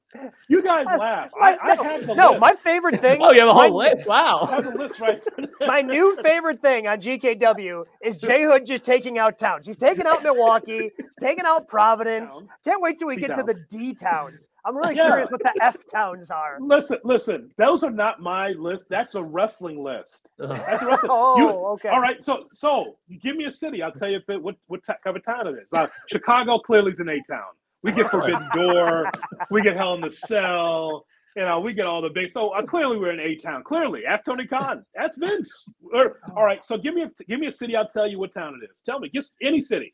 You 0.49 0.63
guys 0.63 0.87
uh, 0.89 0.97
laugh. 0.97 1.31
I, 1.41 1.57
I 1.57 1.75
no, 1.75 1.83
have 1.83 2.07
the 2.07 2.15
no, 2.15 2.31
list. 2.31 2.41
my 2.41 2.53
favorite 2.55 3.01
thing. 3.03 3.21
Oh, 3.21 3.33
you 3.33 3.41
have 3.41 3.49
a 3.49 3.55
whole 3.55 3.77
my, 3.77 3.91
list. 3.91 4.07
Wow. 4.07 4.49
I 4.51 4.55
have 4.57 4.65
the 4.65 4.79
list 4.79 5.01
right. 5.01 5.21
my 5.67 5.83
new 5.83 6.17
favorite 6.23 6.61
thing 6.63 6.87
on 6.87 7.01
GKW 7.01 7.85
is 8.03 8.17
Jay 8.17 8.45
Hood 8.45 8.65
just 8.65 8.85
taking 8.85 9.19
out 9.19 9.39
towns. 9.39 9.67
He's 9.67 9.77
taking 9.77 10.07
out 10.07 10.23
Milwaukee. 10.23 10.91
He's 10.97 11.17
taking 11.21 11.45
out 11.45 11.67
Providence. 11.67 12.35
Town. 12.35 12.49
Can't 12.65 12.81
wait 12.83 12.99
till 12.99 13.09
we 13.09 13.17
get 13.17 13.35
to 13.35 13.43
the 13.43 13.55
D 13.69 13.93
towns. 13.93 14.51
I'm 14.65 14.77
really 14.77 14.97
Yeah. 14.97 15.07
curious 15.07 15.31
what 15.31 15.43
the 15.43 15.53
F 15.61 15.85
towns 15.91 16.31
are. 16.31 16.59
Listen, 16.61 16.99
listen. 17.05 17.51
Those 17.57 17.83
are 17.83 17.91
not 17.91 18.21
my 18.21 18.51
list. 18.51 18.89
That's 18.89 19.15
a 19.15 19.23
wrestling 19.23 19.83
list. 19.83 20.31
That's 20.39 20.83
a 20.83 20.87
wrestling. 20.87 21.11
Oh, 21.19 21.39
You- 21.39 21.49
okay. 21.75 21.89
All 21.89 22.01
right, 22.01 22.25
so 22.25 22.47
so 22.53 22.97
you 23.09 23.19
give 23.19 23.37
me 23.37 23.45
a 23.45 23.51
city, 23.51 23.83
I'll 23.83 23.93
tell 23.97 24.09
you 24.09 24.19
if 24.19 24.29
it, 24.29 24.43
what 24.43 24.57
what 24.69 24.85
type 24.85 24.99
of 25.05 25.23
town 25.23 25.47
it 25.49 25.57
is. 25.63 25.73
Uh, 25.73 25.87
Chicago 26.11 26.59
clearly 26.59 26.93
is 26.93 27.01
an 27.01 27.09
A 27.09 27.21
town. 27.29 27.53
We 27.83 27.93
get 27.93 28.11
Forbidden 28.11 28.49
Door, 28.53 29.11
we 29.51 29.63
get 29.63 29.77
Hell 29.77 29.95
in 29.95 30.01
the 30.01 30.11
Cell, 30.11 31.05
you 31.37 31.43
know, 31.45 31.61
we 31.61 31.75
get 31.75 31.87
all 31.87 32.01
the 32.01 32.11
big. 32.11 32.31
So 32.31 32.49
uh, 32.49 32.63
clearly 32.63 32.99
we're 32.99 33.13
in 33.13 33.21
A 33.21 33.37
town. 33.37 33.63
Clearly, 33.63 34.07
ask 34.07 34.25
Tony 34.25 34.47
Khan, 34.47 34.85
ask 34.99 35.19
Vince. 35.19 35.69
Or- 35.93 36.19
all 36.35 36.45
right, 36.45 36.65
so 36.65 36.79
give 36.79 36.95
me 36.95 37.03
a 37.03 37.09
give 37.29 37.39
me 37.39 37.47
a 37.47 37.53
city, 37.53 37.77
I'll 37.77 37.89
tell 37.89 38.09
you 38.09 38.19
what 38.19 38.33
town 38.33 38.59
it 38.61 38.65
is. 38.65 38.81
Tell 38.85 38.99
me, 38.99 39.11
just 39.15 39.35
any 39.43 39.61
city. 39.61 39.93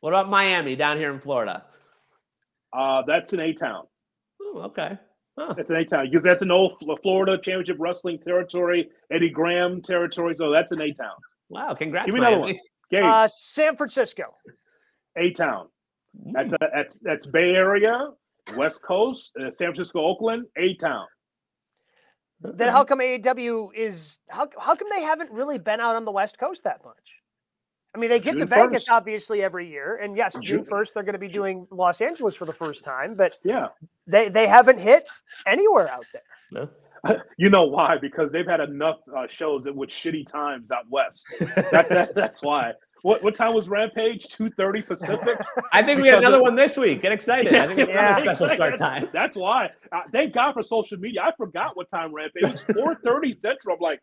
What 0.00 0.10
about 0.10 0.30
Miami 0.30 0.76
down 0.76 0.96
here 0.96 1.12
in 1.12 1.20
Florida? 1.20 1.64
Uh, 2.72 3.02
that's 3.06 3.32
an 3.32 3.40
A 3.40 3.52
town. 3.52 3.84
Oh, 4.40 4.62
okay. 4.66 4.96
Huh. 5.38 5.54
That's 5.56 5.70
an 5.70 5.76
A 5.76 5.84
town 5.84 6.08
because 6.10 6.24
that's 6.24 6.42
an 6.42 6.50
old 6.50 6.82
Florida 7.02 7.36
Championship 7.36 7.76
Wrestling 7.78 8.18
territory, 8.18 8.88
Eddie 9.12 9.30
Graham 9.30 9.82
territory. 9.82 10.34
So 10.36 10.50
that's 10.50 10.72
an 10.72 10.80
A 10.80 10.92
town. 10.92 11.14
Wow, 11.48 11.74
congrats. 11.74 12.06
Give 12.06 12.14
me 12.14 12.20
another 12.20 12.36
Miami. 12.38 12.52
one. 12.52 12.60
Gabe, 12.90 13.04
Uh, 13.04 13.28
San 13.28 13.76
Francisco. 13.76 14.34
A 15.16 15.30
town. 15.32 15.68
That's 16.32 16.52
a, 16.52 16.58
that's 16.74 16.98
that's 16.98 17.26
Bay 17.26 17.54
Area, 17.54 18.08
West 18.56 18.82
Coast, 18.82 19.32
uh, 19.36 19.50
San 19.50 19.68
Francisco, 19.68 20.04
Oakland, 20.04 20.46
A 20.56 20.74
town. 20.74 21.06
Then 22.40 22.68
how 22.68 22.84
come 22.84 23.00
AEW 23.00 23.68
is 23.76 24.18
how 24.28 24.48
how 24.58 24.74
come 24.74 24.88
they 24.94 25.02
haven't 25.02 25.30
really 25.30 25.58
been 25.58 25.78
out 25.80 25.94
on 25.96 26.04
the 26.04 26.10
West 26.10 26.38
Coast 26.38 26.64
that 26.64 26.80
much? 26.84 26.96
I 27.94 27.98
mean, 27.98 28.08
they 28.08 28.18
get 28.20 28.38
to 28.38 28.46
Vegas 28.46 28.88
1st. 28.88 28.92
obviously 28.92 29.42
every 29.42 29.68
year, 29.68 29.96
and 29.96 30.16
yes, 30.16 30.34
June 30.34 30.42
June- 30.42 30.64
first 30.64 30.94
they're 30.94 31.02
going 31.02 31.14
to 31.14 31.18
be 31.18 31.28
doing 31.28 31.66
Los 31.70 32.00
Angeles 32.00 32.34
for 32.36 32.44
the 32.44 32.52
first 32.52 32.82
time, 32.82 33.14
but 33.14 33.38
Yeah, 33.44 33.68
they 34.06 34.28
they 34.30 34.46
haven't 34.46 34.78
hit 34.78 35.06
anywhere 35.46 35.90
out 35.90 36.06
there. 36.12 36.22
No? 36.50 36.70
you 37.38 37.50
know 37.50 37.64
why? 37.64 37.96
Because 37.98 38.30
they've 38.30 38.46
had 38.46 38.60
enough 38.60 38.98
uh, 39.16 39.26
shows 39.26 39.66
at 39.66 39.74
with 39.74 39.90
shitty 39.90 40.26
times 40.26 40.70
out 40.70 40.84
west. 40.88 41.26
That, 41.40 41.88
that 41.88 42.14
that's 42.14 42.42
why. 42.42 42.72
What 43.02 43.22
what 43.22 43.34
time 43.34 43.54
was 43.54 43.68
Rampage? 43.68 44.28
Two 44.28 44.50
thirty 44.50 44.82
Pacific. 44.82 45.38
I 45.72 45.82
think 45.82 45.98
we 45.98 46.04
Because 46.04 46.18
another 46.20 46.36
of- 46.36 46.42
one 46.42 46.56
this 46.56 46.76
week. 46.76 47.00
Get 47.02 47.12
excited. 47.12 47.54
I 47.54 47.74
think 47.74 47.88
Yeah. 47.88 48.20
special 48.20 48.48
start 48.50 48.78
time. 48.78 49.08
That's 49.12 49.36
why. 49.36 49.70
Uh, 49.90 50.00
thank 50.12 50.34
God 50.34 50.52
for 50.52 50.62
social 50.62 50.98
media. 50.98 51.22
I 51.22 51.32
forgot 51.36 51.76
what 51.76 51.88
time 51.88 52.12
Rampage. 52.14 52.42
It 52.44 52.52
was 52.52 52.62
four 52.62 52.96
thirty 53.04 53.34
Central. 53.36 53.76
I'm 53.76 53.80
like, 53.80 54.00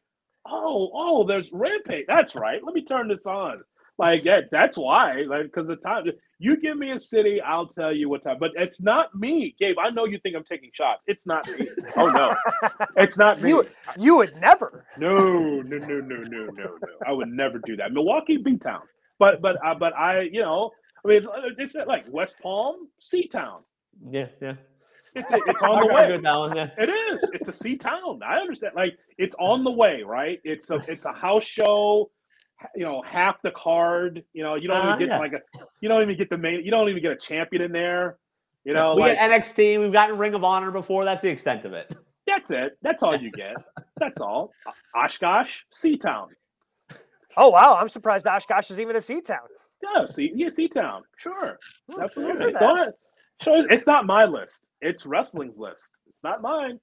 oh 0.47 0.89
oh, 0.93 1.23
there's 1.25 1.51
Rampage. 1.51 2.05
That's 2.07 2.35
right. 2.35 2.63
Let 2.63 2.73
me 2.73 2.83
turn 2.83 3.07
this 3.07 3.27
on. 3.27 3.61
Like 3.99 4.23
that. 4.23 4.45
That's 4.51 4.77
why. 4.77 5.21
Like 5.27 5.43
because 5.43 5.67
the 5.67 5.75
time. 5.75 6.05
You 6.39 6.55
give 6.57 6.77
me 6.77 6.91
a 6.91 6.99
city, 6.99 7.41
I'll 7.41 7.65
tell 7.65 7.91
you 7.91 8.09
what 8.09 8.21
time. 8.21 8.37
But 8.39 8.51
it's 8.55 8.79
not 8.81 9.15
me, 9.15 9.55
Gabe. 9.59 9.77
I 9.79 9.89
know 9.89 10.05
you 10.05 10.19
think 10.19 10.35
I'm 10.35 10.43
taking 10.43 10.69
shots. 10.71 11.01
It's 11.07 11.25
not 11.25 11.47
me. 11.49 11.67
Oh 11.95 12.09
no, 12.09 12.35
it's 12.97 13.17
not 13.17 13.41
me. 13.41 13.49
You 13.49 13.65
you 13.97 14.17
would 14.17 14.35
never. 14.39 14.85
No, 14.97 15.17
no, 15.17 15.61
no, 15.61 15.99
no, 15.99 16.15
no, 16.17 16.45
no, 16.45 16.45
no. 16.51 16.77
I 17.07 17.11
would 17.11 17.29
never 17.29 17.59
do 17.65 17.75
that. 17.77 17.91
Milwaukee, 17.91 18.37
B 18.37 18.57
town. 18.57 18.81
But 19.17 19.41
but 19.41 19.57
uh, 19.65 19.73
but 19.75 19.93
I, 19.95 20.21
you 20.21 20.41
know, 20.41 20.71
I 21.03 21.07
mean, 21.07 21.27
it's 21.57 21.73
like 21.73 22.05
West 22.09 22.35
Palm, 22.41 22.87
C 22.99 23.27
town. 23.27 23.61
Yeah, 24.09 24.27
yeah. 24.39 24.53
It's 25.15 25.31
it's 25.33 25.61
on 25.63 25.87
the 25.87 25.93
way. 25.93 26.19
that 26.21 26.35
one, 26.35 26.55
yeah. 26.55 26.69
It 26.77 26.89
is. 26.89 27.29
It's 27.33 27.49
a 27.49 27.53
C 27.53 27.77
town. 27.77 28.21
I 28.23 28.37
understand. 28.37 28.73
Like 28.75 28.97
it's 29.17 29.35
on 29.39 29.63
the 29.63 29.71
way, 29.71 30.03
right? 30.03 30.39
It's 30.43 30.69
a 30.69 30.75
it's 30.87 31.05
a 31.05 31.13
house 31.13 31.43
show. 31.43 32.11
You 32.75 32.85
know, 32.85 33.01
half 33.05 33.41
the 33.41 33.51
card. 33.51 34.23
You 34.33 34.43
know, 34.43 34.55
you 34.55 34.67
don't 34.67 34.77
Uh, 34.85 34.87
even 34.95 34.99
get 34.99 35.07
yeah. 35.09 35.19
like 35.19 35.33
a. 35.33 35.41
You 35.81 35.89
don't 35.89 36.01
even 36.01 36.17
get 36.17 36.29
the 36.29 36.37
main. 36.37 36.63
You 36.65 36.71
don't 36.71 36.89
even 36.89 37.01
get 37.01 37.11
a 37.11 37.17
champion 37.17 37.61
in 37.61 37.71
there. 37.71 38.17
You 38.63 38.73
know, 38.73 38.95
we 38.95 39.01
like 39.01 39.17
get 39.17 39.31
NXT. 39.31 39.79
We've 39.79 39.93
gotten 39.93 40.17
Ring 40.17 40.33
of 40.33 40.43
Honor 40.43 40.71
before. 40.71 41.05
That's 41.05 41.21
the 41.21 41.29
extent 41.29 41.65
of 41.65 41.73
it. 41.73 41.95
that's 42.27 42.49
it. 42.51 42.77
That's 42.81 43.03
all 43.03 43.15
you 43.15 43.31
get. 43.31 43.55
That's 43.99 44.19
all. 44.19 44.51
Oshkosh, 44.95 45.61
C 45.71 45.97
town. 45.97 46.29
Oh 47.37 47.49
wow, 47.49 47.75
I'm 47.79 47.89
surprised 47.89 48.25
Oshkosh 48.25 48.71
is 48.71 48.79
even 48.79 48.95
a 48.95 49.01
C 49.01 49.21
town. 49.21 49.47
Yeah, 49.83 50.07
see, 50.07 50.31
yeah, 50.33 50.49
C 50.49 50.67
Town, 50.67 51.03
sure, 51.17 51.59
Hmm, 51.91 52.01
absolutely. 52.01 52.37
good 52.37 52.49
It's 52.49 52.57
for 52.57 52.65
on. 52.65 52.93
Sure, 53.41 53.71
it's 53.71 53.85
not 53.85 54.07
my 54.07 54.25
list. 54.25 54.61
It's 54.81 55.05
wrestling's 55.05 55.55
list. 55.55 55.87
It's 56.07 56.23
not 56.23 56.41
mine. 56.41 56.79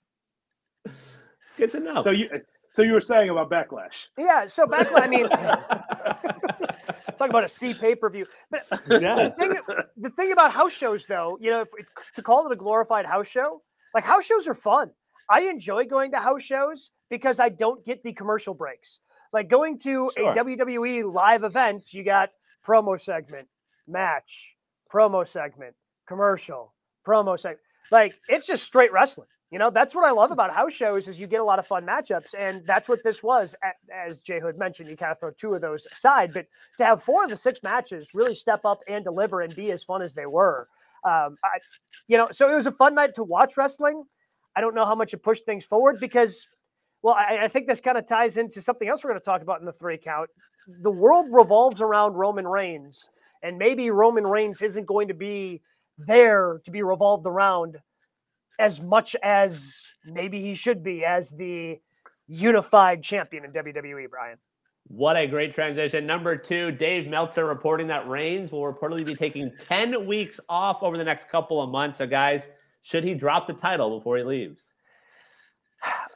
Good 1.56 1.72
to 1.72 1.80
know. 1.80 2.02
So 2.02 2.10
you, 2.12 2.28
so 2.74 2.82
you 2.82 2.92
were 2.92 3.00
saying 3.00 3.30
about 3.30 3.48
backlash? 3.48 4.06
Yeah, 4.18 4.46
so 4.46 4.66
backlash. 4.66 5.02
I 5.04 5.06
mean, 5.06 5.28
talk 7.18 7.30
about 7.30 7.44
a 7.44 7.48
C 7.48 7.72
pay 7.72 7.94
per 7.94 8.10
view. 8.10 8.26
But 8.50 8.66
Yeah. 8.88 9.28
the 9.28 9.30
thing, 9.38 9.56
the 9.96 10.10
thing 10.10 10.32
about 10.32 10.50
house 10.50 10.72
shows, 10.72 11.06
though, 11.06 11.38
you 11.40 11.50
know, 11.50 11.60
if, 11.60 11.68
to 12.14 12.22
call 12.22 12.46
it 12.46 12.52
a 12.52 12.56
glorified 12.56 13.06
house 13.06 13.28
show, 13.28 13.62
like 13.94 14.04
house 14.04 14.24
shows 14.26 14.48
are 14.48 14.54
fun. 14.54 14.90
I 15.30 15.42
enjoy 15.42 15.84
going 15.84 16.10
to 16.10 16.18
house 16.18 16.42
shows 16.42 16.90
because 17.10 17.38
I 17.38 17.48
don't 17.48 17.84
get 17.84 18.02
the 18.02 18.12
commercial 18.12 18.54
breaks. 18.54 18.98
Like 19.32 19.48
going 19.48 19.78
to 19.80 20.10
Sure. 20.16 20.32
a 20.32 20.34
WWE 20.34 21.12
live 21.12 21.44
event, 21.44 21.92
you 21.94 22.02
got 22.04 22.30
promo 22.66 23.00
segment, 23.00 23.46
match, 23.86 24.56
promo 24.92 25.24
segment, 25.26 25.74
commercial, 26.08 26.74
promo 27.06 27.38
segment. 27.38 27.60
Like 27.92 28.18
it's 28.28 28.46
just 28.48 28.64
straight 28.64 28.92
wrestling. 28.92 29.28
You 29.54 29.60
know, 29.60 29.70
that's 29.70 29.94
what 29.94 30.04
I 30.04 30.10
love 30.10 30.32
about 30.32 30.52
house 30.52 30.72
shows 30.72 31.06
is 31.06 31.20
you 31.20 31.28
get 31.28 31.38
a 31.38 31.44
lot 31.44 31.60
of 31.60 31.66
fun 31.68 31.86
matchups, 31.86 32.34
and 32.36 32.66
that's 32.66 32.88
what 32.88 33.04
this 33.04 33.22
was. 33.22 33.54
As 33.94 34.20
Jay 34.20 34.40
Hood 34.40 34.58
mentioned, 34.58 34.88
you 34.88 34.96
kind 34.96 35.12
of 35.12 35.20
throw 35.20 35.30
two 35.30 35.54
of 35.54 35.60
those 35.60 35.86
aside, 35.92 36.34
but 36.34 36.46
to 36.78 36.84
have 36.84 37.04
four 37.04 37.22
of 37.22 37.30
the 37.30 37.36
six 37.36 37.62
matches 37.62 38.10
really 38.14 38.34
step 38.34 38.64
up 38.64 38.80
and 38.88 39.04
deliver 39.04 39.42
and 39.42 39.54
be 39.54 39.70
as 39.70 39.84
fun 39.84 40.02
as 40.02 40.12
they 40.12 40.26
were, 40.26 40.66
um, 41.04 41.36
I, 41.44 41.60
you 42.08 42.16
know, 42.16 42.26
so 42.32 42.50
it 42.50 42.56
was 42.56 42.66
a 42.66 42.72
fun 42.72 42.96
night 42.96 43.14
to 43.14 43.22
watch 43.22 43.56
wrestling. 43.56 44.02
I 44.56 44.60
don't 44.60 44.74
know 44.74 44.84
how 44.84 44.96
much 44.96 45.14
it 45.14 45.18
pushed 45.18 45.44
things 45.44 45.64
forward 45.64 46.00
because, 46.00 46.48
well, 47.02 47.14
I, 47.14 47.44
I 47.44 47.46
think 47.46 47.68
this 47.68 47.80
kind 47.80 47.96
of 47.96 48.08
ties 48.08 48.38
into 48.38 48.60
something 48.60 48.88
else 48.88 49.04
we're 49.04 49.10
going 49.10 49.20
to 49.20 49.24
talk 49.24 49.42
about 49.42 49.60
in 49.60 49.66
the 49.66 49.72
three 49.72 49.98
count. 49.98 50.30
The 50.66 50.90
world 50.90 51.28
revolves 51.30 51.80
around 51.80 52.14
Roman 52.14 52.48
Reigns, 52.48 53.08
and 53.44 53.56
maybe 53.56 53.90
Roman 53.90 54.26
Reigns 54.26 54.62
isn't 54.62 54.86
going 54.86 55.06
to 55.06 55.14
be 55.14 55.62
there 55.96 56.60
to 56.64 56.72
be 56.72 56.82
revolved 56.82 57.28
around 57.28 57.78
as 58.58 58.80
much 58.80 59.16
as 59.22 59.86
maybe 60.04 60.40
he 60.40 60.54
should 60.54 60.82
be 60.82 61.04
as 61.04 61.30
the 61.30 61.78
unified 62.26 63.02
champion 63.02 63.44
in 63.44 63.52
WWE, 63.52 64.08
Brian. 64.10 64.38
What 64.88 65.16
a 65.16 65.26
great 65.26 65.54
transition. 65.54 66.06
Number 66.06 66.36
two, 66.36 66.70
Dave 66.70 67.08
Meltzer 67.08 67.46
reporting 67.46 67.86
that 67.86 68.06
Reigns 68.06 68.52
will 68.52 68.70
reportedly 68.70 69.06
be 69.06 69.14
taking 69.14 69.50
10 69.66 70.06
weeks 70.06 70.38
off 70.48 70.82
over 70.82 70.98
the 70.98 71.04
next 71.04 71.28
couple 71.30 71.62
of 71.62 71.70
months. 71.70 71.98
So, 71.98 72.06
guys, 72.06 72.42
should 72.82 73.02
he 73.02 73.14
drop 73.14 73.46
the 73.46 73.54
title 73.54 73.98
before 73.98 74.18
he 74.18 74.24
leaves? 74.24 74.74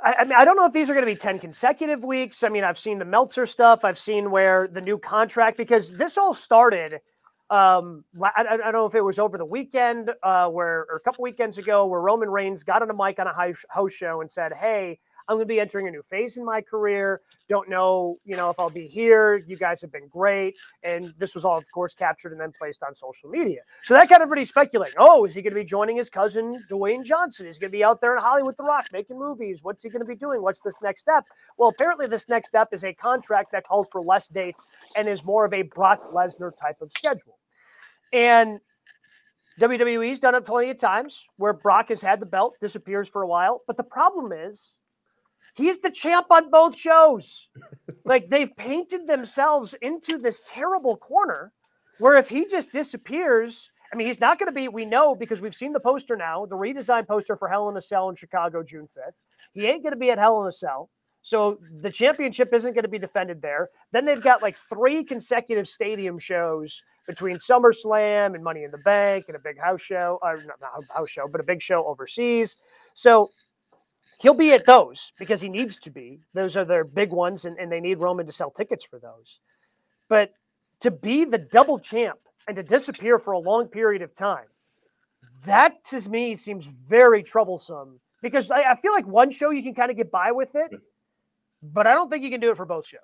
I, 0.05 0.17
I 0.21 0.25
mean, 0.25 0.35
I 0.37 0.45
don't 0.45 0.57
know 0.57 0.67
if 0.67 0.73
these 0.73 0.91
are 0.91 0.95
going 0.95 1.07
to 1.07 1.11
be 1.11 1.17
10 1.17 1.39
consecutive 1.39 2.05
weeks. 2.05 2.43
I 2.43 2.51
mean, 2.51 2.63
I've 2.63 2.79
seen 2.79 2.99
the 2.99 3.05
Meltzer 3.05 3.47
stuff. 3.47 3.85
I've 3.85 3.99
seen 3.99 4.31
where 4.31 4.69
the 4.71 4.81
new 4.81 4.99
contract, 4.99 5.57
because 5.57 5.97
this 5.97 6.19
all 6.19 6.35
started. 6.35 7.01
Um, 7.51 8.05
I, 8.23 8.45
I 8.51 8.57
don't 8.57 8.73
know 8.73 8.87
if 8.87 8.95
it 8.95 9.01
was 9.01 9.19
over 9.19 9.39
the 9.39 9.45
weekend, 9.45 10.11
uh, 10.23 10.49
where 10.49 10.87
or 10.91 10.97
a 10.97 11.01
couple 11.01 11.23
weekends 11.23 11.57
ago, 11.57 11.87
where 11.87 12.01
Roman 12.01 12.29
Reigns 12.31 12.63
got 12.63 12.83
on 12.83 12.91
a 12.91 12.95
mic 12.95 13.19
on 13.19 13.27
a 13.27 13.33
house 13.35 13.93
show 13.93 14.21
and 14.21 14.31
said, 14.31 14.53
"Hey, 14.53 15.01
I'm 15.29 15.37
going 15.37 15.47
to 15.47 15.53
be 15.53 15.61
entering 15.61 15.87
a 15.89 15.91
new 15.91 16.03
phase 16.03 16.39
in 16.39 16.45
my 16.45 16.63
career. 16.63 17.21
Don't 17.51 17.69
know, 17.69 18.19
you 18.25 18.35
know, 18.35 18.49
if 18.49 18.59
I'll 18.59 18.71
be 18.71 18.87
here. 18.87 19.45
You 19.47 19.57
guys 19.59 19.81
have 19.83 19.93
been 19.93 20.09
great. 20.09 20.57
And 20.83 21.13
this 21.19 21.35
was 21.35 21.45
all, 21.45 21.59
of 21.59 21.71
course, 21.71 21.93
captured 21.93 22.33
and 22.33 22.41
then 22.41 22.51
placed 22.59 22.83
on 22.83 22.95
social 22.95 23.29
media. 23.29 23.61
So 23.83 23.93
that 23.93 24.09
got 24.09 24.23
everybody 24.23 24.47
speculating. 24.47 24.95
Oh, 24.99 25.27
is 25.27 25.35
he 25.35 25.43
going 25.43 25.53
to 25.53 25.61
be 25.61 25.67
joining 25.67 25.99
his 25.99 26.09
cousin, 26.09 26.65
Dwayne 26.71 27.05
Johnson? 27.05 27.47
Is 27.47 27.57
he 27.57 27.61
going 27.61 27.71
to 27.71 27.77
be 27.77 27.85
out 27.85 28.01
there 28.01 28.17
in 28.17 28.23
Hollywood, 28.23 28.57
The 28.57 28.63
Rock, 28.63 28.87
making 28.91 29.19
movies? 29.19 29.63
What's 29.63 29.83
he 29.83 29.91
going 29.91 30.01
to 30.01 30.07
be 30.07 30.17
doing? 30.17 30.41
What's 30.41 30.61
this 30.61 30.77
next 30.83 31.03
step? 31.03 31.27
Well, 31.59 31.69
apparently, 31.69 32.07
this 32.07 32.29
next 32.29 32.49
step 32.49 32.69
is 32.73 32.83
a 32.85 32.95
contract 32.95 33.53
that 33.53 33.67
calls 33.67 33.91
for 33.91 34.01
less 34.01 34.29
dates 34.29 34.67
and 34.97 35.07
is 35.07 35.25
more 35.25 35.45
of 35.45 35.53
a 35.53 35.63
Brock 35.63 36.11
Lesnar 36.11 36.57
type 36.57 36.81
of 36.81 36.91
schedule. 36.91 37.39
And 38.15 38.61
WWE's 39.61 40.21
done 40.21 40.35
it 40.37 40.47
plenty 40.47 40.71
of 40.71 40.79
times 40.79 41.25
where 41.37 41.53
Brock 41.53 41.91
has 41.91 42.01
had 42.01 42.21
the 42.21 42.27
belt, 42.27 42.57
disappears 42.61 43.09
for 43.09 43.23
a 43.23 43.29
while. 43.29 43.63
But 43.67 43.77
the 43.77 43.83
problem 43.83 44.33
is 44.33 44.78
he's 45.59 45.79
the 45.79 45.91
champ 45.91 46.27
on 46.31 46.51
both 46.51 46.79
shows. 46.79 47.49
like 48.05 48.31
they've 48.31 48.57
painted 48.57 49.07
themselves 49.07 49.75
into 49.83 50.17
this 50.17 50.41
terrible 50.47 50.97
corner 50.97 51.53
where 51.99 52.17
if 52.17 52.29
he 52.29 52.47
just 52.47 52.71
disappears, 52.71 53.69
I 53.93 53.97
mean, 53.97 54.07
he's 54.07 54.21
not 54.21 54.39
going 54.39 54.47
to 54.47 54.53
be, 54.53 54.69
we 54.69 54.85
know 54.85 55.17
because 55.17 55.41
we've 55.41 55.55
seen 55.55 55.73
the 55.73 55.81
poster 55.81 56.17
now, 56.17 56.47
the 56.47 56.57
redesigned 56.57 57.09
poster 57.09 57.37
for 57.37 57.49
Hell 57.49 57.69
in 57.69 57.77
a 57.77 57.81
Cell 57.81 58.09
in 58.09 58.15
Chicago, 58.15 58.63
June 58.63 58.87
5th. 58.87 59.17
He 59.53 59.67
ain't 59.67 59.83
going 59.83 59.93
to 59.93 59.99
be 59.99 60.11
at 60.11 60.19
Hell 60.19 60.41
in 60.43 60.49
a 60.49 60.53
Cell. 60.53 60.91
So 61.23 61.59
the 61.83 61.91
championship 61.91 62.55
isn't 62.55 62.73
going 62.75 62.85
to 62.85 62.89
be 62.89 62.99
defended 62.99 63.43
there. 63.43 63.69
Then 63.93 64.05
they've 64.05 64.23
got 64.23 64.41
like 64.41 64.57
three 64.69 65.03
consecutive 65.03 65.67
stadium 65.67 66.19
shows 66.19 66.81
between 67.09 67.39
SummerSlam 67.39 68.35
and 68.35 68.45
Money 68.45 68.63
in 68.63 68.71
the 68.71 68.79
Bank 68.79 69.25
and 69.27 69.37
a 69.37 69.41
big 69.41 69.59
house 69.59 69.83
show, 69.83 70.19
or 70.23 70.37
not 70.37 70.59
a 70.63 70.95
house 70.95 71.11
show, 71.11 71.27
but 71.31 71.41
a 71.41 71.45
big 71.45 71.61
show 71.61 71.85
overseas. 71.85 72.57
So 72.95 73.31
he'll 74.19 74.35
be 74.35 74.53
at 74.53 74.67
those 74.67 75.13
because 75.19 75.41
he 75.41 75.49
needs 75.49 75.79
to 75.81 75.91
be. 75.91 76.21
Those 76.35 76.57
are 76.57 76.65
their 76.65 76.85
big 76.85 77.11
ones, 77.11 77.45
and, 77.45 77.59
and 77.59 77.71
they 77.71 77.81
need 77.81 77.99
Roman 77.99 78.27
to 78.27 78.33
sell 78.33 78.51
tickets 78.51 78.85
for 78.85 78.99
those. 78.99 79.41
But 80.09 80.33
to 80.81 80.91
be 80.91 81.25
the 81.25 81.39
double 81.39 81.79
champ 81.79 82.19
and 82.47 82.57
to 82.57 82.63
disappear 82.63 83.19
for 83.19 83.33
a 83.33 83.39
long 83.39 83.69
period 83.69 84.03
of 84.03 84.15
time, 84.15 84.47
that 85.45 85.85
to 85.85 86.09
me 86.09 86.35
seems 86.35 86.67
very 86.67 87.23
troublesome 87.23 88.01
because 88.23 88.51
I, 88.51 88.73
I 88.73 88.77
feel 88.77 88.93
like 88.93 89.07
one 89.07 89.31
show 89.31 89.51
you 89.51 89.63
can 89.63 89.75
kind 89.75 89.91
of 89.91 89.97
get 89.97 90.11
by 90.11 90.33
with 90.33 90.55
it, 90.55 90.73
but 91.63 91.87
I 91.87 91.95
don't 91.95 92.11
think 92.11 92.25
you 92.25 92.31
can 92.31 92.41
do 92.41 92.51
it 92.51 92.57
for 92.57 92.67
both 92.67 92.87
shows. 92.87 93.01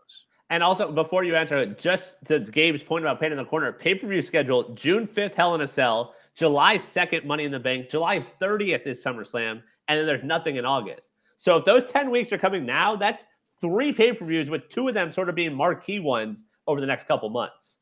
And 0.51 0.63
also, 0.63 0.93
before 0.93 1.25
you 1.25 1.37
answer, 1.37 1.67
just 1.67 2.17
to 2.27 2.41
Gabe's 2.41 2.83
point 2.83 3.05
about 3.05 3.19
pain 3.19 3.33
in 3.33 3.39
the 3.39 3.45
corner, 3.45 3.73
pay 3.73 3.95
per 3.95 4.07
view 4.07 4.21
schedule 4.21 4.75
June 4.75 5.07
5th, 5.07 5.35
Hell 5.35 5.55
in 5.55 5.63
a 5.63 5.69
Cell, 5.69 6.15
July 6.35 6.79
2nd, 6.79 7.25
Money 7.25 7.45
in 7.45 7.53
the 7.53 7.59
Bank, 7.59 7.89
July 7.89 8.27
30th 8.41 8.87
is 8.87 9.03
SummerSlam, 9.03 9.63
and 9.89 9.99
then 9.99 10.07
there's 10.07 10.25
nothing 10.25 10.57
in 10.57 10.65
August. 10.65 11.09
So 11.37 11.57
if 11.57 11.65
those 11.65 11.85
10 11.91 12.11
weeks 12.11 12.33
are 12.33 12.39
coming 12.39 12.65
now, 12.65 12.97
that's 12.97 13.25
three 13.61 13.93
pay 13.93 14.13
per 14.13 14.25
views, 14.25 14.51
with 14.51 14.69
two 14.69 14.89
of 14.89 14.95
them 14.95 15.13
sort 15.13 15.29
of 15.29 15.35
being 15.35 15.55
marquee 15.55 16.01
ones 16.01 16.43
over 16.67 16.81
the 16.81 16.87
next 16.87 17.07
couple 17.07 17.29
months. 17.31 17.77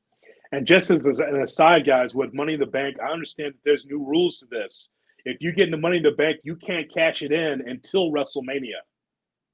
And 0.52 0.66
just 0.66 0.90
as 0.90 1.06
an 1.20 1.40
aside, 1.40 1.86
guys, 1.86 2.14
with 2.14 2.34
Money 2.34 2.54
in 2.54 2.60
the 2.60 2.66
Bank, 2.66 2.96
I 3.00 3.10
understand 3.10 3.54
that 3.54 3.60
there's 3.64 3.86
new 3.86 4.04
rules 4.04 4.38
to 4.38 4.46
this. 4.46 4.90
If 5.24 5.38
you 5.40 5.52
get 5.52 5.64
in 5.66 5.70
the 5.70 5.76
Money 5.78 5.98
in 5.98 6.02
the 6.02 6.10
Bank, 6.10 6.40
you 6.42 6.56
can't 6.56 6.92
cash 6.92 7.22
it 7.22 7.32
in 7.32 7.66
until 7.68 8.10
WrestleMania. 8.10 8.80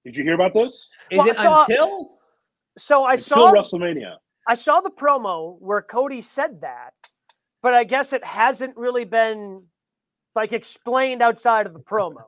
Did 0.04 0.16
you 0.16 0.24
hear 0.24 0.34
about 0.34 0.54
this? 0.54 0.92
Is 1.10 1.18
Well, 1.18 1.28
it 1.28 1.36
so- 1.36 1.60
until? 1.60 2.18
So 2.78 3.04
I 3.04 3.12
until 3.14 3.24
saw 3.24 3.52
WrestleMania. 3.52 4.16
I 4.48 4.54
saw 4.54 4.80
the 4.80 4.90
promo 4.90 5.56
where 5.60 5.82
Cody 5.82 6.20
said 6.20 6.62
that, 6.62 6.94
but 7.62 7.74
I 7.74 7.84
guess 7.84 8.12
it 8.12 8.24
hasn't 8.24 8.76
really 8.76 9.04
been 9.04 9.64
like 10.34 10.52
explained 10.52 11.20
outside 11.20 11.66
of 11.66 11.74
the 11.74 11.80
promo. 11.80 12.22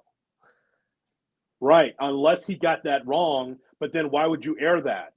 Right, 1.61 1.95
unless 2.01 2.47
he 2.47 2.55
got 2.55 2.83
that 2.85 3.07
wrong. 3.07 3.57
But 3.81 3.93
then 3.93 4.11
why 4.11 4.27
would 4.27 4.45
you 4.45 4.57
air 4.61 4.81
that? 4.83 5.13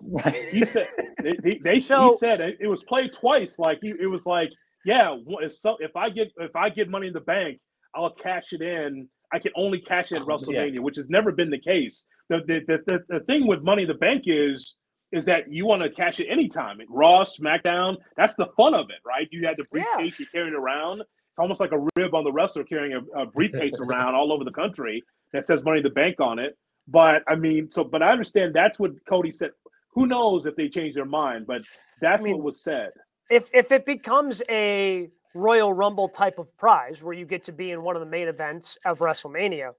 He 0.52 0.64
said 0.66 0.88
they, 1.22 1.34
they, 1.44 1.60
they 1.64 1.80
So- 1.80 2.10
he 2.10 2.18
said 2.18 2.42
it, 2.42 2.58
it 2.60 2.68
was 2.68 2.84
played 2.84 3.12
twice. 3.14 3.60
Like 3.60 3.80
he, 3.82 3.94
it 4.00 4.08
was 4.08 4.26
like, 4.26 4.52
yeah, 4.86 5.16
if, 5.42 5.54
so, 5.54 5.78
if 5.80 5.96
I 5.96 6.10
get 6.10 6.32
if 6.38 6.56
I 6.56 6.70
get 6.70 6.90
Money 6.90 7.08
in 7.08 7.14
the 7.14 7.22
Bank, 7.22 7.60
I'll 7.96 8.10
cash 8.14 8.52
it 8.54 8.62
in. 8.62 9.08
I 9.34 9.40
can 9.40 9.52
only 9.56 9.80
cash 9.80 10.12
it 10.12 10.18
at 10.18 10.22
Oh, 10.22 10.26
yeah. 10.30 10.36
WrestleMania, 10.62 10.80
which 10.80 10.96
has 10.98 11.10
never 11.10 11.32
been 11.32 11.50
the 11.50 11.58
case. 11.60 12.06
The 12.30 12.40
the, 12.48 12.60
the, 12.68 12.84
the 12.88 13.04
the 13.10 13.20
thing 13.26 13.48
with 13.48 13.64
Money 13.64 13.84
in 13.84 13.88
the 13.88 13.96
Bank 13.96 14.24
is 14.28 14.76
is 15.12 15.26
that 15.26 15.52
you 15.52 15.66
want 15.66 15.82
to 15.84 15.90
cash 15.90 16.20
it 16.20 16.28
anytime. 16.28 16.80
Raw, 16.90 17.24
SmackDown, 17.24 17.98
that's 18.18 18.34
the 18.36 18.48
fun 18.58 18.74
of 18.74 18.90
it, 18.90 18.98
right? 19.06 19.28
You 19.32 19.46
had 19.46 19.58
the 19.58 19.66
Yeah. 19.74 19.84
briefcase 19.98 20.20
you're 20.20 20.28
carrying 20.30 20.56
around. 20.56 21.02
It's 21.30 21.38
almost 21.40 21.60
like 21.60 21.72
a 21.72 21.80
rib 21.98 22.14
on 22.16 22.24
the 22.24 22.32
wrestler 22.32 22.64
carrying 22.64 22.94
a, 23.16 23.22
a 23.22 23.26
briefcase 23.28 23.80
around 23.82 24.16
all 24.16 24.32
over 24.34 24.44
the 24.44 24.52
country 24.52 25.04
that 25.34 25.46
says 25.46 25.64
Money 25.66 25.80
in 25.80 25.84
the 25.84 25.90
Bank 25.90 26.22
on 26.22 26.40
it. 26.40 26.58
But 26.88 27.24
I 27.28 27.36
mean, 27.36 27.70
so 27.72 27.84
but 27.84 28.02
I 28.02 28.12
understand 28.12 28.54
that's 28.54 28.80
what 28.80 28.92
Cody 29.06 29.32
said. 29.32 29.52
Who 29.94 30.08
knows 30.08 30.46
if 30.46 30.56
they 30.56 30.70
change 30.70 30.96
their 30.96 31.06
mind? 31.06 31.46
But 31.48 31.62
that's 32.02 32.24
mean- 32.24 32.38
what 32.38 32.44
was 32.44 32.62
said. 32.62 32.92
If 33.30 33.50
if 33.54 33.72
it 33.72 33.86
becomes 33.86 34.42
a 34.50 35.10
Royal 35.34 35.74
Rumble 35.74 36.10
type 36.10 36.40
of 36.40 36.56
prize 36.58 37.02
where 37.02 37.14
you 37.14 37.26
get 37.26 37.44
to 37.46 37.52
be 37.52 37.72
in 37.72 37.82
one 37.84 37.96
of 37.96 38.02
the 38.02 38.06
main 38.06 38.28
events 38.28 38.78
of 38.86 39.00
WrestleMania, 39.00 39.72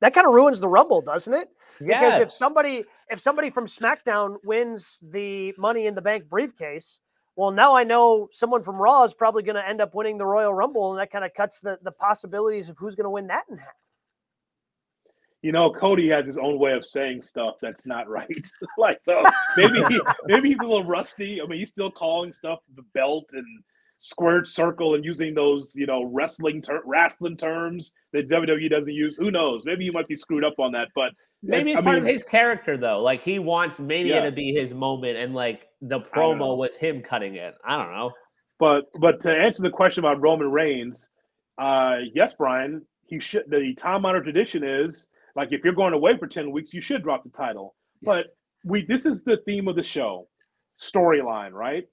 that 0.00 0.14
kind 0.14 0.26
of 0.26 0.32
ruins 0.32 0.60
the 0.60 0.68
Rumble, 0.68 1.02
doesn't 1.02 1.34
it? 1.34 1.48
Because 1.80 2.20
if 2.20 2.30
somebody 2.30 2.84
if 3.10 3.20
somebody 3.20 3.50
from 3.50 3.66
SmackDown 3.66 4.36
wins 4.44 5.02
the 5.02 5.54
Money 5.58 5.86
in 5.86 5.94
the 5.94 6.02
Bank 6.02 6.28
briefcase, 6.28 7.00
well, 7.36 7.50
now 7.50 7.76
I 7.76 7.84
know 7.84 8.28
someone 8.32 8.62
from 8.62 8.76
Raw 8.76 9.04
is 9.04 9.14
probably 9.14 9.42
going 9.42 9.56
to 9.56 9.68
end 9.68 9.80
up 9.80 9.94
winning 9.94 10.18
the 10.18 10.26
Royal 10.26 10.54
Rumble, 10.54 10.92
and 10.92 11.00
that 11.00 11.10
kind 11.10 11.24
of 11.24 11.34
cuts 11.34 11.60
the 11.60 11.78
the 11.82 11.92
possibilities 11.92 12.68
of 12.68 12.78
who's 12.78 12.94
going 12.94 13.04
to 13.04 13.10
win 13.10 13.26
that 13.26 13.44
in 13.50 13.58
half. 13.58 13.74
You 15.42 15.52
know, 15.52 15.70
Cody 15.72 16.08
has 16.08 16.26
his 16.26 16.36
own 16.36 16.58
way 16.58 16.72
of 16.72 16.84
saying 16.84 17.22
stuff 17.22 17.56
that's 17.62 17.86
not 17.86 18.08
right. 18.08 18.46
like 18.78 18.98
so, 19.04 19.22
maybe 19.56 19.82
he, 19.88 20.00
maybe 20.26 20.48
he's 20.48 20.58
a 20.60 20.66
little 20.66 20.84
rusty. 20.84 21.40
I 21.40 21.46
mean, 21.46 21.60
he's 21.60 21.70
still 21.70 21.90
calling 21.90 22.32
stuff 22.32 22.58
the 22.74 22.82
belt 22.94 23.26
and 23.32 23.46
squared 24.00 24.46
circle 24.46 24.94
and 24.94 25.04
using 25.04 25.34
those 25.34 25.74
you 25.74 25.84
know 25.86 26.04
wrestling 26.04 26.62
ter- 26.62 26.82
wrestling 26.84 27.36
terms 27.36 27.94
that 28.12 28.28
WWE 28.28 28.70
doesn't 28.70 28.92
use. 28.92 29.16
Who 29.16 29.30
knows? 29.30 29.62
Maybe 29.64 29.84
you 29.84 29.92
might 29.92 30.08
be 30.08 30.16
screwed 30.16 30.44
up 30.44 30.54
on 30.58 30.72
that. 30.72 30.88
But 30.94 31.12
Maybe 31.42 31.72
it's 31.72 31.78
I 31.78 31.82
part 31.82 31.96
mean, 31.96 32.06
of 32.06 32.12
his 32.12 32.22
character 32.24 32.76
though. 32.76 33.00
Like 33.00 33.22
he 33.22 33.38
wants 33.38 33.78
Mania 33.78 34.16
Yeah. 34.16 34.24
to 34.24 34.32
be 34.32 34.52
his 34.52 34.72
moment, 34.72 35.16
and 35.18 35.34
like 35.34 35.68
the 35.80 36.00
promo 36.00 36.56
was 36.56 36.74
him 36.74 37.00
cutting 37.02 37.36
it. 37.36 37.54
I 37.64 37.76
don't 37.76 37.92
know. 37.92 38.10
But 38.58 38.86
but 38.98 39.20
to 39.20 39.30
answer 39.30 39.62
the 39.62 39.70
question 39.70 40.00
about 40.04 40.20
Roman 40.20 40.50
Reigns, 40.50 41.10
uh, 41.58 41.98
yes, 42.12 42.34
Brian, 42.34 42.82
he 43.06 43.20
should. 43.20 43.44
The 43.48 43.72
time 43.76 44.04
honored 44.04 44.24
tradition 44.24 44.64
is 44.64 45.08
like 45.38 45.52
if 45.52 45.62
you're 45.64 45.72
going 45.82 45.94
away 45.94 46.18
for 46.18 46.26
ten 46.26 46.50
weeks, 46.50 46.74
you 46.74 46.80
should 46.80 47.02
drop 47.02 47.22
the 47.22 47.30
title. 47.30 47.74
But 48.02 48.26
we 48.64 48.84
this 48.84 49.06
is 49.06 49.22
the 49.22 49.38
theme 49.46 49.68
of 49.68 49.76
the 49.76 49.82
show, 49.82 50.28
storyline, 50.80 51.52
right? 51.52 51.84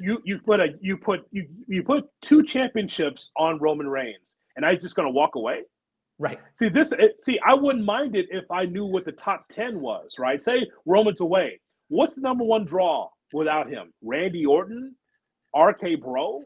You 0.00 0.18
you 0.24 0.38
put 0.38 0.58
a 0.60 0.68
you 0.80 0.96
put 0.96 1.20
you 1.30 1.46
you 1.66 1.82
put 1.82 2.04
two 2.22 2.42
championships 2.44 3.30
on 3.36 3.58
Roman 3.58 3.88
Reigns, 3.88 4.36
and 4.56 4.64
I 4.64 4.70
was 4.72 4.80
just 4.82 4.96
going 4.96 5.06
to 5.06 5.12
walk 5.12 5.34
away. 5.34 5.62
Right. 6.18 6.38
See 6.56 6.68
this. 6.68 6.90
It, 6.92 7.20
see, 7.20 7.38
I 7.46 7.54
wouldn't 7.54 7.84
mind 7.84 8.16
it 8.16 8.26
if 8.30 8.50
I 8.50 8.64
knew 8.64 8.86
what 8.86 9.04
the 9.04 9.12
top 9.12 9.46
ten 9.48 9.80
was. 9.80 10.16
Right? 10.18 10.42
Say 10.42 10.66
Roman's 10.86 11.20
away. 11.20 11.60
What's 11.88 12.14
the 12.14 12.22
number 12.22 12.44
one 12.44 12.64
draw 12.64 13.08
without 13.32 13.68
him? 13.70 13.92
Randy 14.02 14.44
Orton, 14.46 14.94
RK 15.56 16.00
Bro, 16.02 16.42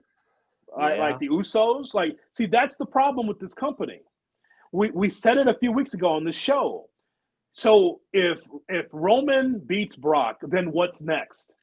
Yeah. 0.78 0.84
like 1.04 1.18
the 1.20 1.28
Usos. 1.28 1.94
Like, 1.94 2.16
see, 2.32 2.46
that's 2.46 2.76
the 2.76 2.86
problem 2.86 3.26
with 3.26 3.38
this 3.40 3.54
company. 3.54 4.00
We 4.72 4.90
we 4.90 5.08
said 5.08 5.38
it 5.38 5.48
a 5.48 5.54
few 5.54 5.72
weeks 5.72 5.94
ago 5.94 6.08
on 6.12 6.24
the 6.24 6.32
show. 6.32 6.88
So 7.52 8.00
if 8.12 8.40
if 8.68 8.86
Roman 8.92 9.60
beats 9.60 9.96
Brock, 9.96 10.38
then 10.42 10.72
what's 10.72 11.02
next? 11.02 11.54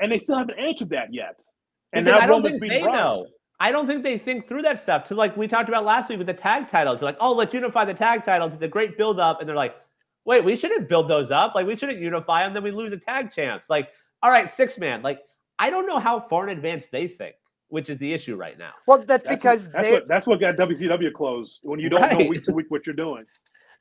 And 0.00 0.10
they 0.10 0.18
still 0.18 0.38
haven't 0.38 0.58
answered 0.58 0.90
that 0.90 1.12
yet. 1.12 1.44
And 1.92 2.04
Because 2.04 2.18
now 2.18 2.18
I 2.18 2.26
don't 2.26 2.42
Roman's 2.42 2.58
think 2.58 2.62
beating 2.62 2.78
they 2.78 2.82
Brock. 2.82 2.94
know. 2.94 3.26
I 3.60 3.70
don't 3.70 3.86
think 3.86 4.02
they 4.02 4.18
think 4.18 4.48
through 4.48 4.62
that 4.62 4.82
stuff. 4.82 5.04
To 5.08 5.14
like 5.14 5.36
we 5.36 5.46
talked 5.46 5.68
about 5.68 5.84
last 5.84 6.08
week 6.08 6.18
with 6.18 6.26
the 6.26 6.34
tag 6.34 6.68
titles. 6.70 7.00
We're 7.00 7.06
like, 7.06 7.18
oh, 7.20 7.32
let's 7.32 7.54
unify 7.54 7.84
the 7.84 7.94
tag 7.94 8.24
titles. 8.24 8.52
It's 8.52 8.62
a 8.62 8.68
great 8.68 8.96
build 8.98 9.20
up, 9.20 9.40
and 9.40 9.48
they're 9.48 9.54
like, 9.56 9.76
wait, 10.24 10.42
we 10.44 10.56
shouldn't 10.56 10.88
build 10.88 11.08
those 11.08 11.30
up. 11.30 11.54
Like 11.54 11.66
we 11.66 11.76
shouldn't 11.76 12.00
unify 12.00 12.44
them. 12.44 12.54
Then 12.54 12.62
we 12.64 12.70
lose 12.72 12.92
a 12.92 12.96
tag 12.96 13.30
champs. 13.30 13.70
Like, 13.70 13.90
all 14.22 14.30
right, 14.30 14.50
six 14.50 14.78
man. 14.78 15.02
Like 15.02 15.20
I 15.58 15.70
don't 15.70 15.86
know 15.86 15.98
how 15.98 16.20
far 16.20 16.48
in 16.48 16.56
advance 16.56 16.86
they 16.90 17.06
think, 17.06 17.36
which 17.68 17.90
is 17.90 17.98
the 17.98 18.12
issue 18.12 18.36
right 18.36 18.58
now. 18.58 18.72
Well, 18.86 18.98
that's, 18.98 19.24
That's 19.24 19.36
because 19.36 19.66
what, 19.66 19.72
that's 19.72 19.90
what 19.90 20.08
that's 20.08 20.26
what 20.26 20.40
got 20.40 20.56
WCW 20.56 21.12
closed 21.12 21.60
when 21.64 21.80
you 21.80 21.88
don't 21.88 22.18
know 22.18 22.26
week 22.28 22.42
to 22.44 22.52
week 22.52 22.66
what 22.68 22.86
you're 22.86 22.94
doing. 22.94 23.24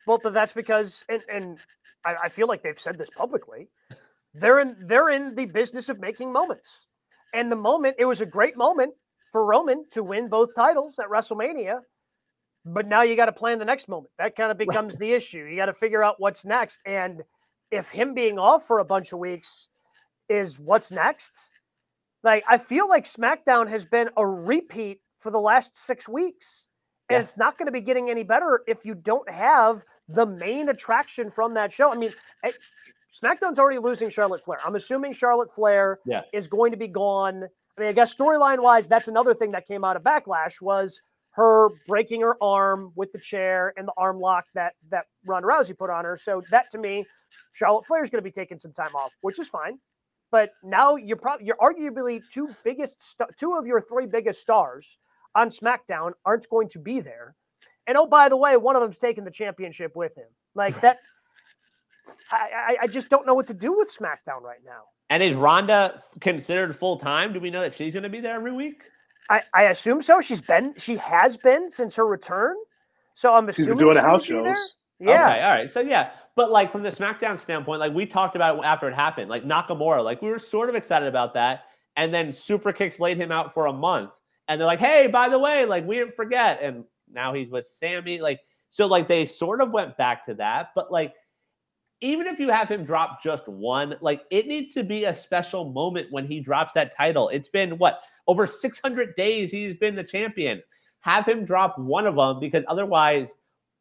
Well, 0.08 0.20
but 0.22 0.34
that's 0.34 0.54
because, 0.54 1.06
and, 1.10 1.22
and 1.32 1.58
I, 2.06 2.16
I 2.24 2.30
feel 2.30 2.48
like 2.48 2.64
they've 2.64 2.80
said 2.80 2.98
this 2.98 3.10
publicly. 3.16 3.70
They're 4.34 4.60
in 4.60 4.76
they're 4.86 5.10
in 5.10 5.36
the 5.36 5.46
business 5.46 5.90
of 5.90 6.00
making 6.00 6.32
moments, 6.32 6.88
and 7.34 7.52
the 7.52 7.56
moment 7.56 7.98
it 8.00 8.06
was 8.06 8.20
a 8.20 8.26
great 8.26 8.58
moment 8.58 8.94
for 9.32 9.46
Roman 9.46 9.86
to 9.92 10.04
win 10.04 10.28
both 10.28 10.50
titles 10.56 10.98
at 11.00 11.08
WrestleMania. 11.08 11.80
But 12.66 12.88
now 12.88 13.02
you 13.02 13.16
got 13.16 13.26
to 13.26 13.34
plan 13.34 13.60
the 13.60 13.66
next 13.66 13.90
moment. 13.90 14.12
That 14.18 14.36
kind 14.36 14.50
of 14.50 14.58
becomes 14.58 14.98
the 14.98 15.12
issue. 15.12 15.44
You 15.44 15.58
got 15.58 15.66
to 15.66 15.74
figure 15.74 16.04
out 16.04 16.16
what's 16.18 16.46
next, 16.46 16.82
and 16.86 17.22
if 17.72 17.90
him 17.90 18.14
being 18.14 18.40
off 18.40 18.66
for 18.66 18.80
a 18.80 18.86
bunch 18.86 19.14
of 19.14 19.20
weeks 19.20 19.68
is 20.30 20.58
what's 20.60 20.92
next. 20.92 21.52
Like 22.24 22.44
I 22.48 22.58
feel 22.58 22.88
like 22.88 23.06
SmackDown 23.06 23.68
has 23.70 23.86
been 23.86 24.10
a 24.18 24.26
repeat 24.26 25.02
for 25.18 25.32
the 25.32 25.40
last 25.40 25.76
six 25.76 26.08
weeks. 26.08 26.68
And 27.10 27.18
Yeah. 27.18 27.22
it's 27.24 27.38
not 27.38 27.58
going 27.58 27.66
to 27.68 27.72
be 27.72 27.82
getting 27.82 28.10
any 28.10 28.24
better 28.24 28.62
if 28.68 28.86
you 28.86 28.96
don't 28.96 29.30
have 29.30 29.84
the 30.08 30.26
main 30.26 30.70
attraction 30.70 31.30
from 31.30 31.54
that 31.56 31.72
show. 31.72 31.92
I 31.92 31.96
mean, 31.96 32.14
eh, 32.44 32.52
SmackDown's 33.22 33.60
already 33.60 33.78
losing 33.80 34.10
Charlotte 34.10 34.44
Flair. 34.44 34.60
I'm 34.66 34.76
assuming 34.76 35.14
Charlotte 35.14 35.52
Flair 35.52 36.00
Yeah. 36.06 36.22
is 36.34 36.48
going 36.48 36.72
to 36.72 36.78
be 36.78 36.88
gone. 36.88 37.44
I 37.78 37.82
mean, 37.82 37.90
I 37.90 37.94
guess 37.94 38.16
storyline 38.16 38.62
wise, 38.62 38.88
that's 38.88 39.08
another 39.08 39.34
thing 39.34 39.52
that 39.52 39.66
came 39.68 39.84
out 39.84 39.96
of 39.98 40.04
Backlash 40.04 40.62
was 40.62 41.02
her 41.32 41.70
breaking 41.88 42.22
her 42.22 42.36
arm 42.42 42.92
with 42.96 43.12
the 43.12 43.20
chair 43.20 43.74
and 43.78 43.88
the 43.88 43.94
arm 43.98 44.20
lock 44.20 44.46
that 44.54 44.76
that 44.90 45.08
Ronda 45.26 45.48
Rousey 45.48 45.78
put 45.78 45.90
on 45.90 46.06
her. 46.06 46.16
So 46.18 46.42
that 46.52 46.70
to 46.72 46.78
me, 46.78 47.06
Charlotte 47.54 47.86
Flair 47.86 48.04
is 48.04 48.10
going 48.10 48.22
to 48.22 48.24
be 48.24 48.32
taking 48.32 48.60
some 48.60 48.72
time 48.72 48.96
off, 48.96 49.14
which 49.22 49.40
is 49.40 49.50
fine. 49.50 49.80
But 50.34 50.50
now 50.64 50.96
you're 50.96 51.16
probably 51.16 51.46
you're 51.46 51.58
arguably 51.58 52.20
two 52.32 52.50
biggest 52.64 53.00
st- 53.00 53.30
two 53.38 53.54
of 53.54 53.68
your 53.68 53.80
three 53.80 54.08
biggest 54.08 54.42
stars 54.42 54.98
on 55.36 55.50
SmackDown 55.50 56.14
aren't 56.26 56.50
going 56.50 56.70
to 56.70 56.80
be 56.80 57.02
there. 57.02 57.36
And 57.86 57.96
oh, 58.00 58.08
by 58.08 58.30
the 58.30 58.36
way, 58.36 58.58
one 58.58 58.76
of 58.76 58.82
them's 58.82 58.98
taking 58.98 59.26
the 59.26 59.30
championship 59.30 59.96
with 59.96 60.18
him. 60.18 60.26
Like 60.56 60.82
that, 60.82 60.98
I, 62.32 62.50
I, 62.52 62.78
I 62.82 62.88
just 62.88 63.10
don't 63.10 63.28
know 63.28 63.36
what 63.36 63.46
to 63.46 63.54
do 63.54 63.78
with 63.78 63.96
SmackDown 63.96 64.42
right 64.42 64.62
now. 64.66 64.86
And 65.12 65.22
is 65.22 65.36
Ronda 65.36 66.04
considered 66.20 66.76
full 66.76 66.98
time? 66.98 67.32
Do 67.32 67.40
we 67.40 67.52
know 67.52 67.62
that 67.62 67.76
she's 67.76 67.94
going 67.94 68.02
to 68.02 68.10
be 68.10 68.20
there 68.20 68.34
every 68.34 68.54
week? 68.54 68.86
I, 69.30 69.44
I 69.54 69.64
assume 69.66 70.02
so. 70.02 70.20
She's 70.20 70.42
been 70.42 70.74
she 70.80 70.98
has 70.98 71.38
been 71.38 71.70
since 71.70 71.96
her 71.98 72.08
return. 72.08 72.56
So 73.14 73.36
I'm 73.36 73.46
She's 73.52 73.68
assuming 73.68 73.78
been 73.78 73.86
doing 73.86 73.94
the 73.98 74.02
she 74.02 74.06
house 74.08 74.28
would 74.30 74.38
be 74.38 74.42
there. 74.42 74.56
shows. 74.56 74.74
Yeah. 75.00 75.28
Okay, 75.30 75.42
all 75.44 75.54
right. 75.54 75.72
So 75.72 75.82
yeah, 75.82 76.10
but 76.36 76.52
like 76.52 76.72
from 76.72 76.84
the 76.84 76.92
SmackDown 76.92 77.40
standpoint, 77.40 77.80
like 77.80 77.94
we 77.94 78.06
talked 78.06 78.36
about 78.36 78.58
it 78.58 78.66
after 78.66 78.88
it 78.88 78.96
happened, 78.96 79.30
like 79.30 79.44
Nakamura, 79.44 80.04
like 80.04 80.22
we 80.22 80.30
were 80.30 80.40
sort 80.40 80.70
of 80.70 80.76
excited 80.76 81.08
about 81.08 81.34
that, 81.36 81.66
and 81.96 82.14
then 82.14 82.34
Super 82.34 82.74
Kicks 82.74 83.00
laid 83.00 83.18
him 83.18 83.32
out 83.32 83.54
for 83.54 83.68
a 83.68 83.74
month, 83.74 84.12
and 84.48 84.60
they're 84.60 84.68
like, 84.68 84.80
hey, 84.80 85.08
by 85.08 85.30
the 85.30 85.40
way, 85.40 85.66
like 85.66 85.86
we 85.86 85.98
didn't 85.98 86.16
forget, 86.16 86.60
and 86.62 86.84
now 87.12 87.34
he's 87.34 87.50
with 87.50 87.68
Sammy, 87.68 88.20
like 88.20 88.40
so, 88.70 88.88
like 88.88 89.08
they 89.08 89.28
sort 89.28 89.62
of 89.62 89.72
went 89.72 89.96
back 89.98 90.26
to 90.26 90.34
that, 90.36 90.72
but 90.74 90.92
like 90.92 91.14
even 92.04 92.28
if 92.28 92.38
you 92.38 92.50
have 92.50 92.68
him 92.68 92.84
drop 92.84 93.24
just 93.24 93.48
one, 93.48 93.96
like 94.02 94.24
it 94.30 94.46
needs 94.46 94.74
to 94.74 94.84
be 94.84 95.06
a 95.06 95.16
special 95.16 95.72
moment 95.72 96.12
when 96.12 96.28
he 96.28 96.42
drops 96.42 96.74
that 96.74 96.96
title. 96.98 97.30
It's 97.30 97.48
been 97.48 97.78
what 97.78 98.02
over 98.28 98.46
600 98.46 99.16
days 99.16 99.52
he's 99.52 99.74
been 99.76 99.96
the 99.96 100.04
champion. 100.04 100.62
Have 101.00 101.26
him 101.26 101.46
drop 101.46 101.80
one 101.80 102.06
of 102.06 102.16
them 102.16 102.42
because 102.42 102.66
otherwise 102.68 103.30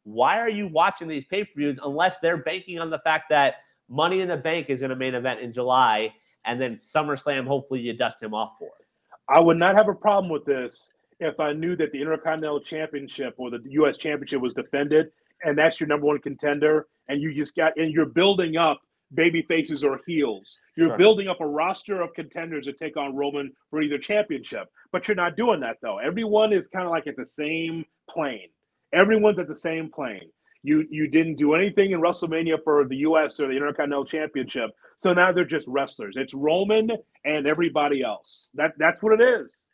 why 0.03 0.39
are 0.39 0.49
you 0.49 0.67
watching 0.67 1.07
these 1.07 1.25
pay-per-views 1.25 1.79
unless 1.83 2.15
they're 2.21 2.37
banking 2.37 2.79
on 2.79 2.89
the 2.89 2.99
fact 2.99 3.29
that 3.29 3.55
Money 3.89 4.21
in 4.21 4.27
the 4.27 4.37
Bank 4.37 4.69
is 4.69 4.79
going 4.79 4.89
to 4.89 4.95
main 4.95 5.15
event 5.15 5.39
in 5.39 5.51
July 5.53 6.13
and 6.45 6.59
then 6.59 6.77
SummerSlam 6.77 7.47
hopefully 7.47 7.79
you 7.79 7.93
dust 7.93 8.21
him 8.21 8.33
off 8.33 8.53
for 8.59 8.67
it. 8.67 8.87
I 9.29 9.39
would 9.39 9.57
not 9.57 9.75
have 9.75 9.87
a 9.87 9.93
problem 9.93 10.29
with 10.31 10.45
this 10.45 10.93
if 11.19 11.39
I 11.39 11.53
knew 11.53 11.75
that 11.77 11.91
the 11.91 12.01
Intercontinental 12.01 12.59
Championship 12.59 13.35
or 13.37 13.49
the 13.49 13.61
U.S. 13.69 13.97
Championship 13.97 14.41
was 14.41 14.53
defended, 14.53 15.11
and 15.43 15.57
that's 15.57 15.79
your 15.79 15.87
number 15.87 16.05
one 16.07 16.19
contender, 16.19 16.87
and 17.07 17.21
you 17.21 17.33
just 17.33 17.55
got 17.55 17.77
and 17.77 17.91
you're 17.93 18.05
building 18.05 18.57
up 18.57 18.81
baby 19.13 19.43
faces 19.43 19.83
or 19.83 20.01
heels. 20.07 20.59
You're 20.75 20.89
Sure. 20.89 20.97
building 20.97 21.27
up 21.27 21.39
a 21.39 21.47
roster 21.47 22.01
of 22.01 22.13
contenders 22.13 22.65
to 22.65 22.73
take 22.73 22.97
on 22.97 23.15
Roman 23.15 23.53
for 23.69 23.81
either 23.81 23.97
championship. 23.97 24.69
But 24.91 25.07
you're 25.07 25.15
not 25.15 25.37
doing 25.37 25.59
that 25.61 25.77
though. 25.81 25.99
Everyone 25.99 26.51
is 26.51 26.67
kind 26.67 26.85
of 26.85 26.91
like 26.91 27.07
at 27.07 27.15
the 27.15 27.25
same 27.25 27.85
plane. 28.09 28.49
Everyone's 28.93 29.39
at 29.39 29.47
the 29.47 29.55
same 29.57 29.89
plane. 29.89 30.29
You 30.65 30.85
you 30.89 31.07
didn't 31.07 31.35
do 31.35 31.55
anything 31.55 31.91
in 31.91 31.99
WrestleMania 31.99 32.63
for 32.63 32.85
the 32.85 32.97
US 32.97 33.39
or 33.39 33.47
the 33.47 33.53
Intercontinental 33.53 34.05
Championship. 34.05 34.69
So 34.97 35.13
now 35.13 35.31
they're 35.31 35.43
just 35.45 35.67
wrestlers. 35.67 36.15
It's 36.17 36.33
Roman 36.33 36.89
and 37.25 37.47
everybody 37.47 38.01
else. 38.03 38.47
That 38.53 38.71
that's 38.77 39.01
what 39.03 39.19
it 39.19 39.23
is. 39.41 39.65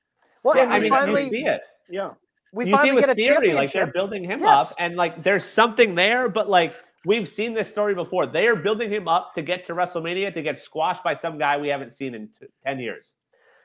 Well, 0.44 0.56
Yeah, 0.56 0.64
and 0.64 0.74
I 0.74 0.78
we 0.78 0.82
mean, 0.84 0.90
finally 0.90 1.24
you 1.26 1.30
see 1.30 1.46
it. 1.46 1.62
Yeah. 1.90 2.12
we 2.54 2.66
you 2.66 2.72
see 2.72 2.76
finally 2.78 2.96
with 2.96 3.06
get 3.06 3.10
a 3.12 3.16
theory, 3.16 3.54
like 3.54 3.72
they're 3.72 3.88
building 3.88 4.24
him 4.24 4.40
Yes. 4.40 4.72
up, 4.72 4.76
and 4.80 4.96
like 4.96 5.22
there's 5.24 5.44
something 5.44 5.94
there, 5.94 6.28
but 6.30 6.50
like 6.50 6.74
we've 7.06 7.28
seen 7.28 7.54
this 7.54 7.70
story 7.70 7.94
before. 7.94 8.26
They 8.26 8.48
are 8.48 8.56
building 8.56 8.90
him 8.92 9.08
up 9.08 9.36
to 9.36 9.42
get 9.44 9.68
to 9.68 9.74
WrestleMania 9.76 10.34
to 10.34 10.42
get 10.42 10.58
squashed 10.60 11.04
by 11.04 11.14
some 11.14 11.38
guy 11.38 11.58
we 11.58 11.68
haven't 11.68 11.94
seen 11.96 12.16
in 12.16 12.30
t- 12.40 12.48
ten 12.64 12.80
years. 12.80 13.16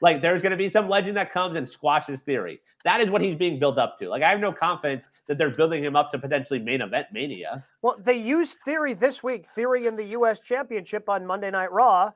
Like 0.00 0.22
there's 0.22 0.42
going 0.42 0.50
to 0.50 0.56
be 0.56 0.68
some 0.68 0.88
legend 0.88 1.16
that 1.16 1.32
comes 1.32 1.56
and 1.56 1.68
squashes 1.68 2.20
theory. 2.20 2.60
That 2.84 3.00
is 3.00 3.10
what 3.10 3.22
he's 3.22 3.36
being 3.36 3.58
built 3.58 3.78
up 3.78 3.98
to. 4.00 4.08
Like 4.08 4.22
I 4.22 4.30
have 4.30 4.40
no 4.40 4.52
confidence 4.52 5.04
that 5.26 5.38
they're 5.38 5.50
building 5.50 5.82
him 5.82 5.96
up 5.96 6.10
to 6.12 6.18
potentially 6.18 6.58
main 6.58 6.82
event 6.82 7.06
Mania. 7.12 7.64
Well, 7.82 7.96
they 7.98 8.16
used 8.16 8.58
Theory 8.64 8.94
this 8.94 9.22
week, 9.22 9.46
Theory 9.46 9.86
in 9.86 9.96
the 9.96 10.04
U.S. 10.06 10.40
Championship 10.40 11.08
on 11.08 11.26
Monday 11.26 11.50
Night 11.50 11.72
Raw, 11.72 12.12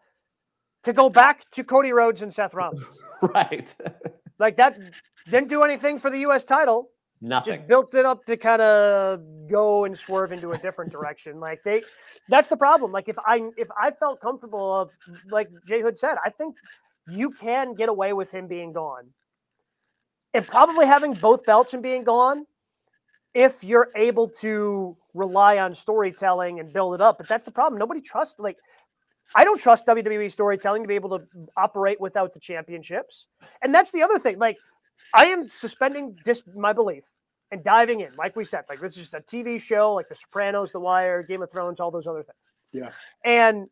to 0.85 0.93
go 0.93 1.09
back 1.09 1.51
to 1.53 1.65
Cody 1.65 1.93
Rhodes 1.93 2.23
and 2.23 2.33
Seth 2.33 2.55
Rollins. 2.55 2.99
right? 3.35 3.75
like 4.39 4.57
that 4.57 4.79
didn't 5.31 5.49
do 5.49 5.63
anything 5.63 5.99
for 5.99 6.11
the 6.11 6.19
U.S. 6.21 6.45
title. 6.45 6.91
Nothing. 7.21 7.55
Just 7.55 7.67
built 7.67 7.95
it 7.95 8.05
up 8.05 8.25
to 8.27 8.37
kind 8.37 8.63
of 8.63 9.21
go 9.51 9.85
and 9.85 9.99
swerve 9.99 10.31
into 10.31 10.53
a 10.53 10.59
different 10.59 10.93
direction. 10.93 11.41
Like 11.41 11.65
they, 11.65 11.83
that's 12.29 12.47
the 12.47 12.57
problem. 12.57 12.93
Like 12.93 13.09
if 13.09 13.17
I 13.27 13.51
if 13.57 13.69
I 13.77 13.91
felt 13.91 14.21
comfortable 14.21 14.73
of 14.81 14.91
like 15.29 15.49
Jay 15.67 15.81
Hood 15.81 15.99
said, 15.99 16.17
I 16.25 16.31
think 16.31 16.55
you 17.11 17.31
can 17.31 17.75
get 17.75 17.89
away 17.89 18.13
with 18.13 18.31
him 18.31 18.47
being 18.47 18.73
gone, 18.73 19.09
and 20.35 20.47
probably 20.47 20.87
having 20.87 21.15
both 21.15 21.45
Belch 21.45 21.75
and 21.75 21.83
being 21.83 22.05
gone, 22.05 22.47
if 23.35 23.63
you're 23.65 23.89
able 23.97 24.29
to 24.41 24.97
rely 25.15 25.59
on 25.59 25.75
storytelling 25.75 26.61
and 26.61 26.73
build 26.73 26.95
it 26.95 27.01
up. 27.01 27.19
But 27.19 27.29
that's 27.29 27.45
the 27.45 27.51
problem. 27.51 27.79
Nobody 27.79 28.01
trusts 28.01 28.39
like. 28.39 28.57
I 29.35 29.45
don't 29.45 29.61
trust 29.61 29.85
WWE 29.87 30.33
storytelling 30.33 30.83
to 30.83 30.89
be 30.89 30.95
able 30.95 31.19
to 31.19 31.27
operate 31.55 32.01
without 32.01 32.33
the 32.33 32.41
championships. 32.41 33.27
And 33.61 33.75
that's 33.75 33.91
the 33.91 34.03
other 34.03 34.19
thing. 34.19 34.39
Like, 34.39 34.57
I 35.13 35.27
am 35.27 35.51
suspending 35.51 36.17
dis- 36.25 36.43
my 36.57 36.73
belief 36.73 37.05
and 37.51 37.65
diving 37.65 38.01
in, 38.01 38.15
like 38.17 38.37
we 38.37 38.45
said, 38.45 38.65
like 38.69 38.81
this 38.81 38.93
is 38.93 39.11
just 39.11 39.15
a 39.15 39.21
TV 39.21 39.61
show, 39.61 39.95
like 39.95 40.09
The 40.09 40.15
Sopranos, 40.15 40.73
The 40.73 40.81
Wire, 40.81 41.23
Game 41.23 41.43
of 41.43 41.51
Thrones, 41.51 41.81
all 41.81 41.91
those 41.91 42.07
other 42.07 42.23
things. 42.23 42.37
Yeah. 42.73 42.91
And 43.25 43.69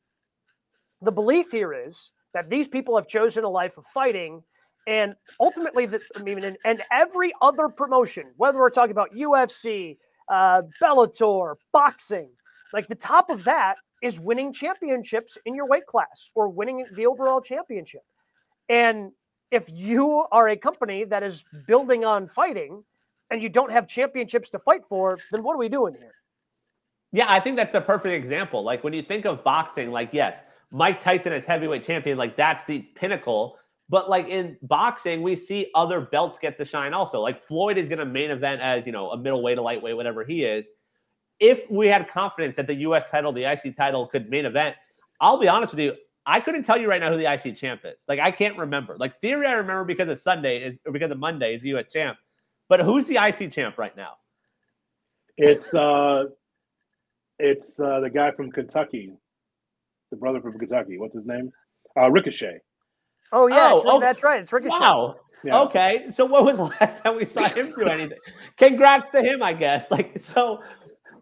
the 1.03 1.12
belief 1.12 1.51
here 1.51 1.74
is 1.74 2.11
that 2.37 2.51
these 2.51 2.68
people 2.68 2.97
have 2.97 3.09
chosen 3.09 3.45
a 3.45 3.49
life 3.49 3.78
of 3.78 3.87
fighting, 3.95 4.43
and 4.87 5.14
ultimately, 5.41 5.87
the, 5.87 6.03
I 6.14 6.22
mean, 6.22 6.45
and, 6.45 6.59
and 6.66 6.82
every 6.93 7.32
other 7.41 7.70
promotion, 7.70 8.24
whether 8.37 8.59
we're 8.59 8.68
talking 8.68 8.91
about 8.91 9.14
UFC, 9.14 9.97
uh, 10.28 10.61
Bellator, 10.82 11.55
boxing, 11.72 12.28
like 12.74 12.89
the 12.89 12.95
top 12.95 13.30
of 13.30 13.45
that 13.45 13.76
is 14.03 14.20
winning 14.20 14.53
championships 14.53 15.39
in 15.47 15.55
your 15.55 15.66
weight 15.66 15.87
class 15.87 16.30
or 16.34 16.51
winning 16.51 16.84
the 16.93 17.07
overall 17.07 17.41
championship. 17.41 18.03
And 18.68 19.12
if 19.51 19.64
you 19.72 20.26
are 20.30 20.51
a 20.51 20.57
company 20.59 21.05
that 21.05 21.22
is 21.22 21.43
building 21.66 22.05
on 22.05 22.28
fighting 22.28 22.84
and 23.30 23.41
you 23.41 23.49
don't 23.49 23.72
have 23.72 23.89
championships 23.89 24.51
to 24.51 24.59
fight 24.59 24.84
for, 24.87 25.18
then 25.32 25.43
what 25.43 25.55
are 25.55 25.59
we 25.59 25.70
doing 25.70 25.95
here? 25.99 26.12
Yeah, 27.12 27.24
I 27.28 27.41
think 27.41 27.57
that's 27.57 27.74
a 27.74 27.80
perfect 27.80 28.12
example. 28.12 28.62
Like 28.62 28.84
when 28.84 28.93
you 28.93 29.03
think 29.03 29.24
of 29.24 29.43
boxing, 29.43 29.91
like 29.91 30.11
yes, 30.12 30.37
Mike 30.70 31.00
Tyson 31.00 31.32
as 31.32 31.44
heavyweight 31.44 31.84
champion, 31.84 32.18
like 32.18 32.36
that's 32.36 32.64
the 32.64 32.80
pinnacle. 32.94 33.56
But 33.88 34.10
like 34.10 34.28
in 34.28 34.56
boxing, 34.62 35.22
we 35.22 35.36
see 35.36 35.70
other 35.74 36.00
belts 36.00 36.38
get 36.40 36.58
the 36.58 36.64
shine 36.64 36.92
also. 36.92 37.20
Like 37.20 37.46
Floyd 37.46 37.78
is 37.78 37.88
going 37.88 38.00
to 38.00 38.04
main 38.04 38.30
event 38.30 38.60
as 38.60 38.84
you 38.84 38.92
know 38.92 39.10
a 39.10 39.16
middleweight, 39.16 39.58
a 39.58 39.62
lightweight, 39.62 39.96
whatever 39.96 40.24
he 40.24 40.44
is. 40.44 40.64
If 41.38 41.70
we 41.70 41.86
had 41.86 42.08
confidence 42.08 42.56
that 42.56 42.66
the 42.66 42.74
U.S. 42.74 43.04
title, 43.10 43.32
the 43.32 43.44
IC 43.44 43.76
title, 43.76 44.06
could 44.06 44.28
main 44.30 44.46
event, 44.46 44.74
I'll 45.20 45.38
be 45.38 45.48
honest 45.48 45.72
with 45.72 45.80
you, 45.80 45.94
I 46.24 46.40
couldn't 46.40 46.64
tell 46.64 46.78
you 46.78 46.88
right 46.88 47.00
now 47.00 47.12
who 47.12 47.18
the 47.18 47.32
IC 47.32 47.56
champ 47.56 47.82
is. 47.84 47.96
Like 48.08 48.18
I 48.18 48.32
can't 48.32 48.58
remember. 48.58 48.96
Like 48.98 49.20
theory, 49.20 49.46
I 49.46 49.52
remember 49.52 49.84
because 49.84 50.08
of 50.08 50.18
Sunday 50.20 50.58
is 50.58 50.78
or 50.84 50.92
because 50.92 51.10
of 51.10 51.18
Monday 51.18 51.54
is 51.54 51.62
the 51.62 51.68
U.S. 51.68 51.86
champ. 51.92 52.18
But 52.68 52.80
who's 52.80 53.06
the 53.06 53.24
IC 53.24 53.52
champ 53.52 53.78
right 53.78 53.96
now? 53.96 54.14
It's 55.36 55.74
uh 55.74 56.24
it's 57.38 57.78
uh 57.78 58.00
the 58.00 58.10
guy 58.10 58.32
from 58.32 58.50
Kentucky. 58.50 59.12
The 60.11 60.16
brother 60.16 60.40
from 60.40 60.59
Kentucky. 60.59 60.98
What's 60.98 61.14
his 61.14 61.26
name? 61.26 61.50
Uh 61.98 62.11
Ricochet. 62.11 62.59
Oh 63.32 63.46
yeah, 63.48 63.70
Oh, 63.72 63.76
it's, 63.78 63.86
oh, 63.88 64.00
that's 64.00 64.22
right. 64.22 64.40
It's 64.40 64.52
Ricochet. 64.52 64.78
Wow. 64.78 65.16
Yeah. 65.44 65.61
Okay. 65.62 66.07
So 66.14 66.24
what 66.24 66.44
was 66.44 66.57
the 66.57 66.62
last 66.80 67.02
time 67.02 67.16
we 67.16 67.24
saw 67.24 67.42
him 67.48 67.68
do 67.76 67.86
anything? 67.88 68.18
Congrats 68.57 69.11
to 69.11 69.22
him, 69.22 69.42
I 69.42 69.52
guess. 69.52 69.90
Like 69.90 70.18
so, 70.20 70.61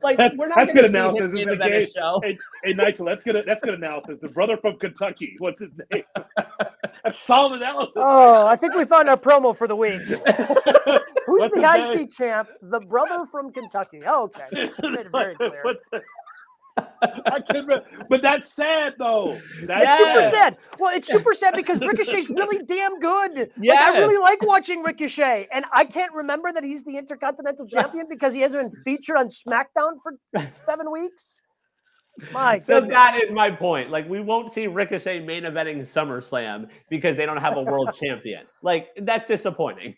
like 0.03 0.18
That's- 0.18 0.37
we're 0.39 0.49
not 0.49 0.59
that's 0.59 0.70
gonna 0.72 0.82
good 0.89 0.93
see 0.93 0.99
him 0.99 1.05
analysis, 1.07 1.32
main 1.32 1.43
isn't 1.49 1.62
it, 1.62 1.66
a 1.66 1.70
Gabe? 1.80 1.89
show. 1.89 2.20
Hey, 2.22 2.39
hey 2.62 2.72
Nigel, 2.74 3.07
that's 3.07 3.22
good 3.22 3.43
that's 3.47 3.62
good 3.62 3.74
analysis. 3.74 4.18
The 4.20 4.28
brother 4.28 4.57
from 4.59 4.78
Kentucky. 4.78 5.35
What's 5.39 5.61
his 5.62 5.72
name? 5.93 6.05
that's 7.05 7.18
solid 7.18 7.61
analysis. 7.62 7.95
Oh, 7.97 8.47
I 8.47 8.57
think 8.57 8.74
we 8.74 8.85
found 8.85 9.09
our 9.09 9.16
promo 9.16 9.57
for 9.57 9.66
the 9.66 9.76
week. 9.76 10.03
Who's 10.03 10.20
What's 11.26 11.55
the 11.55 11.72
his 11.72 11.95
name? 11.95 12.03
IC 12.05 12.11
champ? 12.11 12.49
The 12.62 12.80
brother 12.80 13.24
from 13.30 13.51
Kentucky. 13.53 14.03
Oh, 14.07 14.24
okay. 14.24 14.45
Made 14.82 15.01
it 15.01 15.11
very 15.11 15.35
clear. 15.37 15.61
What's 15.62 15.89
the- 15.91 16.03
I 16.77 17.41
can't 17.41 17.66
remember. 17.66 17.85
But 18.09 18.22
that's 18.22 18.53
sad 18.53 18.95
though. 18.99 19.39
That's 19.66 19.85
It's 19.85 19.99
super 19.99 20.31
sad. 20.31 20.57
Well, 20.79 20.95
it's 20.97 21.09
super 21.09 21.35
sad 21.35 21.55
because 21.55 21.81
Ricochet's 21.81 22.31
really 22.31 22.62
damn 22.64 22.99
good. 22.99 23.51
Like, 23.59 23.79
I 23.79 23.99
really 23.99 24.18
like 24.18 24.43
watching 24.43 24.83
Ricochet, 24.83 25.49
and 25.53 25.64
I 25.72 25.85
can't 25.85 26.12
remember 26.12 26.53
that 26.53 26.64
he's 26.64 26.83
the 26.85 26.97
Intercontinental 26.99 27.66
Champion 27.66 28.07
because 28.09 28.35
he 28.35 28.41
hasn't 28.41 28.72
been 28.72 28.83
featured 28.85 29.16
on 29.16 29.29
SmackDown 29.29 29.99
for 30.03 30.14
seven 30.51 30.91
weeks. 30.91 31.41
My 32.33 32.61
So 32.61 32.81
goodness. 32.81 32.93
that 32.95 33.20
is 33.22 33.31
my 33.33 33.51
point. 33.51 33.91
Like 33.91 34.09
we 34.09 34.20
won't 34.20 34.53
see 34.53 34.66
Ricochet 34.68 35.20
main 35.20 35.43
eventing 35.45 35.83
SummerSlam 35.83 36.68
because 36.89 37.16
they 37.16 37.27
don't 37.27 37.41
have 37.41 37.57
a 37.57 37.62
world 37.62 37.91
champion. 38.01 38.45
Like 38.62 38.89
that's 39.03 39.27
disappointing. 39.29 39.97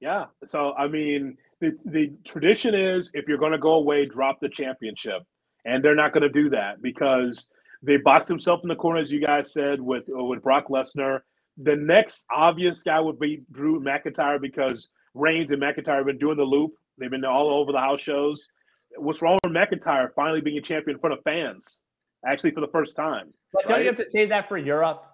Yeah. 0.00 0.26
So 0.46 0.72
I 0.74 0.86
mean, 0.88 1.36
the, 1.60 1.76
the 1.84 2.12
tradition 2.24 2.74
is 2.74 3.10
if 3.14 3.28
you're 3.28 3.38
going 3.38 3.52
to 3.52 3.58
go 3.58 3.74
away, 3.74 4.06
drop 4.06 4.40
the 4.40 4.48
championship, 4.48 5.22
and 5.64 5.84
they're 5.84 5.94
not 5.94 6.12
going 6.12 6.22
to 6.22 6.30
do 6.30 6.48
that 6.50 6.80
because 6.82 7.50
they 7.82 7.98
boxed 7.98 8.28
themselves 8.28 8.62
in 8.62 8.68
the 8.68 8.76
corner, 8.76 9.00
as 9.00 9.12
you 9.12 9.24
guys 9.24 9.52
said, 9.52 9.80
with 9.80 10.04
uh, 10.16 10.24
with 10.24 10.42
Brock 10.42 10.68
Lesnar. 10.68 11.20
The 11.58 11.76
next 11.76 12.24
obvious 12.34 12.82
guy 12.82 12.98
would 13.00 13.18
be 13.18 13.42
Drew 13.52 13.80
McIntyre 13.80 14.40
because 14.40 14.90
Reigns 15.14 15.50
and 15.50 15.60
McIntyre 15.60 15.98
have 15.98 16.06
been 16.06 16.18
doing 16.18 16.38
the 16.38 16.44
loop. 16.44 16.72
They've 16.96 17.10
been 17.10 17.24
all 17.24 17.50
over 17.50 17.72
the 17.72 17.80
house 17.80 18.00
shows. 18.00 18.48
What's 18.96 19.20
wrong 19.20 19.38
with 19.44 19.52
McIntyre 19.52 20.08
finally 20.14 20.40
being 20.40 20.58
a 20.58 20.62
champion 20.62 20.96
in 20.96 21.00
front 21.00 21.14
of 21.14 21.22
fans? 21.24 21.80
Actually, 22.26 22.52
for 22.52 22.60
the 22.60 22.68
first 22.68 22.96
time. 22.96 23.32
But 23.52 23.66
don't 23.66 23.80
you 23.80 23.86
have 23.86 23.96
to 23.96 24.08
save 24.08 24.28
that 24.30 24.48
for 24.48 24.58
Europe 24.58 25.04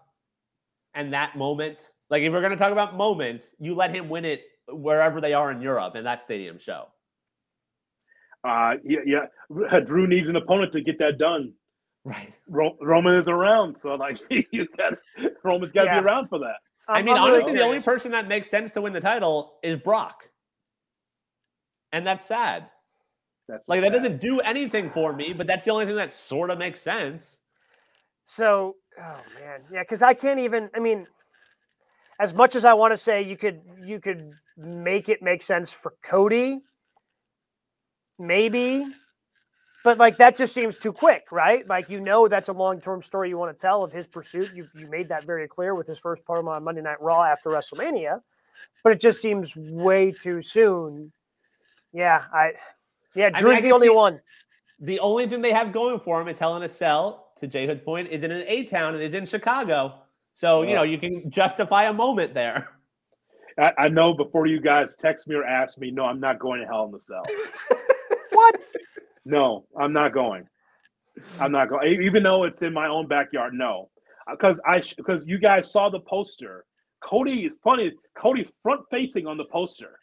and 0.95 1.13
that 1.13 1.37
moment? 1.37 1.79
Like, 2.11 2.23
if 2.23 2.33
we're 2.33 2.41
going 2.41 2.53
to 2.53 2.59
talk 2.59 2.73
about 2.73 2.97
moments, 2.97 3.47
you 3.59 3.75
let 3.75 3.95
him 3.95 4.09
win 4.09 4.25
it 4.25 4.43
wherever 4.69 5.21
they 5.21 5.33
are 5.35 5.51
in 5.51 5.61
Europe 5.61 5.97
in 5.97 6.05
that 6.05 6.25
stadium 6.25 6.59
show. 6.59 6.87
Uh, 8.47 8.75
yeah, 8.85 9.01
yeah. 9.05 9.81
Drew 9.81 10.07
needs 10.07 10.29
an 10.29 10.37
opponent 10.37 10.73
to 10.73 10.81
get 10.81 10.99
that 11.01 11.19
done. 11.19 11.53
Right. 12.05 12.33
Ro- 12.49 12.77
Roman 12.81 13.17
is 13.17 13.29
around, 13.29 13.77
so 13.77 13.95
like 13.97 14.21
you 14.53 14.67
got 14.77 14.95
Roman's 15.43 15.73
got 15.73 15.83
to 15.83 15.87
Yeah. 15.87 16.01
be 16.01 16.07
around 16.07 16.29
for 16.29 16.39
that. 16.41 16.57
I 16.89 16.97
I'm- 16.97 17.05
mean, 17.05 17.17
I'm 17.17 17.25
really 17.25 17.37
honestly, 17.43 17.55
the 17.57 17.63
only 17.65 17.81
person 17.81 18.13
that 18.13 18.29
makes 18.29 18.49
sense 18.49 18.71
to 18.73 18.81
win 18.81 18.93
the 18.93 19.01
title 19.01 19.59
is 19.65 19.77
Brock. 19.81 20.23
And 21.93 22.07
that's 22.07 22.27
sad. 22.29 22.69
That's 23.49 23.63
Like, 23.69 23.81
that 23.81 23.93
doesn't 23.93 24.21
do 24.21 24.41
anything 24.41 24.91
for 24.91 25.13
me, 25.13 25.33
but 25.33 25.47
that's 25.47 25.65
the 25.65 25.71
only 25.71 25.87
thing 25.87 25.97
that 25.97 26.13
sort 26.13 26.51
of 26.51 26.59
makes 26.59 26.81
sense. 26.81 27.37
So, 28.25 28.75
oh 29.01 29.21
man, 29.41 29.61
yeah, 29.73 29.83
because 29.83 30.03
I 30.03 30.15
can't 30.15 30.41
even. 30.41 30.69
I 30.75 30.81
mean, 30.81 31.07
as 32.19 32.33
much 32.33 32.55
as 32.55 32.65
I 32.65 32.75
want 32.75 32.93
to 32.93 32.97
say 32.97 33.23
you 33.23 33.37
could, 33.37 33.61
you 33.85 34.01
could 34.01 34.33
make 34.57 35.09
it 35.09 35.23
make 35.23 35.43
sense 35.43 35.71
for 35.71 35.95
Cody, 36.03 36.61
maybe, 38.19 38.87
but 39.85 39.99
like 39.99 40.17
that 40.19 40.35
just 40.37 40.53
seems 40.53 40.79
too 40.79 40.93
quick, 40.93 41.27
right? 41.31 41.67
Like 41.69 41.89
you 41.89 42.01
know 42.01 42.27
that's 42.27 42.49
a 42.49 42.53
long 42.53 42.81
term 42.81 43.03
story 43.03 43.29
you 43.29 43.39
want 43.39 43.57
to 43.57 43.61
tell 43.61 43.85
of 43.85 43.93
his 43.93 44.07
pursuit. 44.07 44.51
You 44.53 44.67
you 44.75 44.89
made 44.89 45.09
that 45.11 45.25
very 45.25 45.47
clear 45.47 45.75
with 45.75 45.87
his 45.87 45.99
first 45.99 46.25
promo 46.25 46.49
on 46.49 46.65
Monday 46.65 46.83
Night 46.83 47.01
Raw 47.01 47.23
after 47.23 47.51
WrestleMania, 47.51 48.21
but 48.83 48.93
it 48.93 49.01
just 49.01 49.21
seems 49.21 49.55
way 49.57 50.11
too 50.11 50.43
soon. 50.43 51.13
Yeah, 51.93 52.25
I, 52.33 52.53
yeah, 53.15 53.31
I 53.33 53.41
Drew's 53.41 53.59
can 53.59 53.65
the 53.65 53.73
only 53.73 53.89
one. 53.89 54.21
The 54.81 54.99
only 55.01 55.29
thing 55.29 55.41
they 55.41 55.53
have 55.53 55.73
going 55.73 56.01
for 56.01 56.21
him 56.21 56.29
is 56.29 56.39
Hell 56.39 56.57
in 56.57 56.63
a 56.65 56.69
Cell, 56.69 57.29
to 57.41 57.47
Jay 57.47 57.67
Hood's 57.67 57.83
point, 57.85 58.09
is 58.09 58.23
in 58.25 58.31
an 58.31 58.45
A 58.47 58.65
town 58.65 58.95
and 58.95 59.03
is 59.03 59.15
in 59.15 59.25
Chicago. 59.25 60.03
So, 60.37 60.63
you 60.63 60.73
uh, 60.73 60.75
know, 60.75 60.83
you 60.83 60.99
can 60.99 61.31
justify 61.31 61.85
a 61.85 61.93
moment 61.93 62.35
there. 62.35 62.69
I, 63.59 63.73
I 63.79 63.89
know 63.89 64.13
before 64.13 64.47
you 64.47 64.61
guys 64.61 64.95
text 64.97 65.27
me 65.27 65.35
or 65.35 65.45
ask 65.45 65.79
me, 65.79 65.91
no, 65.91 66.05
I'm 66.05 66.21
not 66.21 66.39
going 66.39 66.61
to 66.61 66.67
Hell 66.67 66.85
in 66.85 66.93
the 66.93 67.01
Cell. 67.01 67.25
What? 68.33 68.61
No, 69.25 69.65
I'm 69.81 69.95
not 69.95 70.13
going. 70.13 70.47
I'm 71.41 71.51
not 71.51 71.71
going. 71.71 72.03
Even 72.03 72.23
though 72.23 72.45
it's 72.45 72.61
in 72.61 72.75
my 72.75 72.87
own 72.87 73.09
backyard, 73.09 73.55
no, 73.55 73.89
uh, 74.29 74.33
because 74.33 74.61
I 74.67 74.83
because 74.95 75.27
you 75.27 75.39
guys 75.39 75.73
saw 75.73 75.89
the 75.89 76.01
poster. 76.01 76.67
Cody 77.03 77.47
is 77.47 77.57
funny. 77.65 77.93
Cody's 78.15 78.53
front 78.63 78.83
facing 78.91 79.27
on 79.27 79.39
the 79.39 79.47
poster. 79.47 79.99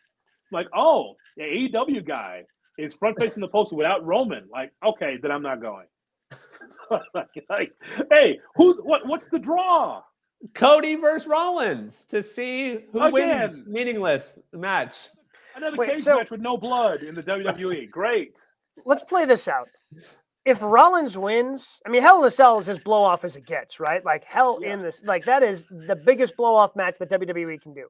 Like, 0.51 0.65
oh, 0.75 1.13
the 1.37 1.43
AEW 1.43 2.07
guy 2.07 2.43
is 2.79 2.95
front 2.95 3.19
facing 3.19 3.41
the 3.41 3.47
poster 3.49 3.75
without 3.75 4.03
Roman. 4.03 4.47
Like, 4.51 4.71
okay, 4.83 5.17
then 5.21 5.29
I'm 5.29 5.43
not 5.43 5.61
going. 5.61 5.85
like, 6.89 7.45
like, 7.49 7.71
hey, 8.09 8.39
who's 8.55 8.77
what? 8.77 9.05
What's 9.05 9.29
the 9.29 9.37
draw? 9.37 10.01
Cody 10.53 10.95
versus 10.95 11.27
Rollins 11.27 12.05
to 12.09 12.21
see 12.23 12.79
who 12.91 13.11
wins 13.11 13.65
meaningless 13.67 14.37
match. 14.51 15.09
Another 15.55 15.77
Wait, 15.77 15.93
cage 15.95 16.03
so- 16.03 16.17
match 16.17 16.31
with 16.31 16.41
no 16.41 16.57
blood 16.57 17.03
in 17.03 17.15
the 17.15 17.23
WWE. 17.23 17.89
Great. 17.91 18.35
let's 18.85 19.03
play 19.03 19.25
this 19.25 19.47
out. 19.47 19.69
If 20.45 20.61
Rollins 20.61 21.17
wins, 21.17 21.79
I 21.85 21.89
mean, 21.89 22.01
Hell 22.01 22.21
in 22.21 22.27
a 22.27 22.31
Cell 22.31 22.59
is 22.59 22.67
as 22.67 22.77
blow 22.79 23.01
off 23.03 23.23
as 23.23 23.37
it 23.37 23.45
gets, 23.45 23.79
right? 23.79 24.03
Like 24.03 24.25
Hell 24.25 24.59
Yeah. 24.61 24.73
in 24.73 24.81
this, 24.81 25.01
like 25.05 25.23
that 25.25 25.41
is 25.43 25.65
the 25.69 25.95
biggest 25.95 26.35
blow 26.35 26.55
off 26.55 26.75
match 26.75 26.97
that 26.99 27.09
WWE 27.09 27.61
can 27.61 27.73
do. 27.73 27.87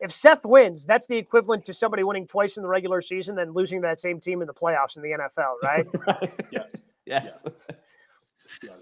If 0.00 0.12
Seth 0.12 0.44
wins, 0.44 0.84
that's 0.84 1.06
the 1.06 1.16
equivalent 1.16 1.64
to 1.66 1.74
somebody 1.74 2.02
winning 2.02 2.26
twice 2.26 2.56
in 2.56 2.62
the 2.62 2.68
regular 2.68 3.00
season, 3.00 3.34
then 3.36 3.52
losing 3.52 3.80
that 3.82 4.00
same 4.00 4.18
team 4.20 4.40
in 4.42 4.46
the 4.46 4.54
playoffs 4.54 4.96
in 4.96 5.02
the 5.02 5.10
NFL, 5.12 5.54
right? 5.62 5.86
right. 6.06 6.32
Yes. 6.50 6.86
Yes. 7.06 7.28
Yes. 8.62 8.80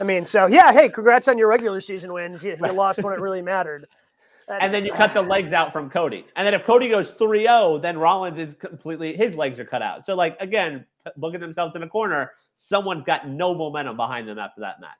I 0.00 0.04
mean, 0.04 0.24
so 0.26 0.46
yeah, 0.46 0.72
hey, 0.72 0.88
congrats 0.88 1.28
on 1.28 1.36
your 1.38 1.48
regular 1.48 1.80
season 1.80 2.12
wins. 2.12 2.42
You, 2.42 2.56
you 2.58 2.72
lost 2.72 3.02
when 3.02 3.12
it 3.14 3.20
really 3.20 3.42
mattered. 3.42 3.86
And 4.48 4.62
then 4.62 4.82
That's- 4.82 4.84
you 4.84 4.92
cut 4.92 5.14
the 5.14 5.22
legs 5.22 5.52
out 5.52 5.72
from 5.72 5.88
Cody. 5.90 6.26
And 6.34 6.44
then 6.44 6.54
if 6.54 6.64
Cody 6.64 6.88
goes 6.88 7.12
3 7.12 7.42
0, 7.42 7.78
then 7.78 7.96
Rollins 7.98 8.38
is 8.38 8.54
completely, 8.58 9.14
his 9.16 9.36
legs 9.36 9.60
are 9.60 9.64
cut 9.64 9.80
out. 9.80 10.04
So, 10.06 10.16
like, 10.16 10.36
again, 10.40 10.84
p- 11.04 11.12
looking 11.16 11.38
themselves 11.40 11.76
in 11.76 11.84
a 11.84 11.88
corner, 11.88 12.32
someone's 12.56 13.04
got 13.04 13.28
no 13.28 13.54
momentum 13.54 13.96
behind 13.96 14.26
them 14.26 14.40
after 14.40 14.60
that 14.62 14.80
match. 14.80 14.90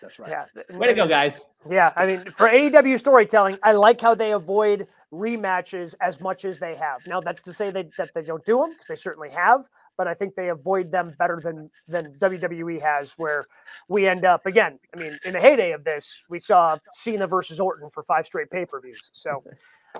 That's 0.00 0.18
right. 0.18 0.30
Yeah. 0.30 0.76
Way 0.78 0.86
to 0.88 0.94
go, 0.94 1.06
guys. 1.06 1.38
Yeah, 1.68 1.92
I 1.96 2.06
mean, 2.06 2.24
for 2.30 2.48
AEW 2.48 2.98
storytelling, 2.98 3.58
I 3.62 3.72
like 3.72 4.00
how 4.00 4.14
they 4.14 4.32
avoid 4.32 4.86
rematches 5.12 5.94
as 6.00 6.20
much 6.20 6.44
as 6.44 6.58
they 6.58 6.74
have. 6.76 7.06
Now, 7.06 7.20
that's 7.20 7.42
to 7.42 7.52
say 7.52 7.70
they, 7.70 7.90
that 7.98 8.10
they 8.14 8.22
don't 8.22 8.44
do 8.44 8.58
them 8.58 8.70
because 8.70 8.86
they 8.86 8.96
certainly 8.96 9.30
have, 9.30 9.68
but 9.96 10.08
I 10.08 10.14
think 10.14 10.34
they 10.34 10.48
avoid 10.48 10.90
them 10.90 11.14
better 11.18 11.40
than 11.42 11.70
than 11.88 12.12
WWE 12.14 12.80
has, 12.80 13.14
where 13.16 13.46
we 13.88 14.06
end 14.06 14.24
up 14.24 14.46
again. 14.46 14.78
I 14.94 14.98
mean, 14.98 15.18
in 15.24 15.34
the 15.34 15.40
heyday 15.40 15.72
of 15.72 15.84
this, 15.84 16.24
we 16.28 16.38
saw 16.38 16.78
Cena 16.92 17.26
versus 17.26 17.60
Orton 17.60 17.90
for 17.90 18.02
five 18.02 18.26
straight 18.26 18.50
pay 18.50 18.66
per 18.66 18.80
views. 18.80 19.10
So, 19.12 19.42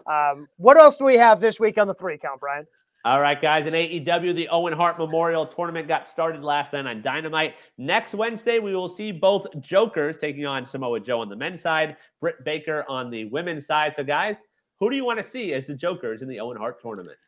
um, 0.07 0.49
what 0.57 0.77
else 0.77 0.97
do 0.97 1.05
we 1.05 1.17
have 1.17 1.41
this 1.41 1.61
week 1.61 1.79
on 1.79 1.87
the 1.87 1.95
three 1.95 2.19
count, 2.19 2.41
Brian? 2.41 2.67
All 3.07 3.21
right, 3.21 3.41
guys. 3.41 3.67
In 3.67 3.75
AEW, 3.75 4.35
the 4.35 4.49
Owen 4.49 4.73
Hart 4.73 4.99
Memorial 4.99 5.47
Tournament 5.47 5.87
got 5.87 6.09
started 6.09 6.43
last 6.43 6.73
night 6.73 6.87
on 6.87 7.03
Dynamite. 7.03 7.57
Next 7.77 8.15
Wednesday, 8.15 8.61
we 8.61 8.75
will 8.75 8.89
see 8.89 9.13
both 9.13 9.47
Jokers 9.61 10.17
taking 10.17 10.47
on 10.47 10.67
Samoa 10.67 11.01
Joe 11.01 11.21
on 11.21 11.29
the 11.29 11.37
men's 11.37 11.61
side, 11.61 11.99
Britt 12.23 12.43
Baker 12.47 12.83
on 12.89 13.11
the 13.11 13.27
women's 13.27 13.67
side. 13.67 13.95
So, 13.95 14.05
guys, 14.05 14.37
who 14.81 14.89
do 14.89 14.97
you 14.97 15.05
want 15.05 15.19
to 15.19 15.31
see 15.31 15.53
as 15.53 15.67
the 15.67 15.75
Jokers 15.75 16.23
in 16.23 16.29
the 16.29 16.41
Owen 16.41 16.57
Hart 16.57 16.81
Tournament? 16.81 17.19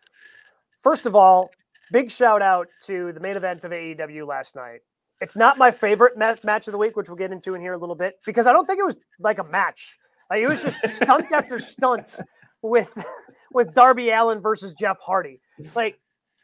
First 0.82 1.04
of 1.04 1.14
all, 1.14 1.50
big 1.92 2.10
shout 2.10 2.42
out 2.42 2.68
to 2.86 3.12
the 3.12 3.20
main 3.20 3.36
event 3.36 3.64
of 3.64 3.70
AEW 3.70 4.26
last 4.26 4.56
night. 4.56 4.80
It's 5.20 5.36
not 5.36 5.56
my 5.56 5.70
favorite 5.70 6.18
ma- 6.18 6.36
match 6.44 6.68
of 6.68 6.72
the 6.72 6.78
week, 6.78 6.96
which 6.96 7.08
we'll 7.08 7.16
get 7.16 7.32
into 7.32 7.54
in 7.54 7.60
here 7.60 7.72
a 7.72 7.78
little 7.78 7.94
bit, 7.94 8.14
because 8.26 8.46
I 8.46 8.52
don't 8.52 8.66
think 8.66 8.78
it 8.78 8.84
was 8.84 8.98
like 9.18 9.38
a 9.38 9.44
match. 9.44 9.96
Like 10.30 10.42
it 10.42 10.48
was 10.48 10.62
just 10.62 10.78
stunt 10.84 11.32
after 11.32 11.58
stunt 11.58 12.20
with 12.62 12.90
with 13.52 13.74
Darby 13.74 14.10
Allin 14.10 14.40
versus 14.40 14.74
Jeff 14.74 14.98
Hardy. 15.00 15.40
Like, 15.74 15.98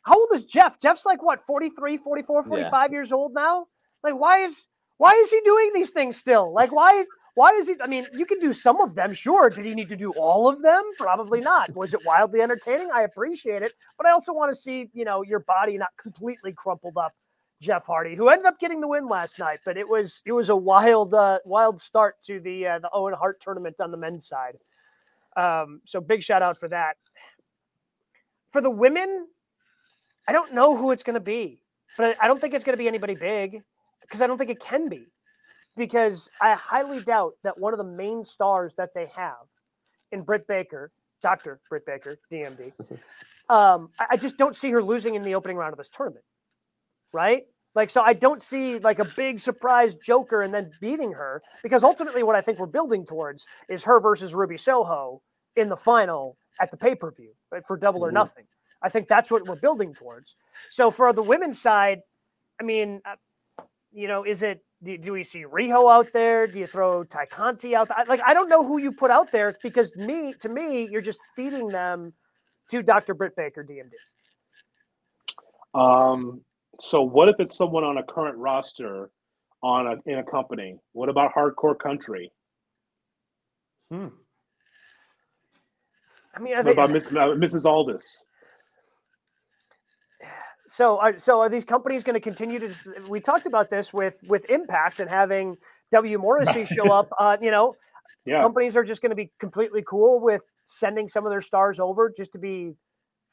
how 0.04 0.18
old 0.18 0.30
is 0.32 0.44
Jeff? 0.44 0.80
Jeff's 0.80 1.04
like 1.04 1.22
what, 1.22 1.40
43, 1.40 1.98
44, 1.98 2.42
45 2.44 2.92
years 2.92 3.12
old 3.12 3.34
now? 3.34 3.66
Like, 4.02 4.18
why 4.18 4.38
is 4.38 4.66
why 4.98 5.12
is 5.12 5.30
he 5.30 5.40
doing 5.44 5.72
these 5.74 5.90
things 5.90 6.16
still? 6.16 6.52
Like, 6.52 6.72
why 6.72 7.04
why 7.34 7.50
is 7.52 7.68
he? 7.68 7.74
I 7.82 7.86
mean, 7.86 8.06
you 8.12 8.26
can 8.26 8.38
do 8.40 8.52
some 8.52 8.80
of 8.80 8.94
them, 8.94 9.14
sure. 9.14 9.48
Did 9.48 9.64
he 9.64 9.74
need 9.74 9.88
to 9.88 9.96
do 9.96 10.12
all 10.12 10.48
of 10.48 10.60
them? 10.60 10.82
Probably 10.98 11.40
not. 11.40 11.74
Was 11.74 11.94
it 11.94 12.00
wildly 12.04 12.42
entertaining? 12.42 12.90
I 12.92 13.02
appreciate 13.02 13.62
it, 13.62 13.72
but 13.96 14.06
I 14.06 14.10
also 14.10 14.34
want 14.34 14.52
to 14.52 14.60
see, 14.60 14.90
you 14.92 15.04
know, 15.04 15.22
your 15.22 15.40
body 15.40 15.78
not 15.78 15.90
completely 15.96 16.52
crumpled 16.52 16.96
up. 16.98 17.14
Jeff 17.60 17.86
Hardy, 17.86 18.16
who 18.16 18.28
ended 18.28 18.44
up 18.44 18.58
getting 18.58 18.80
the 18.80 18.88
win 18.88 19.06
last 19.06 19.38
night, 19.38 19.60
but 19.64 19.76
it 19.76 19.88
was 19.88 20.20
it 20.26 20.32
was 20.32 20.48
a 20.48 20.56
wild 20.56 21.14
uh, 21.14 21.38
wild 21.44 21.80
start 21.80 22.16
to 22.24 22.40
the 22.40 22.66
uh, 22.66 22.78
the 22.80 22.90
Owen 22.92 23.14
Hart 23.14 23.40
tournament 23.40 23.76
on 23.78 23.92
the 23.92 23.96
men's 23.96 24.26
side. 24.26 24.58
Um, 25.36 25.80
so 25.86 26.00
big 26.00 26.24
shout 26.24 26.42
out 26.42 26.58
for 26.58 26.68
that. 26.68 26.96
For 28.50 28.60
the 28.60 28.70
women, 28.70 29.28
I 30.26 30.32
don't 30.32 30.52
know 30.52 30.76
who 30.76 30.90
it's 30.90 31.04
going 31.04 31.14
to 31.14 31.20
be, 31.20 31.62
but 31.96 32.16
I 32.20 32.26
don't 32.26 32.40
think 32.40 32.52
it's 32.52 32.64
going 32.64 32.74
to 32.74 32.82
be 32.82 32.88
anybody 32.88 33.14
big 33.14 33.62
because 34.00 34.20
I 34.20 34.26
don't 34.26 34.38
think 34.38 34.50
it 34.50 34.60
can 34.60 34.88
be 34.88 35.06
because 35.76 36.30
I 36.40 36.54
highly 36.54 37.00
doubt 37.00 37.34
that 37.44 37.58
one 37.58 37.72
of 37.72 37.78
the 37.78 37.84
main 37.84 38.24
stars 38.24 38.74
that 38.74 38.90
they 38.94 39.06
have 39.14 39.46
in 40.10 40.22
Britt 40.22 40.46
Baker, 40.46 40.90
Dr. 41.22 41.60
Britt 41.68 41.86
Baker, 41.86 42.18
DMD, 42.30 42.72
um, 43.48 43.90
I, 43.98 44.16
just 44.16 44.36
don't 44.36 44.56
see 44.56 44.70
her 44.70 44.82
losing 44.82 45.14
in 45.14 45.22
the 45.22 45.34
opening 45.34 45.56
round 45.56 45.72
of 45.72 45.78
this 45.78 45.88
tournament. 45.88 46.24
Right? 47.12 47.44
Like, 47.74 47.90
so 47.90 48.02
I 48.02 48.12
don't 48.12 48.42
see 48.42 48.78
like 48.78 48.98
a 48.98 49.04
big 49.04 49.40
surprise 49.40 49.96
Joker 49.96 50.42
and 50.42 50.52
then 50.52 50.70
beating 50.80 51.12
her 51.12 51.42
because 51.62 51.82
ultimately 51.82 52.22
what 52.22 52.36
I 52.36 52.42
think 52.42 52.58
we're 52.58 52.66
building 52.66 53.06
towards 53.06 53.46
is 53.68 53.84
her 53.84 53.98
versus 53.98 54.34
Ruby 54.34 54.58
Soho 54.58 55.22
in 55.56 55.68
the 55.68 55.76
final 55.76 56.36
at 56.60 56.70
the 56.70 56.76
pay 56.76 56.94
per 56.94 57.10
view 57.10 57.32
right, 57.50 57.66
for 57.66 57.76
double 57.78 58.04
or 58.04 58.10
Mhm. 58.10 58.14
nothing. 58.14 58.44
I 58.82 58.88
think 58.88 59.08
that's 59.08 59.30
what 59.30 59.46
we're 59.46 59.56
building 59.56 59.94
towards. 59.94 60.36
So 60.70 60.90
for 60.90 61.12
the 61.12 61.22
women's 61.22 61.60
side, 61.60 62.02
I 62.60 62.64
mean, 62.64 63.00
uh, 63.04 63.16
you 63.92 64.08
know, 64.08 64.24
is 64.24 64.42
it 64.42 64.64
do, 64.82 64.98
do 64.98 65.12
we 65.12 65.22
see 65.22 65.44
Riho 65.44 65.92
out 65.92 66.12
there? 66.12 66.46
Do 66.46 66.58
you 66.58 66.66
throw 66.66 67.04
Tay 67.04 67.26
Conti 67.30 67.76
out? 67.76 67.88
There? 67.88 68.04
Like, 68.08 68.20
I 68.26 68.34
don't 68.34 68.48
know 68.48 68.66
who 68.66 68.78
you 68.78 68.92
put 68.92 69.10
out 69.10 69.30
there 69.30 69.56
because 69.62 69.94
me, 69.94 70.34
to 70.40 70.48
me, 70.48 70.88
you're 70.90 71.02
just 71.02 71.20
feeding 71.36 71.68
them 71.68 72.12
to 72.70 72.82
Dr. 72.82 73.14
Britt 73.14 73.36
Baker, 73.36 73.64
DMD. 73.64 73.92
Um, 75.78 76.40
so 76.80 77.02
what 77.02 77.28
if 77.28 77.36
it's 77.38 77.56
someone 77.56 77.84
on 77.84 77.98
a 77.98 78.02
current 78.02 78.36
roster 78.36 79.10
on 79.62 79.86
a 79.86 80.10
in 80.10 80.18
a 80.18 80.24
company? 80.24 80.76
What 80.92 81.08
about 81.08 81.32
hardcore 81.34 81.78
country? 81.78 82.32
Hmm. 83.90 84.08
I 86.34 86.40
mean, 86.40 86.54
are 86.54 86.56
What 86.58 86.64
they, 86.64 86.72
about 86.72 86.90
Miss, 86.90 87.06
uh, 87.06 87.36
Mrs. 87.36 87.66
Aldis? 87.66 88.26
So 90.72 90.98
are, 90.98 91.18
so 91.18 91.40
are 91.40 91.50
these 91.50 91.66
companies 91.66 92.02
going 92.02 92.14
to 92.14 92.20
continue 92.20 92.58
to? 92.58 92.68
Just, 92.68 92.82
we 93.08 93.20
talked 93.20 93.46
about 93.46 93.68
this 93.68 93.92
with 93.92 94.16
with 94.26 94.48
Impact 94.48 95.00
and 95.00 95.10
having 95.10 95.58
W 95.92 96.18
Morrissey 96.18 96.64
show 96.64 96.90
up. 96.90 97.10
Uh, 97.18 97.36
you 97.42 97.50
know, 97.50 97.76
Yeah. 98.24 98.40
companies 98.40 98.74
are 98.74 98.82
just 98.84 99.02
going 99.02 99.10
to 99.10 99.16
be 99.16 99.30
completely 99.38 99.82
cool 99.86 100.18
with 100.18 100.44
sending 100.64 101.08
some 101.08 101.26
of 101.26 101.30
their 101.30 101.42
stars 101.42 101.78
over 101.78 102.10
just 102.10 102.32
to 102.32 102.38
be 102.38 102.74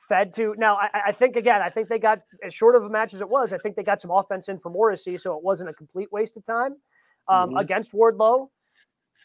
fed 0.10 0.34
to. 0.34 0.54
Now, 0.58 0.76
I, 0.76 0.90
I 1.08 1.12
think 1.14 1.38
again, 1.38 1.62
I 1.62 1.70
think 1.70 1.88
they 1.88 1.98
got 2.00 2.20
as 2.44 2.54
short 2.54 2.76
of 2.76 2.84
a 2.84 2.90
match 2.90 3.14
as 3.14 3.22
it 3.22 3.30
was. 3.30 3.54
I 3.54 3.58
think 3.58 3.78
they 3.78 3.84
got 3.84 4.02
some 4.02 4.12
offense 4.12 4.50
in 4.50 4.60
for 4.60 4.70
Morrissey, 4.70 5.18
so 5.18 5.38
it 5.38 5.42
wasn't 5.44 5.70
a 5.70 5.74
complete 5.74 6.12
waste 6.12 6.36
of 6.36 6.46
time 6.46 6.76
um, 7.30 7.52
Mhm. 7.52 7.62
against 7.62 7.94
Wardlow. 7.94 8.50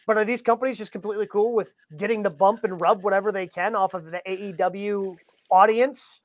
But 0.06 0.18
are 0.18 0.24
these 0.24 0.42
companies 0.42 0.78
just 0.78 0.92
completely 0.92 1.26
cool 1.26 1.52
with 1.52 1.74
getting 1.96 2.22
the 2.22 2.30
bump 2.30 2.62
and 2.62 2.80
rub 2.80 3.02
whatever 3.02 3.32
they 3.32 3.48
can 3.48 3.74
off 3.74 3.94
of 3.94 4.04
the 4.04 4.20
AEW 4.24 5.16
audience 5.50 6.20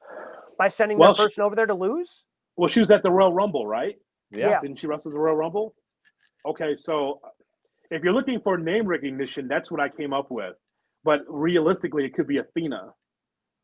by 0.59 0.67
sending 0.67 0.99
Well, 0.99 1.13
that 1.13 1.15
sh- 1.15 1.25
person 1.25 1.43
over 1.43 1.55
there 1.55 1.65
to 1.65 1.73
lose? 1.73 2.25
Well, 2.55 2.67
she 2.67 2.81
was 2.81 2.91
at 2.91 3.01
the 3.01 3.09
Royal 3.09 3.33
Rumble, 3.33 3.65
right? 3.65 3.95
Yeah. 4.29 4.59
Didn't 4.61 4.77
she 4.77 4.85
wrestle 4.85 5.11
the 5.11 5.17
Royal 5.17 5.37
Rumble? 5.37 5.73
Okay, 6.45 6.75
so 6.75 7.21
if 7.89 8.03
you're 8.03 8.13
looking 8.13 8.39
for 8.41 8.57
name 8.57 8.85
recognition, 8.85 9.47
that's 9.47 9.71
what 9.71 9.79
I 9.79 9.89
came 9.89 10.13
up 10.13 10.29
with. 10.29 10.55
But 11.03 11.21
realistically, 11.27 12.05
it 12.05 12.13
could 12.13 12.27
be 12.27 12.37
Athena. 12.37 12.93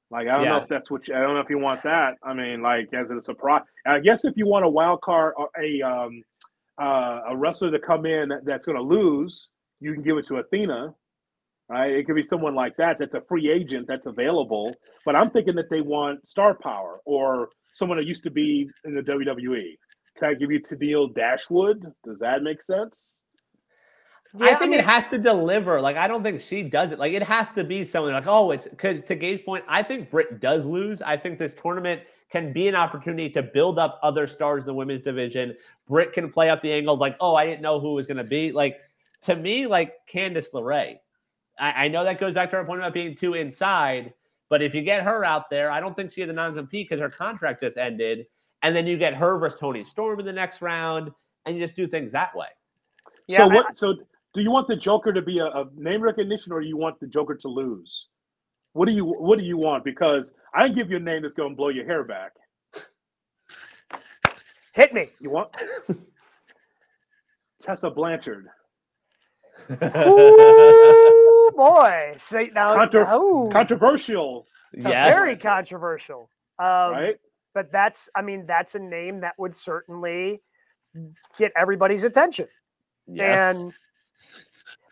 Like 0.09 0.27
I 0.27 0.37
don't 0.37 0.45
know 0.45 0.57
if 0.57 0.69
that's 0.69 0.89
what 0.89 1.07
you, 1.07 1.15
I 1.15 1.19
don't 1.19 1.33
know 1.33 1.41
if 1.41 1.49
you 1.49 1.57
want 1.57 1.83
that. 1.83 2.15
I 2.23 2.33
mean, 2.33 2.61
like 2.61 2.89
as 2.93 3.09
a 3.09 3.21
surprise. 3.21 3.63
I 3.85 3.99
guess 3.99 4.23
if 4.23 4.37
you 4.37 4.45
want 4.45 4.63
a 4.63 4.69
wild 4.69 5.01
card 5.01 5.33
or 5.35 5.49
a 5.59 5.81
um, 5.81 6.23
uh, 6.81 7.21
a 7.29 7.35
wrestler 7.35 7.71
to 7.71 7.79
come 7.79 8.05
in 8.05 8.31
that's 8.43 8.65
going 8.65 8.77
to 8.77 8.83
lose, 8.83 9.49
you 9.81 9.93
can 9.93 10.03
give 10.03 10.17
it 10.17 10.25
to 10.27 10.37
Athena. 10.37 10.93
Right? 11.69 11.93
It 11.93 12.05
could 12.05 12.15
be 12.15 12.23
someone 12.23 12.53
like 12.55 12.77
that 12.77 12.97
that's 12.99 13.15
a 13.15 13.21
free 13.21 13.49
agent 13.51 13.87
that's 13.87 14.07
available. 14.07 14.75
But 15.03 15.15
I'm 15.15 15.31
thinking 15.31 15.55
that 15.55 15.69
they 15.69 15.81
want 15.81 16.27
star 16.27 16.53
power 16.55 16.99
or 17.05 17.49
someone 17.73 17.97
that 17.97 18.05
used 18.05 18.23
to 18.23 18.31
be 18.31 18.69
in 18.85 18.95
the 18.95 19.01
WWE. 19.01 19.77
Can 20.17 20.29
I 20.29 20.33
give 20.35 20.51
you 20.51 20.61
Tennille 20.61 21.13
Dashwood? 21.13 21.91
Does 22.05 22.19
that 22.19 22.43
make 22.43 22.61
sense? 22.61 23.17
I 24.41 24.51
Yeah, 24.51 24.59
think 24.59 24.71
mean, 24.71 24.79
it 24.79 24.85
has 24.85 25.05
to 25.07 25.17
deliver. 25.17 25.79
Like, 25.81 25.97
I 25.97 26.07
don't 26.07 26.23
think 26.23 26.41
she 26.41 26.63
does 26.63 26.91
it. 26.91 26.99
Like, 26.99 27.13
it 27.13 27.23
has 27.23 27.47
to 27.55 27.63
be 27.63 27.85
something 27.85 28.13
like, 28.13 28.27
oh, 28.27 28.51
it's 28.51 28.67
because 28.67 29.01
to 29.07 29.15
Gabe's 29.15 29.41
point, 29.43 29.63
I 29.67 29.81
think 29.83 30.11
Britt 30.11 30.41
does 30.41 30.65
lose. 30.65 31.01
I 31.01 31.17
think 31.17 31.39
this 31.39 31.53
tournament 31.61 32.01
can 32.31 32.51
be 32.51 32.67
an 32.67 32.75
opportunity 32.75 33.29
to 33.29 33.43
build 33.43 33.79
up 33.79 33.99
other 34.03 34.27
stars 34.27 34.63
in 34.63 34.67
the 34.67 34.73
women's 34.73 35.03
division. 35.03 35.55
Britt 35.87 36.11
can 36.13 36.31
play 36.31 36.49
up 36.49 36.61
the 36.61 36.73
angle, 36.73 36.97
like, 36.97 37.15
oh, 37.21 37.35
I 37.35 37.45
didn't 37.45 37.61
know 37.61 37.79
who 37.79 37.93
was 37.93 38.05
going 38.05 38.17
to 38.17 38.23
be. 38.25 38.51
Like, 38.51 38.77
to 39.23 39.35
me, 39.35 39.67
like 39.67 39.93
Candice 40.11 40.51
LeRae. 40.53 40.97
I, 41.59 41.85
I 41.85 41.87
know 41.87 42.03
that 42.03 42.19
goes 42.19 42.33
back 42.33 42.49
to 42.51 42.57
our 42.57 42.65
point 42.65 42.79
about 42.81 42.93
being 42.93 43.15
too 43.15 43.33
inside, 43.33 44.13
but 44.49 44.61
if 44.61 44.73
you 44.75 44.81
get 44.81 45.03
her 45.03 45.23
out 45.23 45.49
there, 45.49 45.71
I 45.71 45.79
don't 45.79 45.95
think 45.95 46.11
she 46.11 46.21
had 46.21 46.29
the 46.29 46.33
non-compete 46.33 46.89
because 46.89 47.01
her 47.01 47.09
contract 47.09 47.61
just 47.61 47.77
ended. 47.77 48.27
And 48.61 48.75
then 48.75 48.87
you 48.87 48.97
get 48.97 49.13
her 49.13 49.37
versus 49.37 49.59
Toni 49.59 49.85
Storm 49.85 50.19
in 50.19 50.25
the 50.25 50.33
next 50.33 50.61
round, 50.61 51.11
and 51.45 51.55
you 51.55 51.63
just 51.63 51.75
do 51.75 51.87
things 51.87 52.11
that 52.13 52.35
way. 52.35 52.47
Yeah, 53.27 53.39
so 53.39 53.49
I- 53.51 53.53
what? 53.53 53.77
So 53.77 53.93
do 54.33 54.41
you 54.41 54.51
want 54.51 54.67
the 54.67 54.75
Joker 54.75 55.13
to 55.13 55.21
be 55.21 55.39
a, 55.39 55.45
a 55.45 55.69
name 55.75 56.01
recognition, 56.01 56.51
or 56.51 56.61
do 56.61 56.67
you 56.67 56.77
want 56.77 56.99
the 56.99 57.07
Joker 57.07 57.35
to 57.35 57.47
lose? 57.47 58.09
What 58.73 58.87
do 58.87 58.91
you 58.91 59.05
What 59.05 59.39
do 59.39 59.45
you 59.45 59.57
want? 59.57 59.85
Because 59.85 60.33
I 60.53 60.65
can 60.67 60.75
give 60.75 60.91
you 60.91 60.97
a 60.97 60.99
name 60.99 61.21
that's 61.21 61.33
going 61.33 61.51
to 61.51 61.55
blow 61.55 61.69
your 61.69 61.85
hair 61.85 62.03
back. 62.03 62.33
hit 64.73 64.93
me. 64.93 65.09
You 65.19 65.29
want 65.29 65.49
Tessa 67.61 67.89
Blanchard? 67.89 68.47
Ooh, 71.55 71.57
boy. 71.57 72.13
Say 72.17 72.51
now. 72.53 72.75
Contro- 72.75 73.19
ooh, 73.21 73.49
Controversial, 73.51 74.45
Yes. 74.73 75.13
very 75.13 75.35
controversial. 75.37 76.29
Um, 76.59 76.65
right? 76.91 77.15
But 77.53 77.71
that's, 77.71 78.09
I 78.15 78.21
mean, 78.21 78.45
that's 78.45 78.75
a 78.75 78.79
name 78.79 79.21
that 79.21 79.33
would 79.37 79.55
certainly 79.55 80.41
get 81.37 81.51
everybody's 81.57 82.03
attention. 82.03 82.47
Yes. 83.07 83.55
And, 83.55 83.73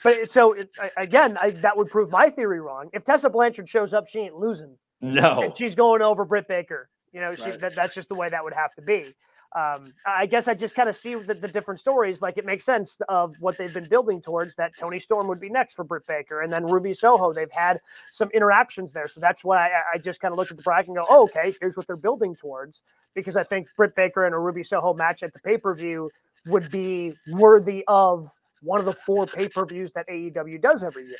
but 0.03 0.29
so 0.29 0.53
it, 0.53 0.69
again, 0.97 1.37
I, 1.41 1.51
that 1.51 1.75
would 1.75 1.89
prove 1.89 2.09
my 2.09 2.29
theory 2.29 2.61
wrong. 2.61 2.89
If 2.93 3.03
Tessa 3.03 3.29
Blanchard 3.29 3.67
shows 3.67 3.93
up, 3.93 4.07
she 4.07 4.19
ain't 4.19 4.35
losing, 4.35 4.77
no. 5.01 5.41
and 5.41 5.57
she's 5.57 5.75
going 5.75 6.01
over 6.01 6.23
Britt 6.25 6.47
Baker. 6.47 6.89
You 7.11 7.21
know, 7.21 7.35
she, 7.35 7.51
Right. 7.51 7.59
that, 7.59 7.75
that's 7.75 7.93
just 7.95 8.09
the 8.09 8.15
way 8.15 8.29
that 8.29 8.43
would 8.43 8.53
have 8.53 8.73
to 8.75 8.81
be. 8.81 9.13
Um, 9.55 9.93
I 10.05 10.25
guess 10.25 10.47
I 10.47 10.55
just 10.55 10.73
kind 10.73 10.89
of 10.89 10.95
see 10.95 11.13
the, 11.13 11.35
the 11.35 11.47
different 11.47 11.79
stories. 11.79 12.21
Like 12.21 12.37
it 12.37 12.45
makes 12.45 12.65
sense 12.65 12.97
of 13.07 13.35
what 13.39 13.57
they've 13.57 13.73
been 13.73 13.87
building 13.87 14.21
towards. 14.21 14.55
That 14.55 14.75
Toni 14.77 14.97
Storm 14.99 15.27
would 15.27 15.39
be 15.39 15.49
next 15.49 15.75
for 15.75 15.83
Britt 15.83 16.07
Baker, 16.07 16.41
and 16.41 16.51
then 16.51 16.65
Ruby 16.65 16.93
Soho. 16.93 17.33
They've 17.33 17.51
had 17.51 17.79
some 18.11 18.29
interactions 18.33 18.93
there, 18.93 19.07
so 19.07 19.21
that's 19.21 19.43
why 19.43 19.67
I, 19.67 19.81
I 19.93 19.97
just 19.99 20.19
kind 20.21 20.31
of 20.31 20.37
looked 20.37 20.51
at 20.51 20.57
the 20.57 20.63
bracket 20.63 20.87
and 20.87 20.97
go, 20.97 21.05
"Oh, 21.07 21.23
okay, 21.23 21.53
here's 21.61 21.77
what 21.77 21.85
they're 21.85 21.95
building 21.95 22.35
towards." 22.35 22.81
Because 23.13 23.37
I 23.37 23.43
think 23.43 23.67
Britt 23.77 23.95
Baker 23.95 24.25
and 24.25 24.33
a 24.33 24.39
Ruby 24.39 24.63
Soho 24.63 24.93
match 24.93 25.21
at 25.21 25.33
the 25.33 25.39
pay 25.39 25.57
per 25.57 25.75
view 25.75 26.09
would 26.47 26.71
be 26.71 27.13
worthy 27.29 27.83
of 27.87 28.27
one 28.63 28.79
of 28.79 28.85
the 28.85 28.93
four 28.93 29.27
pay 29.27 29.47
per 29.47 29.65
views 29.65 29.91
that 29.93 30.07
AEW 30.07 30.61
does 30.61 30.83
every 30.83 31.05
year. 31.05 31.17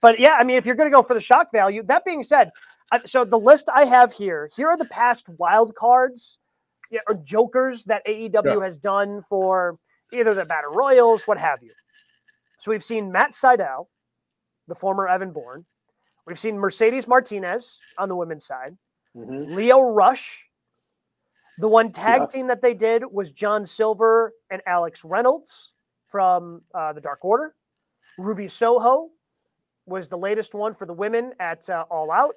But 0.00 0.18
yeah, 0.18 0.36
I 0.38 0.44
mean, 0.44 0.56
if 0.56 0.64
you're 0.64 0.74
going 0.74 0.90
to 0.90 0.94
go 0.94 1.02
for 1.02 1.14
the 1.14 1.20
shock 1.20 1.52
value, 1.52 1.82
that 1.82 2.04
being 2.04 2.22
said, 2.22 2.50
so 3.04 3.24
the 3.24 3.38
list 3.38 3.68
I 3.74 3.84
have 3.84 4.12
here, 4.12 4.48
here 4.56 4.68
are 4.68 4.76
the 4.76 4.84
past 4.86 5.28
wild 5.38 5.74
cards 5.74 6.38
or 7.08 7.14
jokers 7.14 7.84
that 7.84 8.04
AEW 8.06 8.62
has 8.62 8.76
done 8.78 9.22
for 9.22 9.78
either 10.12 10.34
the 10.34 10.44
Battle 10.44 10.72
Royals, 10.72 11.26
what 11.26 11.38
have 11.38 11.62
you. 11.62 11.72
So 12.60 12.70
we've 12.70 12.82
seen 12.84 13.10
Matt 13.12 13.32
Sydal, 13.32 13.86
the 14.68 14.74
former 14.74 15.08
Evan 15.08 15.32
Bourne. 15.32 15.64
We've 16.26 16.38
seen 16.38 16.58
Mercedes 16.58 17.06
Martinez 17.06 17.78
on 17.98 18.08
the 18.08 18.16
women's 18.16 18.46
side, 18.46 18.76
Mhm. 19.16 19.54
Lio 19.54 19.80
Rush. 19.92 20.48
The 21.58 21.68
one 21.68 21.92
tag 21.92 22.22
Yeah. 22.22 22.26
team 22.26 22.46
that 22.48 22.62
they 22.62 22.74
did 22.74 23.04
was 23.04 23.30
John 23.30 23.66
Silver 23.66 24.32
and 24.50 24.62
Alex 24.66 25.04
Reynolds 25.04 25.72
from 26.08 26.62
uh, 26.74 26.92
the 26.92 27.00
Dark 27.00 27.24
Order. 27.24 27.54
Ruby 28.18 28.48
Soho 28.48 29.10
was 29.86 30.08
the 30.08 30.16
latest 30.18 30.54
one 30.54 30.74
for 30.74 30.86
the 30.86 30.92
women 30.94 31.34
at 31.38 31.68
uh, 31.68 31.84
All 31.90 32.10
Out. 32.10 32.34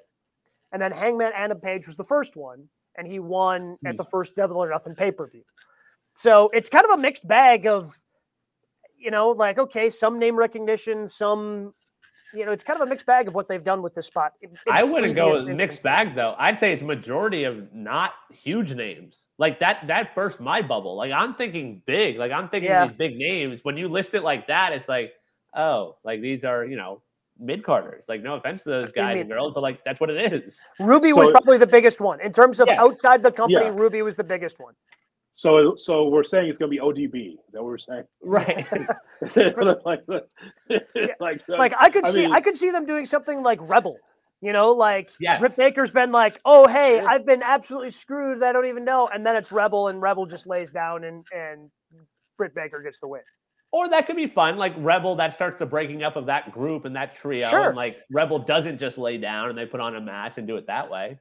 And 0.72 0.82
then 0.82 0.92
Hangman 0.92 1.32
Adam 1.34 1.58
Page 1.60 1.86
was 1.86 1.96
the 1.96 2.04
first 2.04 2.36
one, 2.36 2.68
and 2.98 3.06
he 3.06 3.20
won 3.20 3.78
at 3.86 3.92
hmm. 3.92 3.96
the 3.96 4.04
first 4.04 4.34
Double 4.36 4.56
or 4.56 4.68
Nothing 4.68 4.94
pay 4.94 5.10
per 5.10 5.26
view. 5.26 5.44
So 6.14 6.50
it's 6.52 6.68
kind 6.68 6.84
of 6.84 6.90
a 6.90 6.96
mixed 6.96 7.26
bag 7.26 7.66
of, 7.66 7.96
you 8.98 9.12
know, 9.12 9.30
like, 9.30 9.58
okay, 9.58 9.88
some 9.88 10.18
name 10.18 10.36
recognition, 10.36 11.06
some, 11.06 11.72
you 12.34 12.44
know, 12.44 12.50
it's 12.50 12.64
kind 12.64 12.78
of 12.78 12.86
a 12.86 12.90
mixed 12.90 13.06
bag 13.06 13.28
of 13.28 13.34
what 13.34 13.46
they've 13.46 13.62
done 13.62 13.82
with 13.82 13.94
this 13.94 14.08
spot. 14.08 14.32
in- 14.42 14.50
in 14.50 14.56
I 14.68 14.82
wouldn't 14.82 15.14
go 15.14 15.30
with 15.30 15.46
mixed 15.46 15.84
bag 15.84 16.14
though. 16.16 16.34
I'd 16.36 16.58
say 16.58 16.72
it's 16.72 16.82
majority 16.82 17.44
of 17.44 17.72
not 17.72 18.14
huge 18.32 18.74
names. 18.74 19.26
Like 19.38 19.60
that 19.60 19.86
that 19.86 20.14
burst 20.16 20.40
my 20.40 20.60
bubble. 20.60 20.96
Like 20.96 21.12
I'm 21.12 21.34
thinking 21.34 21.82
big. 21.86 22.18
Like 22.18 22.32
I'm 22.32 22.48
thinking 22.48 22.70
Yeah. 22.70 22.88
these 22.88 22.96
big 22.96 23.16
names. 23.16 23.60
When 23.62 23.76
you 23.76 23.88
list 23.88 24.12
it 24.14 24.24
like 24.24 24.48
that, 24.48 24.72
it's 24.72 24.88
like, 24.88 25.12
oh, 25.54 25.96
like 26.02 26.20
these 26.20 26.44
are, 26.44 26.64
you 26.64 26.76
know, 26.76 27.00
mid 27.38 27.62
carders. 27.64 28.04
Like 28.08 28.22
no 28.22 28.34
offense 28.34 28.62
to 28.64 28.70
those 28.70 28.92
guys 28.92 29.20
and 29.20 29.28
girls, 29.30 29.52
but 29.54 29.62
like 29.62 29.82
that's 29.84 30.00
what 30.00 30.10
it 30.10 30.32
is. 30.32 30.58
Ruby 30.80 31.12
was 31.12 31.30
probably 31.30 31.58
the 31.58 31.66
biggest 31.66 32.00
one. 32.00 32.20
In 32.20 32.32
terms 32.32 32.60
of 32.60 32.68
Yes. 32.68 32.78
outside 32.78 33.22
the 33.22 33.32
company, 33.32 33.64
Yeah. 33.64 33.74
Ruby 33.76 34.02
was 34.02 34.16
the 34.16 34.24
biggest 34.24 34.58
one. 34.60 34.74
So 35.34 35.74
so 35.76 36.08
we're 36.08 36.24
saying 36.24 36.48
it's 36.48 36.58
going 36.58 36.70
to 36.70 36.76
be 36.76 36.80
ODB. 36.80 37.34
Is 37.34 37.38
that 37.52 37.62
what 37.62 37.68
we're 37.68 37.78
saying? 37.78 38.04
Right. 38.22 38.66
like, 39.84 40.02
like, 41.20 41.42
Like 41.48 41.74
I 41.78 41.90
could 41.90 42.04
I 42.06 42.10
see 42.10 42.22
mean- 42.26 42.32
I 42.32 42.40
could 42.40 42.56
see 42.56 42.70
them 42.70 42.86
doing 42.86 43.06
something 43.06 43.42
like 43.42 43.58
Rebel. 43.62 43.96
You 44.40 44.52
know, 44.52 44.72
like 44.72 45.10
Yes. 45.18 45.40
Britt 45.40 45.56
Baker's 45.56 45.90
been 45.90 46.12
like, 46.12 46.40
"Oh, 46.44 46.68
hey, 46.68 47.00
I've 47.00 47.26
been 47.26 47.42
absolutely 47.42 47.90
screwed. 47.90 48.40
I 48.42 48.52
don't 48.52 48.66
even 48.66 48.84
know." 48.84 49.08
And 49.08 49.26
then 49.26 49.34
it's 49.34 49.50
Rebel, 49.50 49.88
and 49.88 50.00
Rebel 50.00 50.26
just 50.26 50.46
lays 50.46 50.70
down, 50.70 51.02
and 51.02 51.24
and 51.34 51.70
Britt 52.36 52.54
Baker 52.54 52.80
gets 52.80 53.00
the 53.00 53.08
win. 53.08 53.22
Or 53.72 53.88
that 53.88 54.06
could 54.06 54.16
be 54.16 54.26
fun. 54.26 54.56
Like 54.56 54.74
Rebel, 54.78 55.16
that 55.16 55.34
starts 55.34 55.58
the 55.58 55.66
breaking 55.66 56.02
up 56.02 56.16
of 56.16 56.26
that 56.26 56.52
group 56.52 56.84
and 56.84 56.96
that 56.96 57.16
trio. 57.16 57.48
Sure. 57.48 57.68
And 57.68 57.76
like 57.76 57.98
Rebel 58.10 58.38
doesn't 58.38 58.78
just 58.78 58.98
lay 58.98 59.18
down 59.18 59.50
and 59.50 59.58
they 59.58 59.66
put 59.66 59.80
on 59.80 59.96
a 59.96 60.00
match 60.00 60.38
and 60.38 60.46
do 60.46 60.56
it 60.56 60.66
that 60.66 60.90
way. 60.90 61.18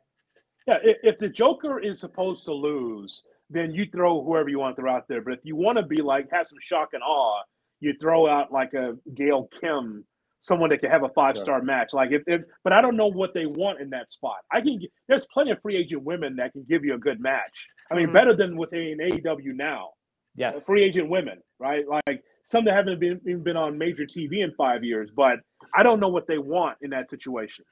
Yeah, 0.68 0.78
if, 0.84 0.98
if 1.04 1.20
the 1.20 1.30
Joker 1.30 1.80
is 1.80 2.00
supposed 2.00 2.44
to 2.46 2.54
lose, 2.54 3.26
then 3.50 3.74
you 3.74 3.86
throw 3.86 4.24
whoever 4.24 4.50
you 4.50 4.60
want 4.60 4.76
to 4.76 4.82
throw 4.82 4.92
out 4.92 5.08
there. 5.08 5.22
But 5.22 5.34
if 5.34 5.40
you 5.44 5.56
want 5.56 5.78
to 5.78 5.84
be 5.86 6.02
like 6.02 6.28
have 6.32 6.48
some 6.48 6.58
shock 6.62 6.90
and 6.94 7.02
awe, 7.04 7.42
you 7.80 7.94
throw 8.02 8.28
out 8.28 8.52
like 8.52 8.74
a 8.74 8.96
Gail 9.16 9.48
Kim, 9.62 10.04
someone 10.42 10.70
that 10.72 10.80
can 10.80 10.90
have 10.90 11.04
a 11.04 11.10
five 11.10 11.38
star 11.38 11.62
match. 11.62 11.90
Like 11.94 12.12
if, 12.12 12.24
if, 12.28 12.42
but 12.64 12.74
I 12.74 12.82
don't 12.82 12.98
know 12.98 13.08
what 13.08 13.34
they 13.34 13.46
want 13.46 13.80
in 13.82 13.90
that 13.92 14.12
spot. 14.12 14.38
I 14.52 14.60
can. 14.62 14.80
g- 14.80 14.90
There's 15.08 15.26
plenty 15.34 15.52
of 15.52 15.62
free 15.62 15.78
agent 15.78 16.04
women 16.04 16.36
that 16.38 16.52
can 16.54 16.66
give 16.68 16.84
you 16.84 16.96
a 16.96 16.98
good 16.98 17.20
match. 17.22 17.66
I 17.92 17.96
mean, 17.96 18.08
Mhm. 18.08 18.14
better 18.14 18.36
than 18.36 18.58
what's 18.58 18.74
in 18.74 18.98
AEW 19.00 19.54
now. 19.54 19.92
yeah, 20.36 20.60
Free 20.60 20.84
agent 20.84 21.10
women, 21.10 21.40
right? 21.60 21.86
Like 21.88 22.22
some 22.48 22.64
that 22.64 22.74
haven't 22.76 23.00
been 23.02 23.20
even 23.28 23.44
been 23.44 23.58
on 23.58 23.78
major 23.78 24.04
TV 24.06 24.42
in 24.42 24.54
five 24.58 24.82
years. 24.82 25.12
But 25.12 25.40
I 25.76 25.84
don't 25.84 26.00
know 26.00 26.08
what 26.08 26.28
they 26.28 26.38
want 26.38 26.78
in 26.82 26.92
that 26.92 27.10
situation. 27.10 27.66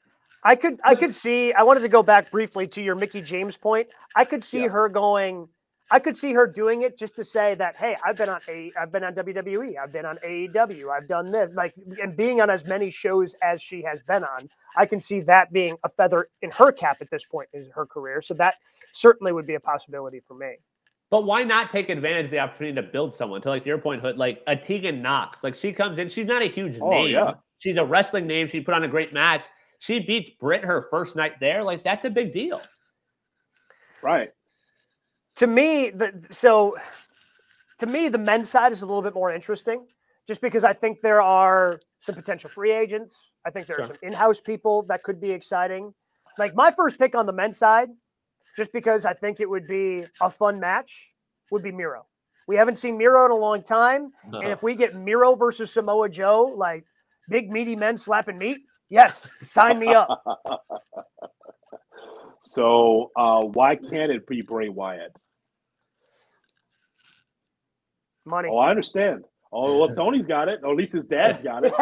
I 0.44 0.56
could 0.56 0.80
I 0.84 0.96
could 0.96 1.14
see 1.16 1.54
I 1.54 1.64
wanted 1.64 1.80
to 1.82 1.90
go 1.90 2.04
back 2.04 2.30
briefly 2.30 2.68
to 2.68 2.82
your 2.82 2.96
Mickie 2.96 3.22
James 3.22 3.56
point. 3.56 3.88
I 4.16 4.26
could 4.26 4.44
see 4.44 4.64
Yeah. 4.64 4.70
her 4.70 4.90
going 4.90 5.48
I 5.92 6.00
could 6.00 6.18
see 6.18 6.34
her 6.34 6.46
doing 6.48 6.82
it 6.82 6.98
just 6.98 7.16
to 7.18 7.24
say 7.24 7.56
that 7.56 7.78
hey, 7.78 7.96
I've 8.06 8.18
been 8.18 8.28
on 8.28 8.42
a 8.50 8.72
I've 8.78 8.92
been 8.92 9.06
on 9.06 9.16
WWE, 9.16 9.78
I've 9.82 9.94
been 9.94 10.06
on 10.06 10.18
AEW, 10.18 10.90
I've 10.90 11.08
done 11.08 11.32
this 11.32 11.54
like 11.56 11.74
and 12.04 12.18
being 12.18 12.42
on 12.42 12.50
as 12.50 12.66
many 12.66 12.90
shows 12.90 13.34
as 13.42 13.62
she 13.62 13.82
has 13.84 14.04
been 14.04 14.26
on. 14.26 14.50
I 14.76 14.86
can 14.88 15.00
see 15.00 15.22
that 15.22 15.54
being 15.54 15.78
a 15.86 15.90
feather 15.90 16.28
in 16.42 16.52
her 16.52 16.74
cap 16.74 16.98
at 17.00 17.10
this 17.12 17.24
point 17.24 17.48
in 17.54 17.70
her 17.76 17.86
career. 17.86 18.22
So 18.22 18.34
that 18.36 18.56
certainly 18.94 19.32
would 19.32 19.48
be 19.48 19.56
a 19.56 19.60
possibility 19.62 20.20
for 20.28 20.36
me. 20.36 20.58
But 21.16 21.24
why 21.24 21.46
not 21.46 21.72
take 21.72 21.88
advantage 21.88 22.26
of 22.26 22.32
the 22.32 22.40
opportunity 22.40 22.76
to 22.76 22.82
build 22.84 23.16
someone 23.16 23.42
to 23.44 23.48
like 23.48 23.66
your 23.66 23.78
point, 23.78 24.02
Hood, 24.02 24.18
like 24.18 24.44
a 24.48 24.56
Tegan 24.58 25.02
Nox. 25.02 25.38
Like 25.44 25.56
she 25.56 25.72
comes 25.72 25.98
in, 25.98 26.10
she's 26.10 26.26
not 26.26 26.42
a 26.42 26.48
huge 26.48 26.78
Oh, 26.82 26.90
name. 26.90 27.14
yeah. 27.14 27.36
She's 27.60 27.78
a 27.78 27.86
wrestling 27.86 28.28
name. 28.28 28.50
She 28.50 28.60
put 28.60 28.74
on 28.74 28.84
a 28.84 28.88
great 28.90 29.14
match. 29.14 29.44
She 29.80 30.02
beats 30.02 30.32
Britt 30.42 30.66
her 30.66 30.88
first 30.92 31.16
night 31.16 31.40
there. 31.40 31.64
Like 31.64 31.86
that's 31.86 32.04
a 32.04 32.10
big 32.10 32.34
deal. 32.34 32.62
Right. 34.04 34.34
to 35.38 35.48
me 35.48 35.90
the 35.90 36.12
so 36.32 36.76
to 37.80 37.86
me 37.86 38.10
the 38.10 38.18
men's 38.18 38.50
side 38.50 38.74
is 38.74 38.82
a 38.82 38.86
little 38.86 39.02
bit 39.02 39.14
more 39.14 39.32
interesting 39.32 39.88
just 40.28 40.42
because 40.42 40.64
i 40.66 40.74
think 40.74 41.00
there 41.02 41.22
are 41.22 41.80
some 42.02 42.14
potential 42.14 42.50
free 42.50 42.72
agents 42.74 43.32
i 43.46 43.50
think 43.50 43.68
there 43.68 43.78
are 43.78 43.84
Sure. 43.84 43.96
some 43.96 43.98
in-house 44.04 44.42
people 44.42 44.84
that 44.90 45.02
could 45.02 45.20
be 45.22 45.32
exciting 45.32 45.94
like 46.38 46.54
my 46.56 46.72
first 46.72 47.00
pick 47.00 47.16
on 47.16 47.26
the 47.26 47.32
men's 47.34 47.58
side 47.58 47.90
just 48.56 48.72
because 48.74 49.06
i 49.06 49.14
think 49.14 49.40
it 49.40 49.50
would 49.50 49.68
be 49.68 50.04
a 50.22 50.30
fun 50.30 50.60
match 50.60 51.14
would 51.52 51.64
be 51.64 51.72
miro 51.72 52.06
we 52.48 52.56
haven't 52.56 52.78
seen 52.78 52.98
miro 52.98 53.26
in 53.26 53.32
a 53.32 53.36
long 53.36 53.62
time 53.62 54.12
and 54.34 54.48
if 54.48 54.64
we 54.64 54.76
get 54.76 54.96
miro 54.96 55.36
versus 55.36 55.72
samoa 55.72 56.10
joe 56.10 56.54
like 56.56 56.84
big 57.30 57.52
meaty 57.52 57.76
men 57.76 57.98
slapping 57.98 58.38
meat 58.38 58.60
yes 58.90 59.30
sign 59.40 59.80
me 59.80 59.88
up 59.94 60.24
So 62.46 63.12
uh, 63.16 63.42
why 63.42 63.76
can't 63.76 64.12
it 64.12 64.28
be 64.28 64.42
Bray 64.42 64.70
Wyatt? 64.70 65.16
money 68.24 68.50
Oh, 68.52 68.58
I 68.58 68.70
understand. 68.70 69.26
Oh, 69.52 69.80
well, 69.80 69.90
Tony's 69.96 70.28
got 70.28 70.48
it. 70.48 70.60
Or 70.64 70.72
at 70.72 70.78
least 70.78 70.94
his 70.94 71.06
dad's 71.06 71.42
got 71.42 71.66
it. 71.66 71.74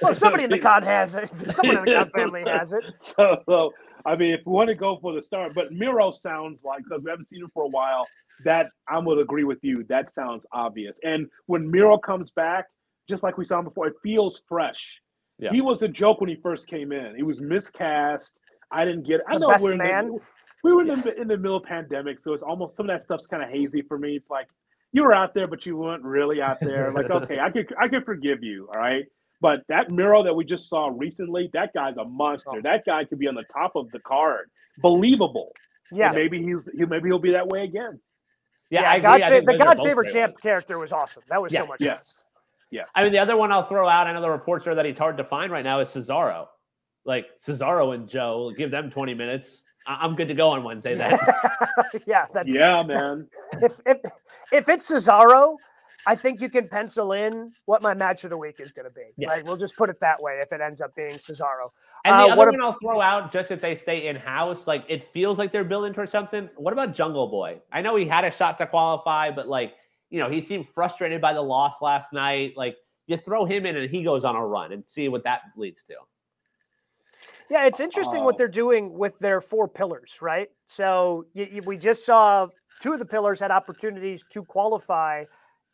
well 0.00 0.14
somebody 0.14 0.44
in 0.44 0.50
the 0.50 0.58
Khan 0.60 0.82
has 0.84 1.14
it 1.16 1.28
someone 1.52 1.78
in 1.78 1.84
the 1.84 1.94
Khan 1.94 2.10
family 2.10 2.42
has 2.42 2.72
it 2.72 2.84
So, 2.96 3.72
I 4.04 4.16
mean, 4.16 4.34
if 4.34 4.40
we 4.46 4.52
want 4.52 4.68
to 4.68 4.74
go 4.74 4.98
for 5.00 5.12
the 5.12 5.22
start, 5.22 5.54
but 5.54 5.72
Miro 5.72 6.10
sounds 6.10 6.64
like 6.64 6.82
because 6.84 7.04
we 7.04 7.10
haven't 7.10 7.26
seen 7.26 7.42
him 7.42 7.50
for 7.54 7.64
a 7.64 7.68
while. 7.68 8.06
That 8.44 8.66
I'm 8.88 9.04
gonna 9.04 9.20
agree 9.20 9.44
with 9.44 9.58
you. 9.62 9.84
That 9.88 10.12
sounds 10.12 10.46
obvious. 10.52 10.98
And 11.04 11.28
when 11.46 11.70
Miro 11.70 11.96
comes 11.98 12.30
back, 12.30 12.66
just 13.08 13.22
like 13.22 13.38
we 13.38 13.44
saw 13.44 13.58
him 13.58 13.66
before, 13.66 13.86
it 13.86 13.94
feels 14.02 14.42
fresh. 14.48 15.00
Yeah. 15.38 15.50
He 15.52 15.60
was 15.60 15.82
a 15.82 15.88
joke 15.88 16.20
when 16.20 16.30
he 16.30 16.36
first 16.36 16.66
came 16.66 16.92
in. 16.92 17.14
He 17.16 17.22
was 17.22 17.40
miscast. 17.40 18.40
I 18.70 18.84
didn't 18.84 19.04
get. 19.04 19.20
It. 19.20 19.26
I 19.28 19.34
The 19.34 19.40
know 19.40 19.48
best 19.48 19.62
we're 19.62 19.72
in 19.72 19.78
man. 19.78 20.08
the, 20.08 20.18
we 20.64 20.72
were 20.72 20.82
in 20.82 21.00
the, 21.00 21.20
in 21.20 21.28
the 21.28 21.36
middle 21.36 21.56
of 21.56 21.64
pandemic, 21.64 22.18
so 22.18 22.32
it's 22.32 22.42
almost 22.42 22.76
some 22.76 22.88
of 22.88 22.94
that 22.94 23.02
stuff's 23.02 23.26
kind 23.26 23.42
of 23.42 23.50
hazy 23.50 23.82
for 23.82 23.98
me. 23.98 24.16
It's 24.16 24.30
like 24.30 24.46
you 24.92 25.02
were 25.02 25.12
out 25.12 25.34
there, 25.34 25.46
but 25.46 25.66
you 25.66 25.76
weren't 25.76 26.04
really 26.04 26.40
out 26.40 26.58
there. 26.60 26.92
Like, 26.92 27.10
okay, 27.10 27.38
I 27.38 27.50
could 27.50 27.72
I 27.80 27.88
could 27.88 28.04
forgive 28.04 28.42
you, 28.42 28.68
all 28.72 28.80
right. 28.80 29.04
But 29.42 29.62
that 29.68 29.90
Miro 29.90 30.22
that 30.22 30.34
we 30.34 30.44
just 30.44 30.68
saw 30.70 30.90
recently, 30.94 31.50
that 31.52 31.74
guy's 31.74 31.96
a 31.98 32.04
monster. 32.04 32.50
Oh. 32.54 32.60
That 32.62 32.86
guy 32.86 33.04
could 33.04 33.18
be 33.18 33.26
on 33.28 33.34
the 33.34 33.44
top 33.52 33.72
of 33.76 33.90
the 33.90 33.98
card, 33.98 34.48
believable. 34.78 35.52
yeah 35.90 36.06
And 36.06 36.14
maybe 36.16 36.40
he's 36.42 36.66
he 36.78 36.84
maybe 36.86 37.08
he'll 37.10 37.18
be 37.18 37.32
that 37.32 37.48
way 37.48 37.64
again. 37.64 38.00
yeah, 38.70 38.82
Yeah, 38.82 38.90
I 38.92 38.94
agree. 38.96 39.08
God's 39.10 39.24
fa- 39.24 39.30
think 39.32 39.46
the 39.46 39.58
God's 39.58 39.80
favorite 39.82 40.12
champ 40.12 40.32
ones. 40.34 40.40
character 40.42 40.78
was 40.78 40.92
awesome. 40.92 41.22
That 41.28 41.42
was 41.42 41.52
Yeah, 41.52 41.60
so 41.62 41.66
much. 41.66 41.80
fun. 41.80 41.86
Yes, 41.88 42.24
yes. 42.70 42.88
I 42.94 43.02
mean, 43.02 43.12
the 43.12 43.18
other 43.18 43.36
one 43.36 43.50
I'll 43.52 43.68
throw 43.68 43.88
out, 43.88 44.06
I 44.06 44.12
know 44.14 44.20
the 44.22 44.30
reports 44.30 44.66
are 44.68 44.74
that 44.76 44.86
he's 44.86 44.96
hard 44.96 45.16
to 45.18 45.24
find 45.24 45.50
right 45.52 45.64
now 45.64 45.80
is 45.80 45.88
Cesaro. 45.88 46.46
Like 47.04 47.26
Cesaro 47.44 47.94
and 47.96 48.08
Joe, 48.08 48.52
give 48.56 48.70
them 48.70 48.90
20 48.92 49.12
minutes. 49.14 49.64
I- 49.88 49.98
I'm 50.02 50.14
good 50.14 50.28
to 50.28 50.34
go 50.34 50.50
on 50.50 50.62
Wednesday 50.62 50.94
then. 50.94 51.18
yeah, 52.06 52.26
that's 52.32 52.48
Yeah, 52.48 52.84
man. 52.84 53.28
If 53.60 53.72
if 53.86 53.98
if 54.52 54.68
it's 54.68 54.88
Cesaro, 54.88 55.56
I 56.06 56.16
think 56.16 56.40
you 56.40 56.48
can 56.48 56.68
pencil 56.68 57.12
in 57.12 57.52
what 57.66 57.80
my 57.82 57.94
match 57.94 58.24
of 58.24 58.30
the 58.30 58.36
week 58.36 58.60
is 58.60 58.72
going 58.72 58.86
to 58.86 58.90
be. 58.90 59.12
Yeah. 59.16 59.28
Like 59.28 59.44
we'll 59.44 59.56
just 59.56 59.76
put 59.76 59.88
it 59.90 60.00
that 60.00 60.20
way. 60.22 60.40
If 60.42 60.52
it 60.52 60.60
ends 60.60 60.80
up 60.80 60.94
being 60.96 61.16
Cesaro, 61.16 61.70
And 62.04 62.14
Uh, 62.14 62.28
the 62.30 62.36
what 62.36 62.48
other 62.48 62.58
one 62.58 62.62
I'll 62.62 62.76
throw 62.82 63.00
out, 63.00 63.30
just 63.32 63.50
if 63.50 63.60
they 63.60 63.74
stay 63.74 64.08
in 64.08 64.16
house, 64.16 64.66
like 64.66 64.84
it 64.88 65.12
feels 65.12 65.38
like 65.38 65.52
they're 65.52 65.62
building 65.64 65.92
towards 65.92 66.10
something. 66.12 66.48
What 66.56 66.72
about 66.72 66.92
Jungle 66.94 67.28
Boy? 67.28 67.60
I 67.70 67.80
know 67.82 67.94
he 67.96 68.04
had 68.06 68.24
a 68.24 68.30
shot 68.30 68.58
to 68.58 68.66
qualify, 68.66 69.30
but 69.30 69.46
like, 69.48 69.74
you 70.10 70.18
know, 70.18 70.28
he 70.28 70.44
seemed 70.44 70.66
frustrated 70.74 71.20
by 71.20 71.32
the 71.32 71.42
loss 71.42 71.80
last 71.80 72.12
night. 72.12 72.54
Like, 72.56 72.76
you 73.06 73.16
throw 73.16 73.44
him 73.44 73.66
in 73.66 73.76
and 73.76 73.90
he 73.90 74.02
goes 74.02 74.24
on 74.24 74.36
a 74.36 74.44
run 74.46 74.72
and 74.72 74.84
see 74.86 75.08
what 75.08 75.24
that 75.24 75.42
leads 75.56 75.82
to. 75.84 75.94
yeah, 77.50 77.66
it's 77.66 77.80
interesting 77.80 78.24
what 78.24 78.34
Oh. 78.34 78.38
they're 78.38 78.48
doing 78.48 78.92
with 78.96 79.18
their 79.18 79.40
four 79.40 79.68
pillars, 79.68 80.16
right? 80.22 80.48
So 80.66 81.26
we 81.66 81.76
just 81.76 82.06
saw 82.06 82.48
two 82.80 82.92
of 82.94 82.98
the 82.98 83.04
pillars 83.04 83.40
had 83.40 83.50
opportunities 83.50 84.24
to 84.30 84.42
qualify. 84.44 85.24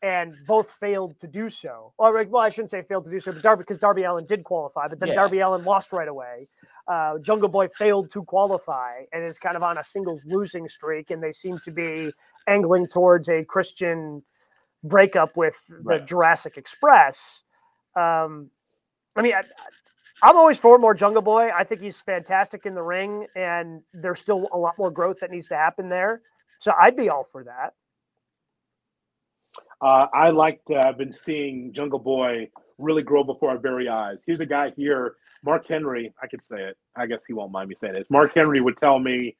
And 0.00 0.36
both 0.46 0.70
failed 0.70 1.18
to 1.18 1.26
do 1.26 1.50
so. 1.50 1.92
Or 1.98 2.22
well, 2.24 2.42
I 2.42 2.50
shouldn't 2.50 2.70
say 2.70 2.82
failed 2.82 3.04
to 3.06 3.10
do 3.10 3.18
so, 3.18 3.32
but 3.32 3.42
Darby 3.42 3.62
because 3.62 3.80
Darby 3.80 4.04
Allin 4.04 4.26
did 4.26 4.44
qualify, 4.44 4.86
but 4.86 5.00
then 5.00 5.08
Yeah. 5.08 5.16
Darby 5.16 5.40
Allin 5.40 5.64
lost 5.64 5.92
right 5.92 6.06
away. 6.06 6.48
Uh, 6.86 7.18
Jungle 7.18 7.48
Boy 7.48 7.66
failed 7.68 8.08
to 8.10 8.22
qualify 8.22 9.02
and 9.12 9.24
is 9.24 9.38
kind 9.40 9.56
of 9.56 9.62
on 9.64 9.76
a 9.76 9.82
singles 9.84 10.24
losing 10.24 10.68
streak, 10.68 11.10
and 11.10 11.20
they 11.22 11.32
seem 11.32 11.58
to 11.64 11.72
be 11.72 12.12
angling 12.46 12.86
towards 12.86 13.28
a 13.28 13.44
Christian 13.44 14.22
breakup 14.84 15.36
with 15.36 15.60
the 15.68 15.76
Right. 15.82 16.06
Jurassic 16.06 16.56
Express. 16.56 17.42
Um, 17.96 18.50
I 19.16 19.22
mean, 19.22 19.34
I, 19.34 19.42
I'm 20.22 20.36
always 20.36 20.58
for 20.58 20.78
more 20.78 20.94
Jungle 20.94 21.22
Boy. 21.22 21.50
I 21.50 21.64
think 21.64 21.80
he's 21.80 22.00
fantastic 22.00 22.66
in 22.66 22.74
the 22.74 22.82
ring, 22.82 23.26
and 23.34 23.82
there's 23.92 24.20
still 24.20 24.48
a 24.52 24.58
lot 24.58 24.78
more 24.78 24.90
growth 24.92 25.18
that 25.20 25.30
needs 25.32 25.48
to 25.48 25.56
happen 25.56 25.88
there. 25.88 26.22
So 26.60 26.72
I'd 26.80 26.96
be 26.96 27.08
all 27.08 27.24
for 27.24 27.42
that. 27.44 27.74
Uh, 29.80 30.06
I 30.12 30.30
like 30.30 30.64
to, 30.66 30.76
I've 30.76 30.98
been 30.98 31.12
seeing 31.12 31.72
Jungle 31.72 31.98
Boy 31.98 32.50
really 32.78 33.02
grow 33.02 33.22
before 33.24 33.50
our 33.50 33.58
very 33.58 33.88
eyes. 33.88 34.24
Here's 34.26 34.40
a 34.40 34.46
guy 34.46 34.72
here, 34.76 35.14
Mark 35.44 35.66
Henry. 35.68 36.12
I 36.22 36.26
could 36.26 36.42
say 36.42 36.60
it. 36.62 36.76
I 36.96 37.06
guess 37.06 37.24
he 37.24 37.32
won't 37.32 37.52
mind 37.52 37.68
me 37.68 37.74
saying 37.74 37.94
it. 37.96 38.06
Mark 38.10 38.34
Henry 38.34 38.60
would 38.60 38.76
tell 38.76 38.98
me, 38.98 39.36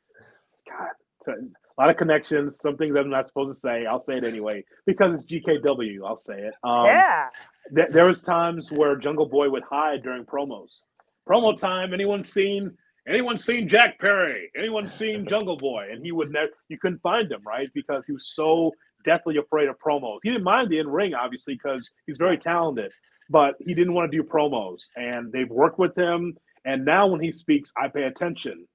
God, 0.68 0.88
a, 1.28 1.32
a 1.32 1.76
lot 1.80 1.90
of 1.90 1.96
connections, 1.96 2.58
some 2.60 2.76
things 2.76 2.96
I'm 2.96 3.10
not 3.10 3.26
supposed 3.26 3.54
to 3.54 3.60
say. 3.60 3.86
I'll 3.86 4.00
say 4.00 4.16
it 4.18 4.24
anyway 4.24 4.64
because 4.86 5.22
it's 5.22 5.32
GKW. 5.32 5.98
I'll 6.04 6.16
say 6.16 6.38
it. 6.40 6.54
Um, 6.64 6.84
yeah. 6.86 7.28
th- 7.74 7.88
there 7.90 8.04
was 8.04 8.20
times 8.22 8.72
where 8.72 8.96
Jungle 8.96 9.26
Boy 9.26 9.48
would 9.48 9.62
hide 9.62 10.02
during 10.02 10.24
promos. 10.24 10.82
Promo 11.28 11.58
time. 11.58 11.92
Anyone 11.94 12.22
seen? 12.22 12.72
Anyone 13.08 13.38
seen 13.38 13.68
Jack 13.68 13.98
Perry? 13.98 14.50
Anyone 14.56 14.90
seen 14.90 15.26
Jungle 15.28 15.56
Boy? 15.56 15.88
And 15.92 16.04
he 16.04 16.10
would 16.10 16.30
never. 16.30 16.50
You 16.68 16.78
couldn't 16.78 17.00
find 17.00 17.30
him, 17.30 17.42
right? 17.46 17.68
Because 17.74 18.06
he 18.06 18.12
was 18.12 18.26
so 18.34 18.72
deathly 19.08 19.38
afraid 19.38 19.68
of 19.68 19.76
promos. 19.78 20.18
He 20.22 20.28
didn't 20.28 20.44
mind 20.44 20.68
the 20.68 20.78
in 20.78 20.86
ring, 20.86 21.14
obviously, 21.14 21.54
because 21.54 21.90
he's 22.06 22.18
very 22.18 22.36
talented, 22.36 22.92
but 23.30 23.54
he 23.58 23.72
didn't 23.72 23.94
want 23.94 24.12
to 24.12 24.16
do 24.16 24.22
promos. 24.22 24.90
And 24.96 25.32
they've 25.32 25.48
worked 25.48 25.78
with 25.78 25.96
him. 25.96 26.36
And 26.66 26.84
now 26.84 27.06
when 27.06 27.22
he 27.22 27.32
speaks, 27.32 27.72
I 27.82 27.88
pay 27.88 28.02
attention. 28.02 28.66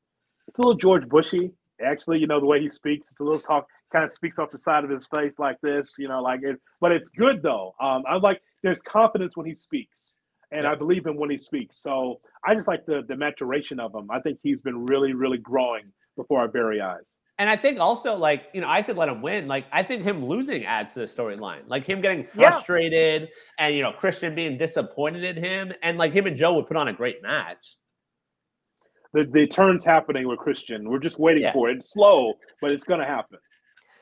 It's 0.47 0.57
a 0.57 0.61
little 0.63 0.73
George 0.73 1.07
Bushy, 1.07 1.51
actually. 1.85 2.17
You 2.17 2.25
know 2.25 2.39
the 2.39 2.47
way 2.47 2.59
he 2.59 2.67
speaks. 2.67 3.11
It's 3.11 3.19
a 3.19 3.23
little 3.23 3.39
talk. 3.39 3.67
Kind 3.91 4.05
of 4.05 4.11
speaks 4.11 4.39
off 4.39 4.49
the 4.49 4.57
side 4.57 4.83
of 4.83 4.89
his 4.89 5.05
face 5.05 5.37
like 5.37 5.57
this, 5.61 5.93
you 5.99 6.07
know, 6.07 6.19
like 6.19 6.39
it. 6.41 6.59
But 6.81 6.91
it's 6.91 7.09
good 7.09 7.43
though. 7.43 7.75
Um, 7.79 8.01
I 8.09 8.15
like. 8.15 8.41
There's 8.63 8.81
confidence 8.81 9.37
when 9.37 9.45
he 9.45 9.53
speaks 9.53 10.17
and 10.51 10.65
I 10.65 10.73
believe 10.73 11.05
him 11.05 11.17
when 11.17 11.29
he 11.29 11.37
speaks. 11.37 11.81
So 11.81 12.21
I 12.45 12.55
just 12.55 12.67
like 12.67 12.85
the 12.85 13.01
the 13.07 13.15
maturation 13.15 13.79
of 13.79 13.93
him. 13.93 14.09
I 14.09 14.19
think 14.19 14.39
he's 14.41 14.61
been 14.61 14.85
really, 14.85 15.13
really 15.13 15.37
growing 15.37 15.85
before 16.15 16.39
our 16.39 16.47
very 16.47 16.79
eyes. 16.79 17.05
And 17.43 17.49
I 17.49 17.57
think 17.57 17.77
also, 17.77 18.15
like, 18.15 18.43
you 18.53 18.61
know, 18.61 18.69
I 18.69 18.81
said 18.81 18.95
let 18.95 19.09
him 19.09 19.21
win. 19.21 19.49
Like, 19.49 19.65
I 19.69 19.83
think 19.83 20.03
him 20.03 20.23
losing 20.23 20.63
adds 20.63 20.93
to 20.93 20.99
the 20.99 21.05
storyline. 21.07 21.63
Like, 21.67 21.85
him 21.85 21.99
getting 21.99 22.25
Yeah. 22.33 22.51
frustrated 22.51 23.27
and, 23.59 23.75
you 23.75 23.81
know, 23.81 23.91
Christian 23.91 24.33
being 24.33 24.57
disappointed 24.57 25.25
in 25.25 25.43
him. 25.43 25.73
And, 25.83 25.97
like, 25.97 26.13
him 26.13 26.25
and 26.25 26.37
Joe 26.37 26.53
would 26.53 26.67
put 26.67 26.77
on 26.77 26.87
a 26.87 26.93
great 26.93 27.21
match. 27.21 27.75
The 29.11 29.25
the 29.25 29.45
turn's 29.45 29.83
happening 29.83 30.25
with 30.25 30.39
Christian. 30.39 30.89
We're 30.89 30.99
just 30.99 31.19
waiting 31.19 31.43
Yeah. 31.43 31.51
for 31.51 31.69
it. 31.69 31.75
It's 31.75 31.91
slow, 31.91 32.35
but 32.61 32.71
it's 32.71 32.85
gonna 32.85 33.05
happen. 33.05 33.39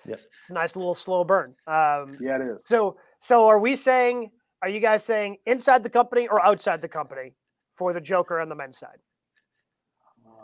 Yeah, 0.05 0.17
it's 0.17 0.51
a 0.51 0.53
nice 0.53 0.75
little 0.75 0.93
slow 0.93 1.23
burn. 1.23 1.55
Um, 1.65 2.17
Yeah, 2.21 2.35
it 2.35 2.41
is. 2.43 2.67
So, 2.67 2.97
so 3.21 3.47
are 3.47 3.57
we 3.57 3.75
saying? 3.75 4.29
Are 4.61 4.69
you 4.69 4.79
guys 4.79 5.03
saying 5.03 5.37
inside 5.47 5.81
the 5.81 5.89
company 5.89 6.27
or 6.27 6.39
outside 6.45 6.79
the 6.79 6.87
company 6.87 7.33
for 7.73 7.91
the 7.91 8.01
Joker 8.01 8.39
on 8.39 8.49
the 8.49 8.55
men's 8.55 8.77
side? 8.77 8.99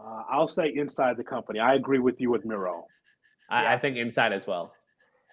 Uh, 0.08 0.24
I'll 0.30 0.48
say 0.48 0.74
inside 0.76 1.18
the 1.18 1.24
company. 1.24 1.60
I 1.60 1.76
agree 1.76 2.00
with 2.00 2.20
you 2.22 2.30
with 2.32 2.46
Miro. 2.46 2.86
I, 3.50 3.64
Yeah. 3.64 3.74
I 3.74 3.78
think 3.80 3.98
inside 3.98 4.32
as 4.34 4.48
well. 4.48 4.74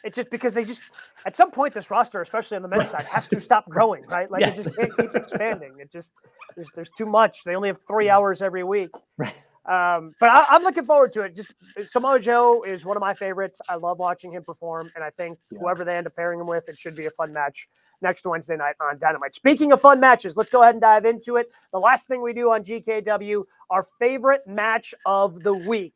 It's 0.02 0.16
just 0.16 0.30
because 0.30 0.52
they 0.52 0.64
just 0.64 0.82
at 1.24 1.34
some 1.34 1.50
point 1.50 1.72
this 1.72 1.90
roster, 1.90 2.20
especially 2.20 2.56
on 2.56 2.62
the 2.62 2.68
men's 2.68 2.90
side, 2.90 3.04
has 3.04 3.26
to 3.28 3.40
stop 3.40 3.66
growing, 3.70 4.04
right? 4.06 4.30
Like 4.30 4.42
Yeah. 4.42 4.48
it 4.48 4.56
just 4.56 4.74
can't 4.76 4.94
keep 4.96 5.14
expanding. 5.14 5.74
It 5.78 5.90
just 5.90 6.12
there's 6.56 6.70
there's 6.74 6.90
too 6.90 7.06
much. 7.06 7.44
They 7.44 7.54
only 7.56 7.68
have 7.68 7.78
three 7.86 8.10
hours 8.10 8.42
every 8.42 8.64
week. 8.64 8.90
Right. 9.16 9.34
Um, 9.66 10.12
but 10.20 10.28
I, 10.28 10.44
I'm 10.50 10.62
looking 10.62 10.84
forward 10.84 11.10
to 11.14 11.22
it. 11.22 11.34
Just 11.34 11.54
Samoa 11.84 12.20
Joe 12.20 12.64
is 12.64 12.84
one 12.84 12.98
of 12.98 13.00
my 13.00 13.14
favorites. 13.14 13.62
I 13.66 13.76
love 13.76 13.98
watching 13.98 14.30
him 14.32 14.42
perform, 14.44 14.90
and 14.94 15.02
I 15.02 15.08
think 15.10 15.38
Yeah. 15.50 15.60
whoever 15.60 15.84
they 15.86 15.96
end 15.96 16.06
up 16.06 16.14
pairing 16.14 16.38
him 16.38 16.46
with, 16.46 16.68
it 16.68 16.78
should 16.78 16.94
be 16.94 17.06
a 17.06 17.10
fun 17.10 17.32
match 17.32 17.66
next 18.04 18.24
Wednesday 18.24 18.56
night 18.56 18.76
on 18.80 18.98
Dynamite. 18.98 19.34
Speaking 19.34 19.72
of 19.72 19.80
fun 19.80 19.98
matches, 19.98 20.36
let's 20.36 20.50
go 20.50 20.62
ahead 20.62 20.76
and 20.76 20.80
dive 20.80 21.04
into 21.04 21.34
it. 21.36 21.50
The 21.72 21.80
last 21.80 22.06
thing 22.06 22.22
we 22.22 22.32
do 22.32 22.52
on 22.52 22.62
GKW, 22.62 23.42
our 23.70 23.84
favorite 23.98 24.46
match 24.46 24.94
of 25.04 25.42
the 25.42 25.54
week. 25.54 25.94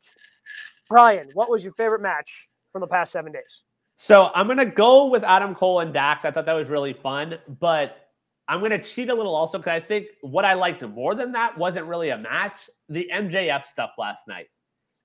Brian, 0.89 1.29
what 1.33 1.49
was 1.49 1.63
your 1.63 1.73
favorite 1.73 2.01
match 2.01 2.49
from 2.73 2.81
the 2.81 2.87
past 2.87 3.13
seven 3.13 3.31
days? 3.31 3.61
So 3.95 4.31
I'm 4.33 4.47
gonna 4.47 4.65
go 4.65 5.05
with 5.07 5.23
Adam 5.23 5.53
Cole 5.55 5.81
and 5.81 5.93
Dax. 5.93 6.25
I 6.25 6.31
thought 6.31 6.45
that 6.45 6.53
was 6.53 6.67
really 6.67 6.93
fun, 6.93 7.37
but 7.59 7.97
I'm 8.47 8.61
gonna 8.61 8.81
cheat 8.81 9.09
a 9.09 9.13
little 9.13 9.35
also 9.35 9.59
because 9.59 9.71
I 9.71 9.79
think 9.79 10.07
what 10.21 10.45
I 10.45 10.55
liked 10.55 10.81
more 10.81 11.15
than 11.15 11.31
that 11.33 11.57
wasn't 11.57 11.85
really 11.85 12.09
a 12.09 12.17
match. 12.17 12.69
The 12.89 13.09
MJF 13.13 13.65
stuff 13.67 13.91
last 13.97 14.21
night, 14.27 14.47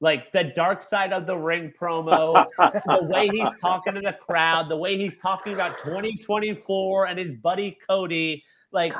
Like 0.05 0.33
the 0.33 0.45
dark 0.45 0.83
side 0.83 1.15
of 1.15 1.27
the 1.27 1.35
ring 1.35 1.73
promo, 1.81 2.35
the 2.59 3.05
way 3.05 3.27
he's 3.29 3.49
talking 3.59 3.95
to 3.95 4.03
the 4.03 4.13
crowd, 4.13 4.69
the 4.69 4.77
way 4.77 4.99
he's 4.99 5.17
talking 5.23 5.55
about 5.55 5.79
2024 5.79 7.07
and 7.07 7.19
his 7.19 7.33
buddy 7.39 7.79
Cody. 7.89 8.45
Like 8.71 8.93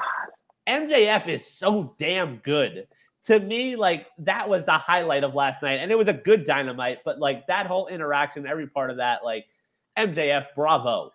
MJF 0.67 1.29
is 1.29 1.47
so 1.47 1.95
damn 1.99 2.37
good. 2.39 2.89
To 3.27 3.39
me, 3.39 3.77
like 3.77 4.07
that 4.21 4.49
was 4.49 4.65
the 4.65 4.79
highlight 4.79 5.25
of 5.25 5.35
last 5.35 5.61
night. 5.63 5.75
And 5.75 5.93
it 5.93 5.95
was 5.99 6.09
a 6.09 6.15
good 6.15 6.47
dynamite, 6.47 7.01
but 7.05 7.19
like 7.19 7.47
that 7.49 7.67
whole 7.67 7.87
interaction, 7.89 8.47
every 8.47 8.67
part 8.67 8.91
of 8.91 8.97
that, 8.97 9.23
like 9.23 9.45
MJF, 9.99 10.47
bravo. 10.57 11.13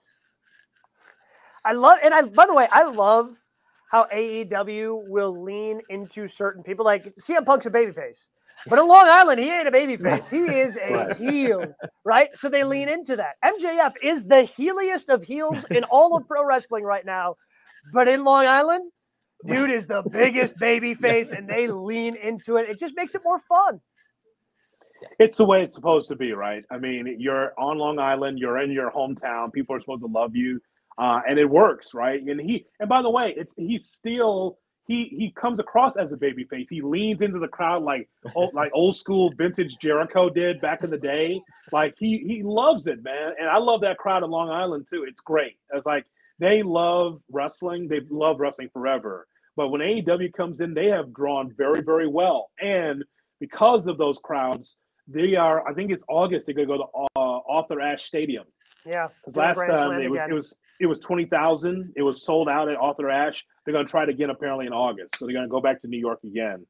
I 1.65 1.73
love, 1.73 1.97
and 2.03 2.13
I, 2.13 2.21
by 2.21 2.45
the 2.45 2.53
way, 2.53 2.67
I 2.71 2.83
love 2.83 3.43
how 3.89 4.05
AEW 4.13 5.07
will 5.07 5.41
lean 5.41 5.81
into 5.89 6.27
certain 6.27 6.61
people. 6.61 6.85
Like 6.85 7.15
CM 7.19 7.43
Punk's 7.43 7.65
a 7.65 7.71
babyface, 7.71 8.27
but 8.67 8.79
in 8.79 8.87
Long 8.87 9.07
Island, 9.07 9.39
he 9.39 9.49
ain't 9.51 9.67
a 9.67 9.71
babyface. 9.71 10.29
He 10.29 10.59
is 10.59 10.77
a 10.77 10.91
Right. 10.93 11.17
heel, 11.17 11.75
right? 12.03 12.29
So 12.35 12.49
they 12.49 12.63
lean 12.63 12.89
into 12.89 13.15
that. 13.17 13.35
MJF 13.43 13.93
is 14.01 14.25
the 14.25 14.43
heeliest 14.57 15.09
of 15.09 15.23
heels 15.23 15.65
in 15.73 15.83
all 15.85 16.17
of 16.17 16.27
pro 16.27 16.43
wrestling 16.45 16.83
right 16.83 17.05
now, 17.05 17.35
but 17.93 18.07
in 18.07 18.23
Long 18.23 18.45
Island, 18.45 18.91
dude 19.45 19.71
is 19.71 19.85
the 19.85 20.01
biggest 20.11 20.55
babyface, 20.57 21.31
and 21.37 21.47
they 21.47 21.67
lean 21.67 22.15
into 22.15 22.57
it. 22.57 22.69
It 22.69 22.79
just 22.79 22.95
makes 22.95 23.15
it 23.15 23.21
more 23.23 23.39
fun. 23.39 23.79
it's 25.19 25.37
the 25.37 25.45
way 25.45 25.63
it's 25.63 25.75
supposed 25.75 26.09
to 26.09 26.15
be, 26.15 26.33
right? 26.33 26.63
I 26.71 26.77
mean, 26.77 27.15
you're 27.19 27.53
on 27.57 27.77
Long 27.77 27.99
Island, 27.99 28.37
you're 28.39 28.57
in 28.59 28.71
your 28.71 28.91
hometown, 28.91 29.51
people 29.53 29.75
are 29.75 29.79
supposed 29.79 30.01
to 30.01 30.07
love 30.07 30.35
you, 30.35 30.61
uh, 30.97 31.21
and 31.27 31.39
it 31.39 31.45
works, 31.45 31.93
right? 31.93 32.21
And 32.21 32.39
he, 32.41 32.65
and 32.81 32.89
by 32.89 33.01
the 33.01 33.09
way, 33.09 33.33
it's 33.37 33.53
he's 33.55 33.85
still 33.89 34.59
he 34.89 35.05
he 35.15 35.31
comes 35.39 35.59
across 35.59 35.97
as 35.97 36.11
a 36.11 36.17
baby 36.17 36.43
face. 36.45 36.67
He 36.67 36.81
leans 36.81 37.21
into 37.21 37.37
the 37.37 37.47
crowd 37.47 37.83
like 37.83 38.09
old, 38.35 38.55
like 38.55 38.71
old 38.73 38.95
school 38.95 39.31
vintage 39.37 39.77
Jericho 39.77 40.31
did 40.31 40.59
back 40.59 40.83
in 40.83 40.89
the 40.89 40.97
day. 40.97 41.39
Like 41.71 41.93
he 41.99 42.17
he 42.25 42.41
loves 42.41 42.87
it, 42.87 43.03
man, 43.03 43.33
and 43.39 43.47
I 43.47 43.59
love 43.59 43.81
that 43.81 43.99
crowd 43.99 44.23
in 44.23 44.31
Long 44.31 44.49
Island 44.49 44.87
too. 44.89 45.05
It's 45.07 45.21
great. 45.21 45.57
It's 45.71 45.85
like 45.85 46.07
they 46.39 46.63
love 46.63 47.21
wrestling. 47.31 47.87
They 47.87 48.01
love 48.09 48.39
wrestling 48.39 48.69
forever. 48.73 49.27
But 49.55 49.69
when 49.69 49.81
AEW 49.81 50.33
comes 50.33 50.59
in, 50.59 50.73
they 50.73 50.87
have 50.87 51.13
drawn 51.13 51.53
very 51.55 51.81
very 51.81 52.07
well, 52.07 52.49
and 52.59 53.05
because 53.39 53.85
of 53.85 53.99
those 53.99 54.17
crowds, 54.17 54.77
they 55.07 55.35
are. 55.35 55.67
I 55.67 55.73
think 55.75 55.91
it's 55.91 56.03
August. 56.09 56.47
They're 56.47 56.55
gonna 56.55 56.67
go 56.67 56.77
to 56.77 57.07
uh, 57.15 57.39
Arthur 57.47 57.79
Ashe 57.79 58.05
Stadium 58.05 58.45
Yeah. 58.85 59.07
because 59.25 59.35
last 59.35 59.59
time 59.59 59.99
it 59.99 60.09
was 60.09 60.21
again. 60.21 60.31
it 60.31 60.33
was 60.33 60.57
it 60.79 60.85
was 60.85 60.99
twenty 60.99 61.25
thousand. 61.25 61.93
It 61.95 62.01
was 62.01 62.25
sold 62.25 62.49
out 62.49 62.69
at 62.69 62.75
Arthur 62.77 63.09
Ashe. 63.09 63.43
They're 63.65 63.73
gonna 63.73 63.87
try 63.87 64.03
it 64.03 64.09
again 64.09 64.29
apparently 64.29 64.65
in 64.65 64.73
August. 64.73 65.17
So 65.17 65.25
they're 65.25 65.35
gonna 65.35 65.47
go 65.47 65.61
back 65.61 65.81
to 65.81 65.87
New 65.87 65.99
York 65.99 66.19
again. 66.23 66.65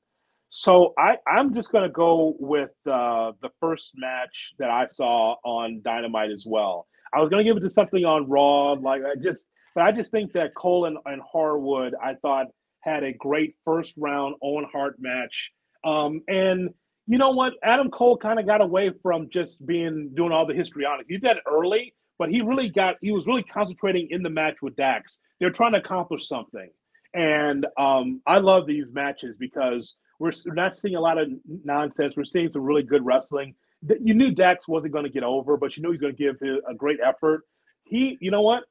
So 0.50 0.94
I 0.98 1.18
I'm 1.28 1.54
just 1.54 1.72
gonna 1.72 1.90
go 1.90 2.36
with 2.40 2.72
uh, 2.86 3.34
the 3.42 3.50
first 3.60 3.94
match 3.96 4.54
that 4.58 4.70
I 4.70 4.88
saw 4.88 5.36
on 5.44 5.82
Dynamite 5.84 6.32
as 6.32 6.46
well. 6.48 6.88
I 7.14 7.22
was 7.22 7.30
gonna 7.30 7.44
give 7.44 7.58
it 7.58 7.62
to 7.62 7.70
something 7.70 8.04
on 8.04 8.28
Raw, 8.28 8.74
like 8.74 9.02
I 9.04 9.16
just, 9.22 9.48
but 9.76 9.84
I 9.84 9.92
just 9.92 10.12
think 10.12 10.34
that 10.34 10.56
Cole 10.56 10.86
and, 10.86 10.98
and 11.06 11.22
Harwood, 11.22 11.94
I 12.02 12.16
thought 12.16 12.48
had 12.82 13.04
a 13.04 13.14
great 13.14 13.56
first 13.66 13.94
round 13.98 14.36
Owen 14.42 14.66
Hart 14.72 14.96
match. 15.00 15.52
Um, 15.84 16.22
and 16.28 16.72
you 17.08 17.18
know 17.18 17.32
what? 17.32 17.54
Adam 17.64 17.90
Cole 17.90 18.18
kind 18.18 18.40
of 18.40 18.46
got 18.46 18.62
away 18.62 18.92
from 19.02 19.30
just 19.32 19.66
being 19.66 20.12
doing 20.16 20.32
all 20.32 20.46
the 20.46 20.54
histrionics. 20.54 21.06
He 21.08 21.16
did 21.16 21.24
that 21.24 21.38
early, 21.48 21.94
but 22.20 22.30
he 22.30 22.42
really 22.42 22.70
got 22.70 22.98
he 23.02 23.12
was 23.12 23.26
really 23.26 23.42
concentrating 23.44 24.08
in 24.12 24.22
the 24.22 24.30
match 24.30 24.62
with 24.62 24.76
Dax. 24.76 25.22
They're 25.40 25.50
trying 25.50 25.72
to 25.72 25.80
accomplish 25.80 26.28
something, 26.28 26.70
and 27.16 27.66
um, 27.80 28.22
I 28.28 28.38
love 28.38 28.68
these 28.68 28.92
matches 28.92 29.38
because 29.38 29.96
we're 30.20 30.34
not 30.48 30.76
seeing 30.76 30.96
a 30.96 31.00
lot 31.02 31.18
of 31.18 31.30
nonsense. 31.64 32.16
We're 32.18 32.26
seeing 32.26 32.52
some 32.52 32.62
really 32.64 32.84
good 32.84 33.04
wrestling. 33.06 33.56
You 34.02 34.14
knew 34.14 34.32
Dax 34.32 34.68
wasn't 34.68 34.94
going 34.94 35.06
to 35.06 35.10
get 35.10 35.24
over, 35.24 35.56
but 35.56 35.78
you 35.78 35.82
knew 35.82 35.92
he's 35.92 36.02
going 36.02 36.14
to 36.16 36.22
give 36.22 36.36
a 36.70 36.74
great 36.76 37.00
effort. 37.04 37.44
He, 37.86 38.18
you 38.20 38.30
know 38.30 38.42
what? 38.42 38.64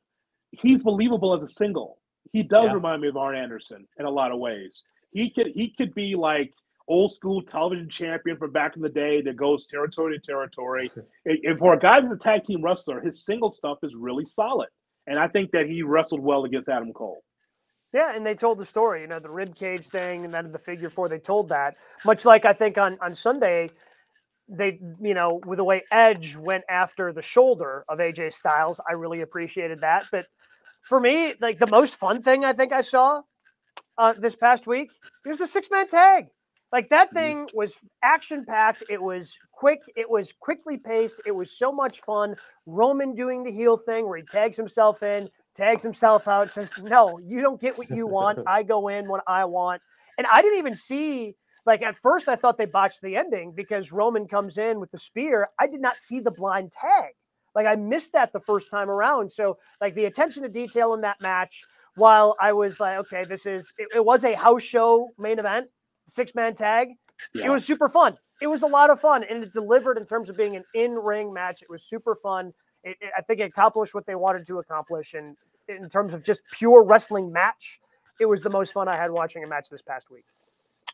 He's 0.50 0.82
believable 0.82 1.34
as 1.34 1.42
a 1.42 1.48
single. 1.48 1.98
He 2.32 2.42
does 2.42 2.66
Yeah. 2.66 2.74
remind 2.74 3.00
me 3.00 3.08
of 3.08 3.16
Arn 3.16 3.34
Anderson 3.34 3.88
in 3.98 4.04
a 4.04 4.10
lot 4.10 4.30
of 4.30 4.38
ways. 4.38 4.84
He 5.10 5.30
could 5.30 5.48
he 5.54 5.72
could 5.78 5.94
be 5.94 6.14
like 6.14 6.52
old 6.88 7.12
school 7.12 7.42
television 7.42 7.88
champion 7.88 8.36
from 8.36 8.50
back 8.50 8.76
in 8.76 8.82
the 8.82 8.88
day 8.88 9.20
that 9.22 9.36
goes 9.36 9.66
territory 9.66 10.18
to 10.18 10.20
territory. 10.20 10.90
And- 11.26 11.58
for 11.58 11.74
a 11.74 11.78
guy 11.78 12.00
who's 12.00 12.12
a 12.12 12.16
tag 12.16 12.44
team 12.44 12.62
wrestler, 12.62 13.00
his 13.00 13.24
single 13.24 13.50
stuff 13.50 13.78
is 13.82 13.94
really 13.94 14.24
solid. 14.24 14.68
And 15.06 15.18
I 15.18 15.28
think 15.28 15.50
that 15.52 15.66
he 15.66 15.82
wrestled 15.82 16.20
well 16.20 16.44
against 16.44 16.68
Adam 16.68 16.92
Cole. 16.92 17.22
Yeah, 17.92 18.14
and 18.14 18.24
they 18.24 18.34
told 18.34 18.58
the 18.58 18.66
story, 18.66 19.00
you 19.00 19.06
know, 19.06 19.18
the 19.18 19.30
rib 19.30 19.54
cage 19.54 19.88
thing, 19.88 20.26
and 20.26 20.34
then 20.34 20.52
the 20.52 20.58
figure 20.58 20.90
four. 20.90 21.08
They 21.08 21.18
told 21.18 21.48
that 21.48 21.76
much 22.04 22.26
like 22.26 22.44
I 22.44 22.52
think 22.52 22.76
on 22.76 22.98
on 23.00 23.14
Sunday, 23.14 23.70
they 24.46 24.78
you 25.00 25.14
know 25.14 25.40
with 25.46 25.56
the 25.56 25.64
way 25.64 25.84
Edge 25.90 26.36
went 26.36 26.64
after 26.68 27.14
the 27.14 27.22
shoulder 27.22 27.86
of 27.88 27.98
AJ 27.98 28.34
Styles, 28.34 28.78
I 28.86 28.92
really 28.92 29.22
appreciated 29.22 29.80
that. 29.80 30.04
But 30.12 30.26
for 30.82 31.00
me, 31.00 31.34
like 31.40 31.58
the 31.58 31.66
most 31.66 31.96
fun 31.96 32.22
thing 32.22 32.44
I 32.44 32.52
think 32.52 32.72
I 32.72 32.82
saw 32.82 33.22
uh, 33.96 34.12
this 34.12 34.36
past 34.36 34.66
week 34.66 34.90
was 35.24 35.38
the 35.38 35.46
six 35.46 35.68
man 35.70 35.88
tag. 35.88 36.26
Like 36.72 36.90
that 36.90 37.08
mm-hmm. 37.08 37.16
thing 37.16 37.48
was 37.54 37.78
action 38.02 38.44
packed. 38.44 38.84
It 38.90 39.02
was 39.02 39.38
quick. 39.52 39.80
It 39.96 40.08
was 40.08 40.32
quickly 40.32 40.76
paced. 40.76 41.20
It 41.26 41.34
was 41.34 41.56
so 41.58 41.72
much 41.72 42.00
fun. 42.00 42.36
Roman 42.66 43.14
doing 43.14 43.42
the 43.42 43.50
heel 43.50 43.76
thing 43.76 44.06
where 44.06 44.18
he 44.18 44.24
tags 44.24 44.56
himself 44.56 45.02
in, 45.02 45.30
tags 45.54 45.82
himself 45.82 46.28
out, 46.28 46.50
says, 46.52 46.70
No, 46.80 47.18
you 47.18 47.40
don't 47.40 47.60
get 47.60 47.78
what 47.78 47.90
you 47.90 48.06
want. 48.06 48.40
I 48.46 48.62
go 48.62 48.88
in 48.88 49.08
when 49.08 49.20
I 49.26 49.44
want. 49.44 49.80
And 50.18 50.26
I 50.30 50.42
didn't 50.42 50.58
even 50.58 50.76
see, 50.76 51.36
like, 51.64 51.80
at 51.82 51.96
first 51.96 52.28
I 52.28 52.36
thought 52.36 52.58
they 52.58 52.66
botched 52.66 53.00
the 53.02 53.16
ending 53.16 53.52
because 53.52 53.92
Roman 53.92 54.26
comes 54.26 54.58
in 54.58 54.80
with 54.80 54.90
the 54.90 54.98
spear. 54.98 55.48
I 55.58 55.68
did 55.68 55.80
not 55.80 56.00
see 56.00 56.20
the 56.20 56.32
blind 56.32 56.72
tag. 56.72 57.12
Like, 57.54 57.66
I 57.66 57.76
missed 57.76 58.12
that 58.12 58.32
the 58.32 58.40
first 58.40 58.70
time 58.70 58.90
around. 58.90 59.32
So, 59.32 59.58
like, 59.80 59.94
the 59.94 60.04
attention 60.04 60.42
to 60.42 60.48
detail 60.48 60.92
in 60.94 61.00
that 61.02 61.20
match, 61.20 61.64
while 61.94 62.36
I 62.40 62.52
was 62.52 62.78
like, 62.78 62.98
okay, 62.98 63.24
this 63.24 63.46
is, 63.46 63.72
it, 63.78 63.88
it 63.94 64.04
was 64.04 64.24
a 64.24 64.34
house 64.34 64.62
show 64.62 65.08
main 65.18 65.38
event, 65.38 65.68
six 66.08 66.34
man 66.34 66.54
tag. 66.54 66.88
It 67.34 67.50
was 67.50 67.64
super 67.64 67.88
fun. 67.88 68.16
It 68.40 68.46
was 68.46 68.62
a 68.62 68.66
lot 68.66 68.90
of 68.90 69.00
fun, 69.00 69.24
and 69.28 69.42
it 69.42 69.52
delivered 69.52 69.98
in 69.98 70.04
terms 70.06 70.30
of 70.30 70.36
being 70.36 70.54
an 70.56 70.64
in-ring 70.74 71.32
match. 71.32 71.62
It 71.62 71.68
was 71.70 71.82
super 71.84 72.16
fun. 72.22 72.52
It, 72.84 72.96
it- 73.00 73.10
I 73.16 73.22
think 73.22 73.40
it 73.40 73.44
accomplished 73.44 73.94
what 73.94 74.06
they 74.06 74.14
wanted 74.14 74.46
to 74.46 74.58
accomplish, 74.58 75.14
and 75.14 75.36
in 75.68 75.88
terms 75.88 76.14
of 76.14 76.22
just 76.22 76.40
pure 76.52 76.84
wrestling 76.84 77.32
match, 77.32 77.80
it 78.20 78.26
was 78.26 78.40
the 78.40 78.50
most 78.50 78.72
fun 78.72 78.88
I 78.88 78.96
had 78.96 79.10
watching 79.10 79.44
a 79.44 79.46
match 79.46 79.68
this 79.70 79.82
past 79.82 80.10
week. 80.10 80.24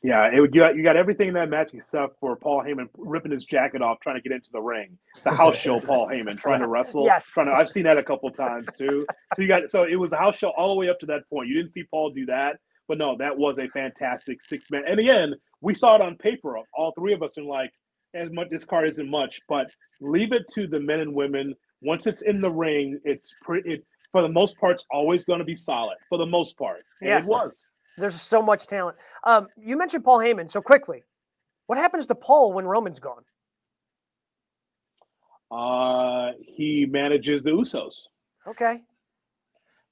Yeah, 0.03 0.27
it, 0.27 0.35
you, 0.35 0.49
got, 0.49 0.77
you 0.77 0.83
got 0.83 0.97
everything 0.97 1.29
in 1.29 1.35
that 1.35 1.49
match 1.49 1.71
except 1.73 2.19
for 2.21 2.37
Paul 2.37 2.63
Heyman 2.63 2.89
ripping 2.99 3.33
his 3.33 3.45
jacket 3.45 3.81
off 3.81 4.01
trying 4.01 4.17
to 4.17 4.21
get 4.23 4.33
into 4.33 4.51
the 4.53 4.61
ring. 4.61 4.99
The 5.23 5.31
house 5.31 5.57
show 5.57 5.81
Paul 5.87 6.09
Heyman 6.09 6.39
trying 6.39 6.61
to 6.61 6.67
wrestle. 6.67 7.05
Yes. 7.07 7.31
Trying 7.31 7.47
to, 7.47 7.53
I've 7.53 7.71
seen 7.71 7.85
that 7.85 7.97
a 7.97 8.03
couple 8.03 8.31
times 8.31 8.75
too. 8.77 9.07
So 9.35 9.41
you 9.43 9.49
got 9.49 9.71
so 9.71 9.85
it 9.85 9.95
was 9.97 10.13
a 10.13 10.17
house 10.19 10.37
show 10.37 10.51
all 10.59 10.69
the 10.69 10.75
way 10.75 10.91
up 10.91 10.99
to 11.01 11.07
that 11.07 11.27
point. 11.31 11.49
You 11.49 11.55
didn't 11.55 11.73
see 11.73 11.85
Paul 11.85 12.11
do 12.11 12.27
that, 12.27 12.59
but 12.89 12.99
no, 12.99 13.17
that 13.19 13.37
was 13.37 13.59
a 13.59 13.69
fantastic 13.69 14.43
six 14.43 14.71
man. 14.71 14.83
And 14.87 15.01
again, 15.01 15.35
we 15.61 15.75
saw 15.75 15.95
it 15.95 16.01
on 16.01 16.17
paper. 16.17 16.57
All 16.77 16.93
three 16.99 17.13
of 17.15 17.23
us 17.23 17.37
are 17.39 17.43
like, 17.45 17.71
as 18.15 18.31
much 18.31 18.49
this 18.51 18.65
card 18.65 18.89
isn't 18.89 19.09
much, 19.11 19.41
but 19.49 19.71
leave 20.01 20.33
it 20.33 20.47
to 20.55 20.67
the 20.67 20.79
men 20.81 21.01
and 21.01 21.15
women. 21.15 21.55
Once 21.83 22.07
it's 22.07 22.23
in 22.23 22.41
the 22.41 22.51
ring, 22.51 22.99
it's 23.05 23.35
pretty. 23.43 23.75
It, 23.75 23.85
for 24.13 24.23
the 24.23 24.29
most 24.29 24.57
part, 24.59 24.75
it's 24.77 24.85
always 24.93 25.25
going 25.25 25.41
to 25.41 25.45
be 25.45 25.57
solid. 25.57 25.97
For 26.09 26.19
the 26.19 26.27
most 26.27 26.57
part, 26.57 26.83
and 27.01 27.11
Yeah. 27.11 27.19
it 27.19 27.25
was. 27.25 27.51
There's 27.97 28.21
so 28.21 28.41
much 28.43 28.67
talent. 28.67 28.97
Um, 29.25 29.49
you 29.57 29.77
mentioned 29.77 30.05
Paul 30.05 30.19
Heyman, 30.19 30.51
so 30.51 30.61
quickly, 30.61 31.03
what 31.67 31.79
happens 31.79 32.07
to 32.07 32.15
Paul 32.15 32.53
when 32.53 32.65
Roman's 32.65 32.99
gone? 33.01 33.25
Uh, 35.51 36.33
he 36.41 36.87
manages 36.87 37.43
the 37.43 37.51
Usos. 37.51 38.07
Okay, 38.47 38.83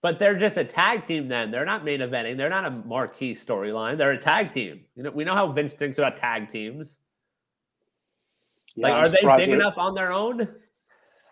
But 0.02 0.18
they're 0.18 0.36
just 0.38 0.56
a 0.56 0.64
tag 0.64 1.06
team 1.06 1.28
then. 1.28 1.50
They're 1.52 1.64
not 1.64 1.84
main 1.84 2.00
eventing. 2.00 2.36
They're 2.36 2.48
not 2.50 2.64
a 2.64 2.70
marquee 2.70 3.34
storyline. 3.36 3.96
They're 3.96 4.10
a 4.10 4.20
tag 4.20 4.52
team. 4.52 4.80
You 4.96 5.04
know, 5.04 5.10
we 5.12 5.22
know 5.24 5.34
how 5.34 5.50
Vince 5.52 5.72
thinks 5.74 5.96
about 5.98 6.16
tag 6.18 6.50
teams. 6.50 6.98
Yeah, 8.74 8.88
like, 8.88 8.92
I'm 8.94 9.04
are 9.04 9.08
they 9.08 9.42
big 9.42 9.46
they're- 9.50 9.60
enough 9.60 9.78
on 9.78 9.94
their 9.94 10.12
own? 10.12 10.48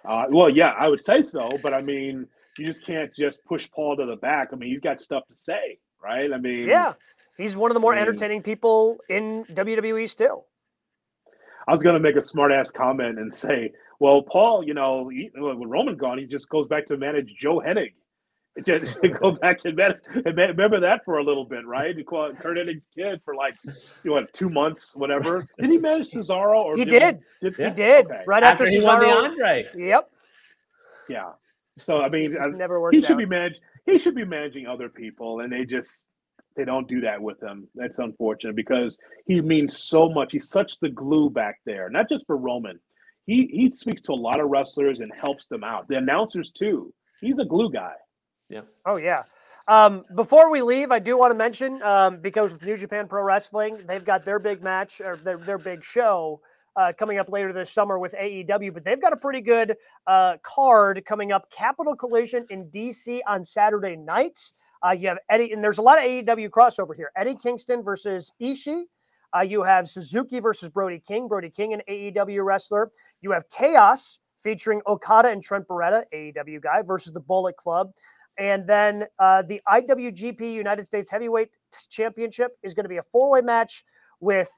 Uh, 0.04 0.26
well, 0.30 0.48
yeah, 0.48 0.68
I 0.78 0.88
would 0.88 1.02
say 1.02 1.22
so, 1.22 1.50
but 1.62 1.74
I 1.74 1.82
mean, 1.82 2.26
you 2.58 2.66
just 2.66 2.86
can't 2.86 3.14
just 3.14 3.44
push 3.44 3.68
Paul 3.70 3.96
to 3.96 4.06
the 4.06 4.16
back. 4.16 4.48
I 4.52 4.56
mean, 4.56 4.70
he's 4.70 4.80
got 4.80 4.98
stuff 5.00 5.26
to 5.28 5.36
say, 5.36 5.78
right? 6.02 6.32
I 6.32 6.38
mean, 6.38 6.66
yeah, 6.66 6.94
he's 7.36 7.54
one 7.56 7.70
of 7.70 7.74
the 7.74 7.80
more 7.80 7.92
I 7.92 7.96
mean- 7.96 8.06
entertaining 8.08 8.42
people 8.42 8.98
in 9.10 9.44
WWE 9.52 10.08
still. 10.08 10.46
I 11.68 11.72
was 11.72 11.82
going 11.82 11.94
to 11.94 12.00
make 12.00 12.16
a 12.16 12.22
smart 12.22 12.50
ass 12.50 12.70
comment 12.70 13.18
and 13.18 13.34
say, 13.34 13.72
well, 13.98 14.22
Paul, 14.22 14.64
you 14.64 14.72
know, 14.74 15.08
he, 15.08 15.30
with 15.34 15.58
Roman 15.68 15.96
gone, 15.96 16.18
he 16.18 16.24
just 16.24 16.48
goes 16.48 16.66
back 16.66 16.86
to 16.86 16.96
manage 16.96 17.34
Joe 17.38 17.60
Hennig. 17.60 17.92
It 18.57 18.66
Just 18.66 19.01
go 19.20 19.32
back 19.32 19.61
and, 19.64 19.76
man, 19.76 19.94
and 20.24 20.34
man- 20.36 20.48
remember 20.51 20.80
that 20.80 21.05
for 21.05 21.18
a 21.18 21.24
little 21.24 21.44
bit, 21.44 21.64
right? 21.66 21.96
He 21.96 22.03
called 22.03 22.36
Curt 22.38 22.57
Hennig's 22.59 22.88
kid 22.94 23.20
for 23.24 23.34
like, 23.34 23.55
you 23.64 23.72
know, 24.05 24.12
what, 24.12 24.32
two 24.32 24.51
months, 24.51 24.96
whatever. 24.96 25.46
Did 25.59 25.70
he 25.70 25.78
manage 25.78 26.11
Cesaro? 26.11 26.57
Or 26.64 26.76
He 26.76 26.84
did 26.84 27.20
did. 27.40 27.55
He, 27.57 27.64
He 27.64 27.70
did 27.70 28.07
Okay. 28.07 28.22
right 28.26 28.42
After, 28.42 28.64
after, 28.64 28.76
he 28.76 28.82
won 28.84 29.01
the 29.01 29.07
Andre. 29.07 29.66
Yep, 29.76 30.11
Yeah. 31.09 31.30
So 31.78 31.98
I 32.03 32.09
mean, 32.09 32.36
as- 32.36 32.57
never 32.57 32.80
worked 32.80 32.94
he 32.96 33.01
should 33.01 33.12
out. 33.12 33.18
be 33.18 33.26
managed. 33.26 33.61
He 33.86 33.98
should 33.98 34.14
be 34.14 34.24
managing 34.24 34.66
other 34.66 34.88
people, 34.88 35.40
and 35.40 35.51
they 35.53 35.64
just 35.64 36.03
they 36.57 36.64
don't 36.64 36.86
do 36.88 37.01
that 37.03 37.22
with 37.22 37.40
him. 37.42 37.68
That's 37.74 37.98
unfortunate 38.01 38.57
because 38.57 38.98
he 39.24 39.40
means 39.40 39.78
so 39.78 40.11
much. 40.11 40.30
He's 40.32 40.48
such 40.51 40.78
the 40.80 40.90
glue 40.90 41.30
back 41.30 41.61
there, 41.64 41.88
not 41.88 42.09
just 42.09 42.26
for 42.26 42.36
Roman. 42.36 42.78
He 43.26 43.48
he 43.53 43.70
speaks 43.70 44.03
to 44.03 44.12
a 44.12 44.14
lot 44.14 44.40
of 44.40 44.51
wrestlers 44.51 45.01
and 45.01 45.11
helps 45.18 45.46
them 45.46 45.62
out. 45.64 45.86
The 45.88 45.96
announcers 45.96 46.51
too. 46.51 46.92
He's 47.20 47.38
a 47.38 47.44
glue 47.44 47.70
guy. 47.70 47.94
Oh 48.86 48.96
yeah. 48.96 49.22
Um, 49.68 50.05
before 50.16 50.51
we 50.51 50.62
leave, 50.62 50.90
I 50.90 50.98
do 50.98 51.16
want 51.16 51.32
to 51.32 51.38
mention 51.38 51.80
um, 51.82 52.20
because 52.20 52.53
with 52.53 52.64
New 52.64 52.76
Japan 52.76 53.07
Pro 53.07 53.22
Wrestling, 53.22 53.78
they've 53.86 54.05
got 54.05 54.24
their 54.24 54.38
big 54.38 54.62
match 54.62 55.01
or 55.01 55.16
their 55.16 55.38
their 55.38 55.59
big 55.59 55.84
show 55.84 56.40
uh, 56.76 56.92
coming 56.98 57.18
up 57.18 57.28
later 57.28 57.53
this 57.53 57.70
summer 57.70 57.98
with 57.98 58.14
AEW, 58.14 58.72
but 58.72 58.84
they've 58.84 59.01
got 59.01 59.12
a 59.12 59.16
pretty 59.16 59.40
good 59.40 59.76
uh, 60.07 60.36
card 60.42 61.03
coming 61.07 61.32
up. 61.32 61.51
Capital 61.51 61.94
Collision 61.94 62.46
in 62.51 62.66
DC 62.66 63.20
on 63.26 63.44
Saturday 63.44 63.96
night. 63.96 64.53
Uh, 64.84 64.92
you 64.92 65.09
have 65.09 65.18
Eddie, 65.28 65.53
and 65.53 65.62
there's 65.62 65.78
a 65.78 65.82
lot 65.82 65.98
of 65.98 66.05
AEW 66.05 66.48
crossover 66.48 66.94
here. 66.96 67.11
Eddie 67.16 67.34
Kingston 67.34 67.82
versus 67.82 68.32
Ishii. 68.40 68.84
Uh, 69.36 69.42
you 69.42 69.62
have 69.62 69.88
Suzuki 69.88 70.40
versus 70.40 70.68
Brody 70.68 70.98
King. 70.98 71.28
Brody 71.28 71.51
King, 71.51 71.74
an 71.74 71.82
AEW 71.88 72.44
wrestler. 72.44 72.90
You 73.20 73.30
have 73.32 73.44
Chaos 73.51 74.18
featuring 74.38 74.80
Okada 74.86 75.28
and 75.28 75.42
Trent 75.42 75.68
Beretta, 75.68 76.05
AEW 76.14 76.62
guy, 76.62 76.82
versus 76.82 77.12
the 77.12 77.20
Bullet 77.20 77.57
Club. 77.57 77.92
And 78.41 78.66
then 78.66 79.05
uh, 79.18 79.43
the 79.43 79.61
IWGP 79.68 80.41
United 80.41 80.86
States 80.86 81.11
Heavyweight 81.11 81.59
Championship 81.91 82.53
is 82.62 82.72
going 82.72 82.84
to 82.84 82.88
be 82.88 82.97
a 82.97 83.03
four 83.03 83.30
way 83.30 83.43
match 83.43 83.84
with 84.18 84.51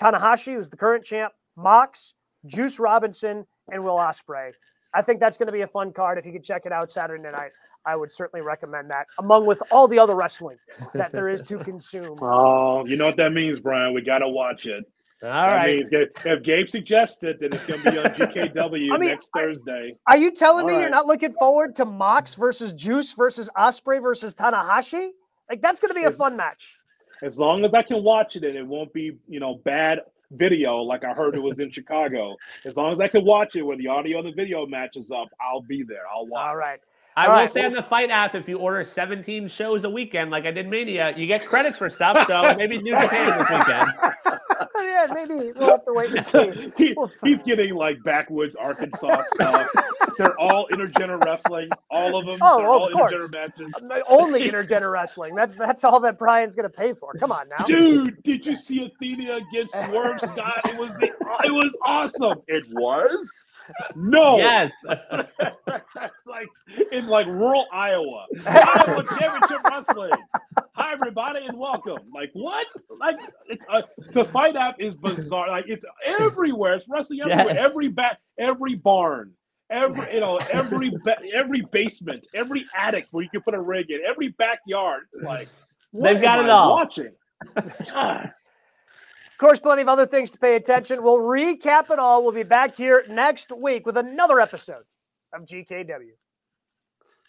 Tanahashi, 0.00 0.54
who's 0.54 0.70
the 0.70 0.76
current 0.78 1.04
champ, 1.04 1.34
Mox, 1.54 2.14
Juice 2.46 2.80
Robinson, 2.80 3.46
and 3.70 3.84
Will 3.84 3.96
Ospreay. 3.96 4.52
I 4.94 5.02
think 5.02 5.20
that's 5.20 5.36
going 5.36 5.48
to 5.48 5.52
be 5.52 5.60
a 5.60 5.66
fun 5.66 5.92
card. 5.92 6.16
If 6.16 6.24
you 6.24 6.32
could 6.32 6.44
check 6.44 6.64
it 6.64 6.72
out 6.72 6.90
Saturday 6.90 7.22
night, 7.22 7.52
I 7.84 7.94
would 7.94 8.10
certainly 8.10 8.44
recommend 8.44 8.88
that, 8.88 9.06
among 9.18 9.44
with 9.44 9.62
all 9.70 9.86
the 9.86 9.98
other 9.98 10.14
wrestling 10.14 10.56
that 10.94 11.12
there 11.12 11.28
is 11.28 11.42
to 11.42 11.58
consume. 11.64 12.18
Oh, 12.22 12.86
you 12.86 12.96
know 12.96 13.04
what 13.04 13.18
that 13.18 13.34
means, 13.34 13.60
Brian? 13.60 13.92
We 13.92 14.00
got 14.00 14.18
to 14.18 14.28
watch 14.28 14.64
it. 14.64 14.84
All 15.22 15.30
that 15.30 15.52
right. 15.52 15.76
means 15.76 15.88
if 15.92 16.08
if 16.26 16.42
Gabe 16.42 16.68
suggests 16.68 17.22
it, 17.22 17.40
then 17.40 17.52
it's 17.52 17.64
going 17.64 17.82
to 17.82 17.90
be 17.90 17.98
on 17.98 18.04
GKW 18.06 18.92
I 18.92 18.98
mean, 18.98 19.10
next 19.10 19.30
Thursday. 19.34 19.96
Are 20.06 20.16
you 20.16 20.30
telling 20.30 20.64
All 20.64 20.70
me 20.70 20.78
you're 20.78 20.90
not 20.90 21.06
looking 21.06 21.32
forward 21.32 21.74
to 21.76 21.86
Mox 21.86 22.34
versus 22.34 22.74
Juice 22.74 23.14
versus 23.14 23.48
Ospreay 23.56 24.02
versus 24.02 24.34
Tanahashi? 24.34 25.10
Like 25.48 25.62
that's 25.62 25.80
going 25.80 25.88
to 25.88 25.94
be 25.94 26.04
a 26.04 26.10
fun 26.10 26.36
match. 26.36 26.78
As 27.22 27.38
long 27.38 27.64
as 27.64 27.72
I 27.72 27.82
can 27.82 28.02
watch 28.02 28.36
it 28.36 28.44
and 28.44 28.56
it 28.56 28.66
won't 28.66 28.92
be, 28.92 29.16
you 29.26 29.40
know, 29.40 29.60
bad 29.64 30.00
video 30.32 30.78
like 30.78 31.04
I 31.04 31.12
heard 31.12 31.34
it 31.34 31.42
was 31.42 31.60
in 31.60 31.70
Chicago. 31.70 32.36
As 32.64 32.76
long 32.76 32.92
as 32.92 33.00
I 33.00 33.08
can 33.08 33.24
watch 33.24 33.56
it 33.56 33.62
where 33.62 33.76
the 33.76 33.86
audio 33.86 34.18
and 34.18 34.26
the 34.26 34.32
video 34.32 34.66
matches 34.66 35.10
up, 35.10 35.28
I'll 35.40 35.62
be 35.62 35.82
there. 35.82 36.02
I'll 36.12 36.26
watch. 36.26 36.46
All 36.48 36.56
right. 36.56 36.80
I 37.16 37.24
All 37.24 37.32
will 37.32 37.38
right, 37.38 37.52
say 37.52 37.64
on 37.64 37.72
the 37.72 37.82
FITE 37.82 38.10
app, 38.10 38.34
if 38.34 38.46
you 38.46 38.58
order 38.58 38.84
17 38.84 39.48
shows 39.48 39.84
a 39.84 39.90
weekend, 39.90 40.30
like 40.30 40.44
I 40.44 40.50
did 40.50 40.68
Mania, 40.68 41.14
you 41.16 41.26
get 41.26 41.46
credits 41.46 41.78
for 41.78 41.88
stuff. 41.88 42.26
So 42.26 42.54
maybe 42.58 42.80
New 42.82 42.98
Japan 42.98 43.38
this 43.38 43.48
weekend. 43.48 43.92
yeah, 44.82 45.06
maybe 45.12 45.52
we'll 45.56 45.70
have 45.70 45.82
to 45.84 45.94
wait 45.94 46.12
and 46.12 46.24
see. 46.24 46.72
he, 46.76 46.94
Well, 46.94 47.10
he's 47.24 47.42
getting 47.42 47.74
like 47.74 48.02
backwoods 48.02 48.54
Arkansas 48.54 49.22
stuff. 49.32 49.66
They're 50.18 50.38
all 50.38 50.66
intergender 50.68 51.22
wrestling, 51.24 51.68
all 51.90 52.16
of 52.16 52.26
them. 52.26 52.38
Oh, 52.40 52.58
They're 52.58 52.66
of 52.66 52.72
all 52.72 52.90
course. 52.90 53.12
intergender 53.12 53.32
matches. 53.32 53.74
Only 54.08 54.48
intergender 54.50 54.90
wrestling. 54.90 55.34
That's 55.34 55.54
that's 55.54 55.84
all 55.84 56.00
that 56.00 56.18
Brian's 56.18 56.54
going 56.54 56.70
to 56.70 56.76
pay 56.76 56.92
for. 56.92 57.12
Come 57.14 57.32
on 57.32 57.48
now. 57.48 57.64
Dude, 57.64 58.22
did 58.22 58.46
you 58.46 58.56
see 58.56 58.84
Athena 58.84 59.36
against 59.36 59.74
Swerve 59.86 60.20
Scott? 60.20 60.60
It 60.64 60.78
was 60.78 60.94
the, 60.94 61.06
it 61.44 61.52
was 61.52 61.76
awesome. 61.84 62.40
It 62.48 62.64
was 62.70 63.44
no, 63.94 64.38
Yes. 64.38 64.72
like 66.26 66.48
in 66.92 67.06
like 67.06 67.26
rural 67.26 67.66
Iowa, 67.72 68.26
Iowa 68.46 69.04
Championship 69.18 69.62
Wrestling. 69.64 70.12
Hi 70.72 70.92
everybody 70.92 71.46
and 71.46 71.58
welcome. 71.58 71.98
Like 72.14 72.30
what? 72.34 72.66
Like 73.00 73.16
it's 73.48 73.64
uh, 73.70 73.82
the 74.12 74.24
FITE 74.26 74.56
app 74.56 74.76
is 74.80 74.94
bizarre. 74.94 75.48
Like 75.48 75.64
it's 75.68 75.84
everywhere. 76.04 76.74
It's 76.74 76.88
wrestling 76.88 77.20
everywhere. 77.22 77.46
Yes. 77.54 77.56
Every 77.58 77.88
back, 77.88 78.18
every 78.38 78.74
barn. 78.74 79.32
Every 79.68 80.14
you 80.14 80.20
know, 80.20 80.36
every 80.52 80.92
every 81.34 81.62
basement, 81.72 82.26
every 82.34 82.66
attic 82.76 83.08
where 83.10 83.24
you 83.24 83.30
can 83.30 83.40
put 83.42 83.54
a 83.54 83.60
rig 83.60 83.90
in, 83.90 84.00
every 84.08 84.28
backyard. 84.28 85.04
It's 85.12 85.22
like 85.22 85.48
They've 85.92 86.20
got 86.20 86.40
it 86.40 86.46
I 86.46 86.50
all. 86.50 86.74
Watching. 86.74 87.12
God. 87.92 88.32
Of 89.36 89.38
course, 89.38 89.58
plenty 89.58 89.82
of 89.82 89.88
other 89.88 90.06
things 90.06 90.30
to 90.30 90.38
pay 90.38 90.56
attention. 90.56 91.02
We'll 91.02 91.18
recap 91.18 91.90
it 91.90 91.98
all. 91.98 92.22
We'll 92.22 92.32
be 92.32 92.42
back 92.42 92.74
here 92.74 93.04
next 93.08 93.52
week 93.54 93.84
with 93.84 93.96
another 93.96 94.40
episode 94.40 94.84
of 95.34 95.44
GKW. 95.44 96.12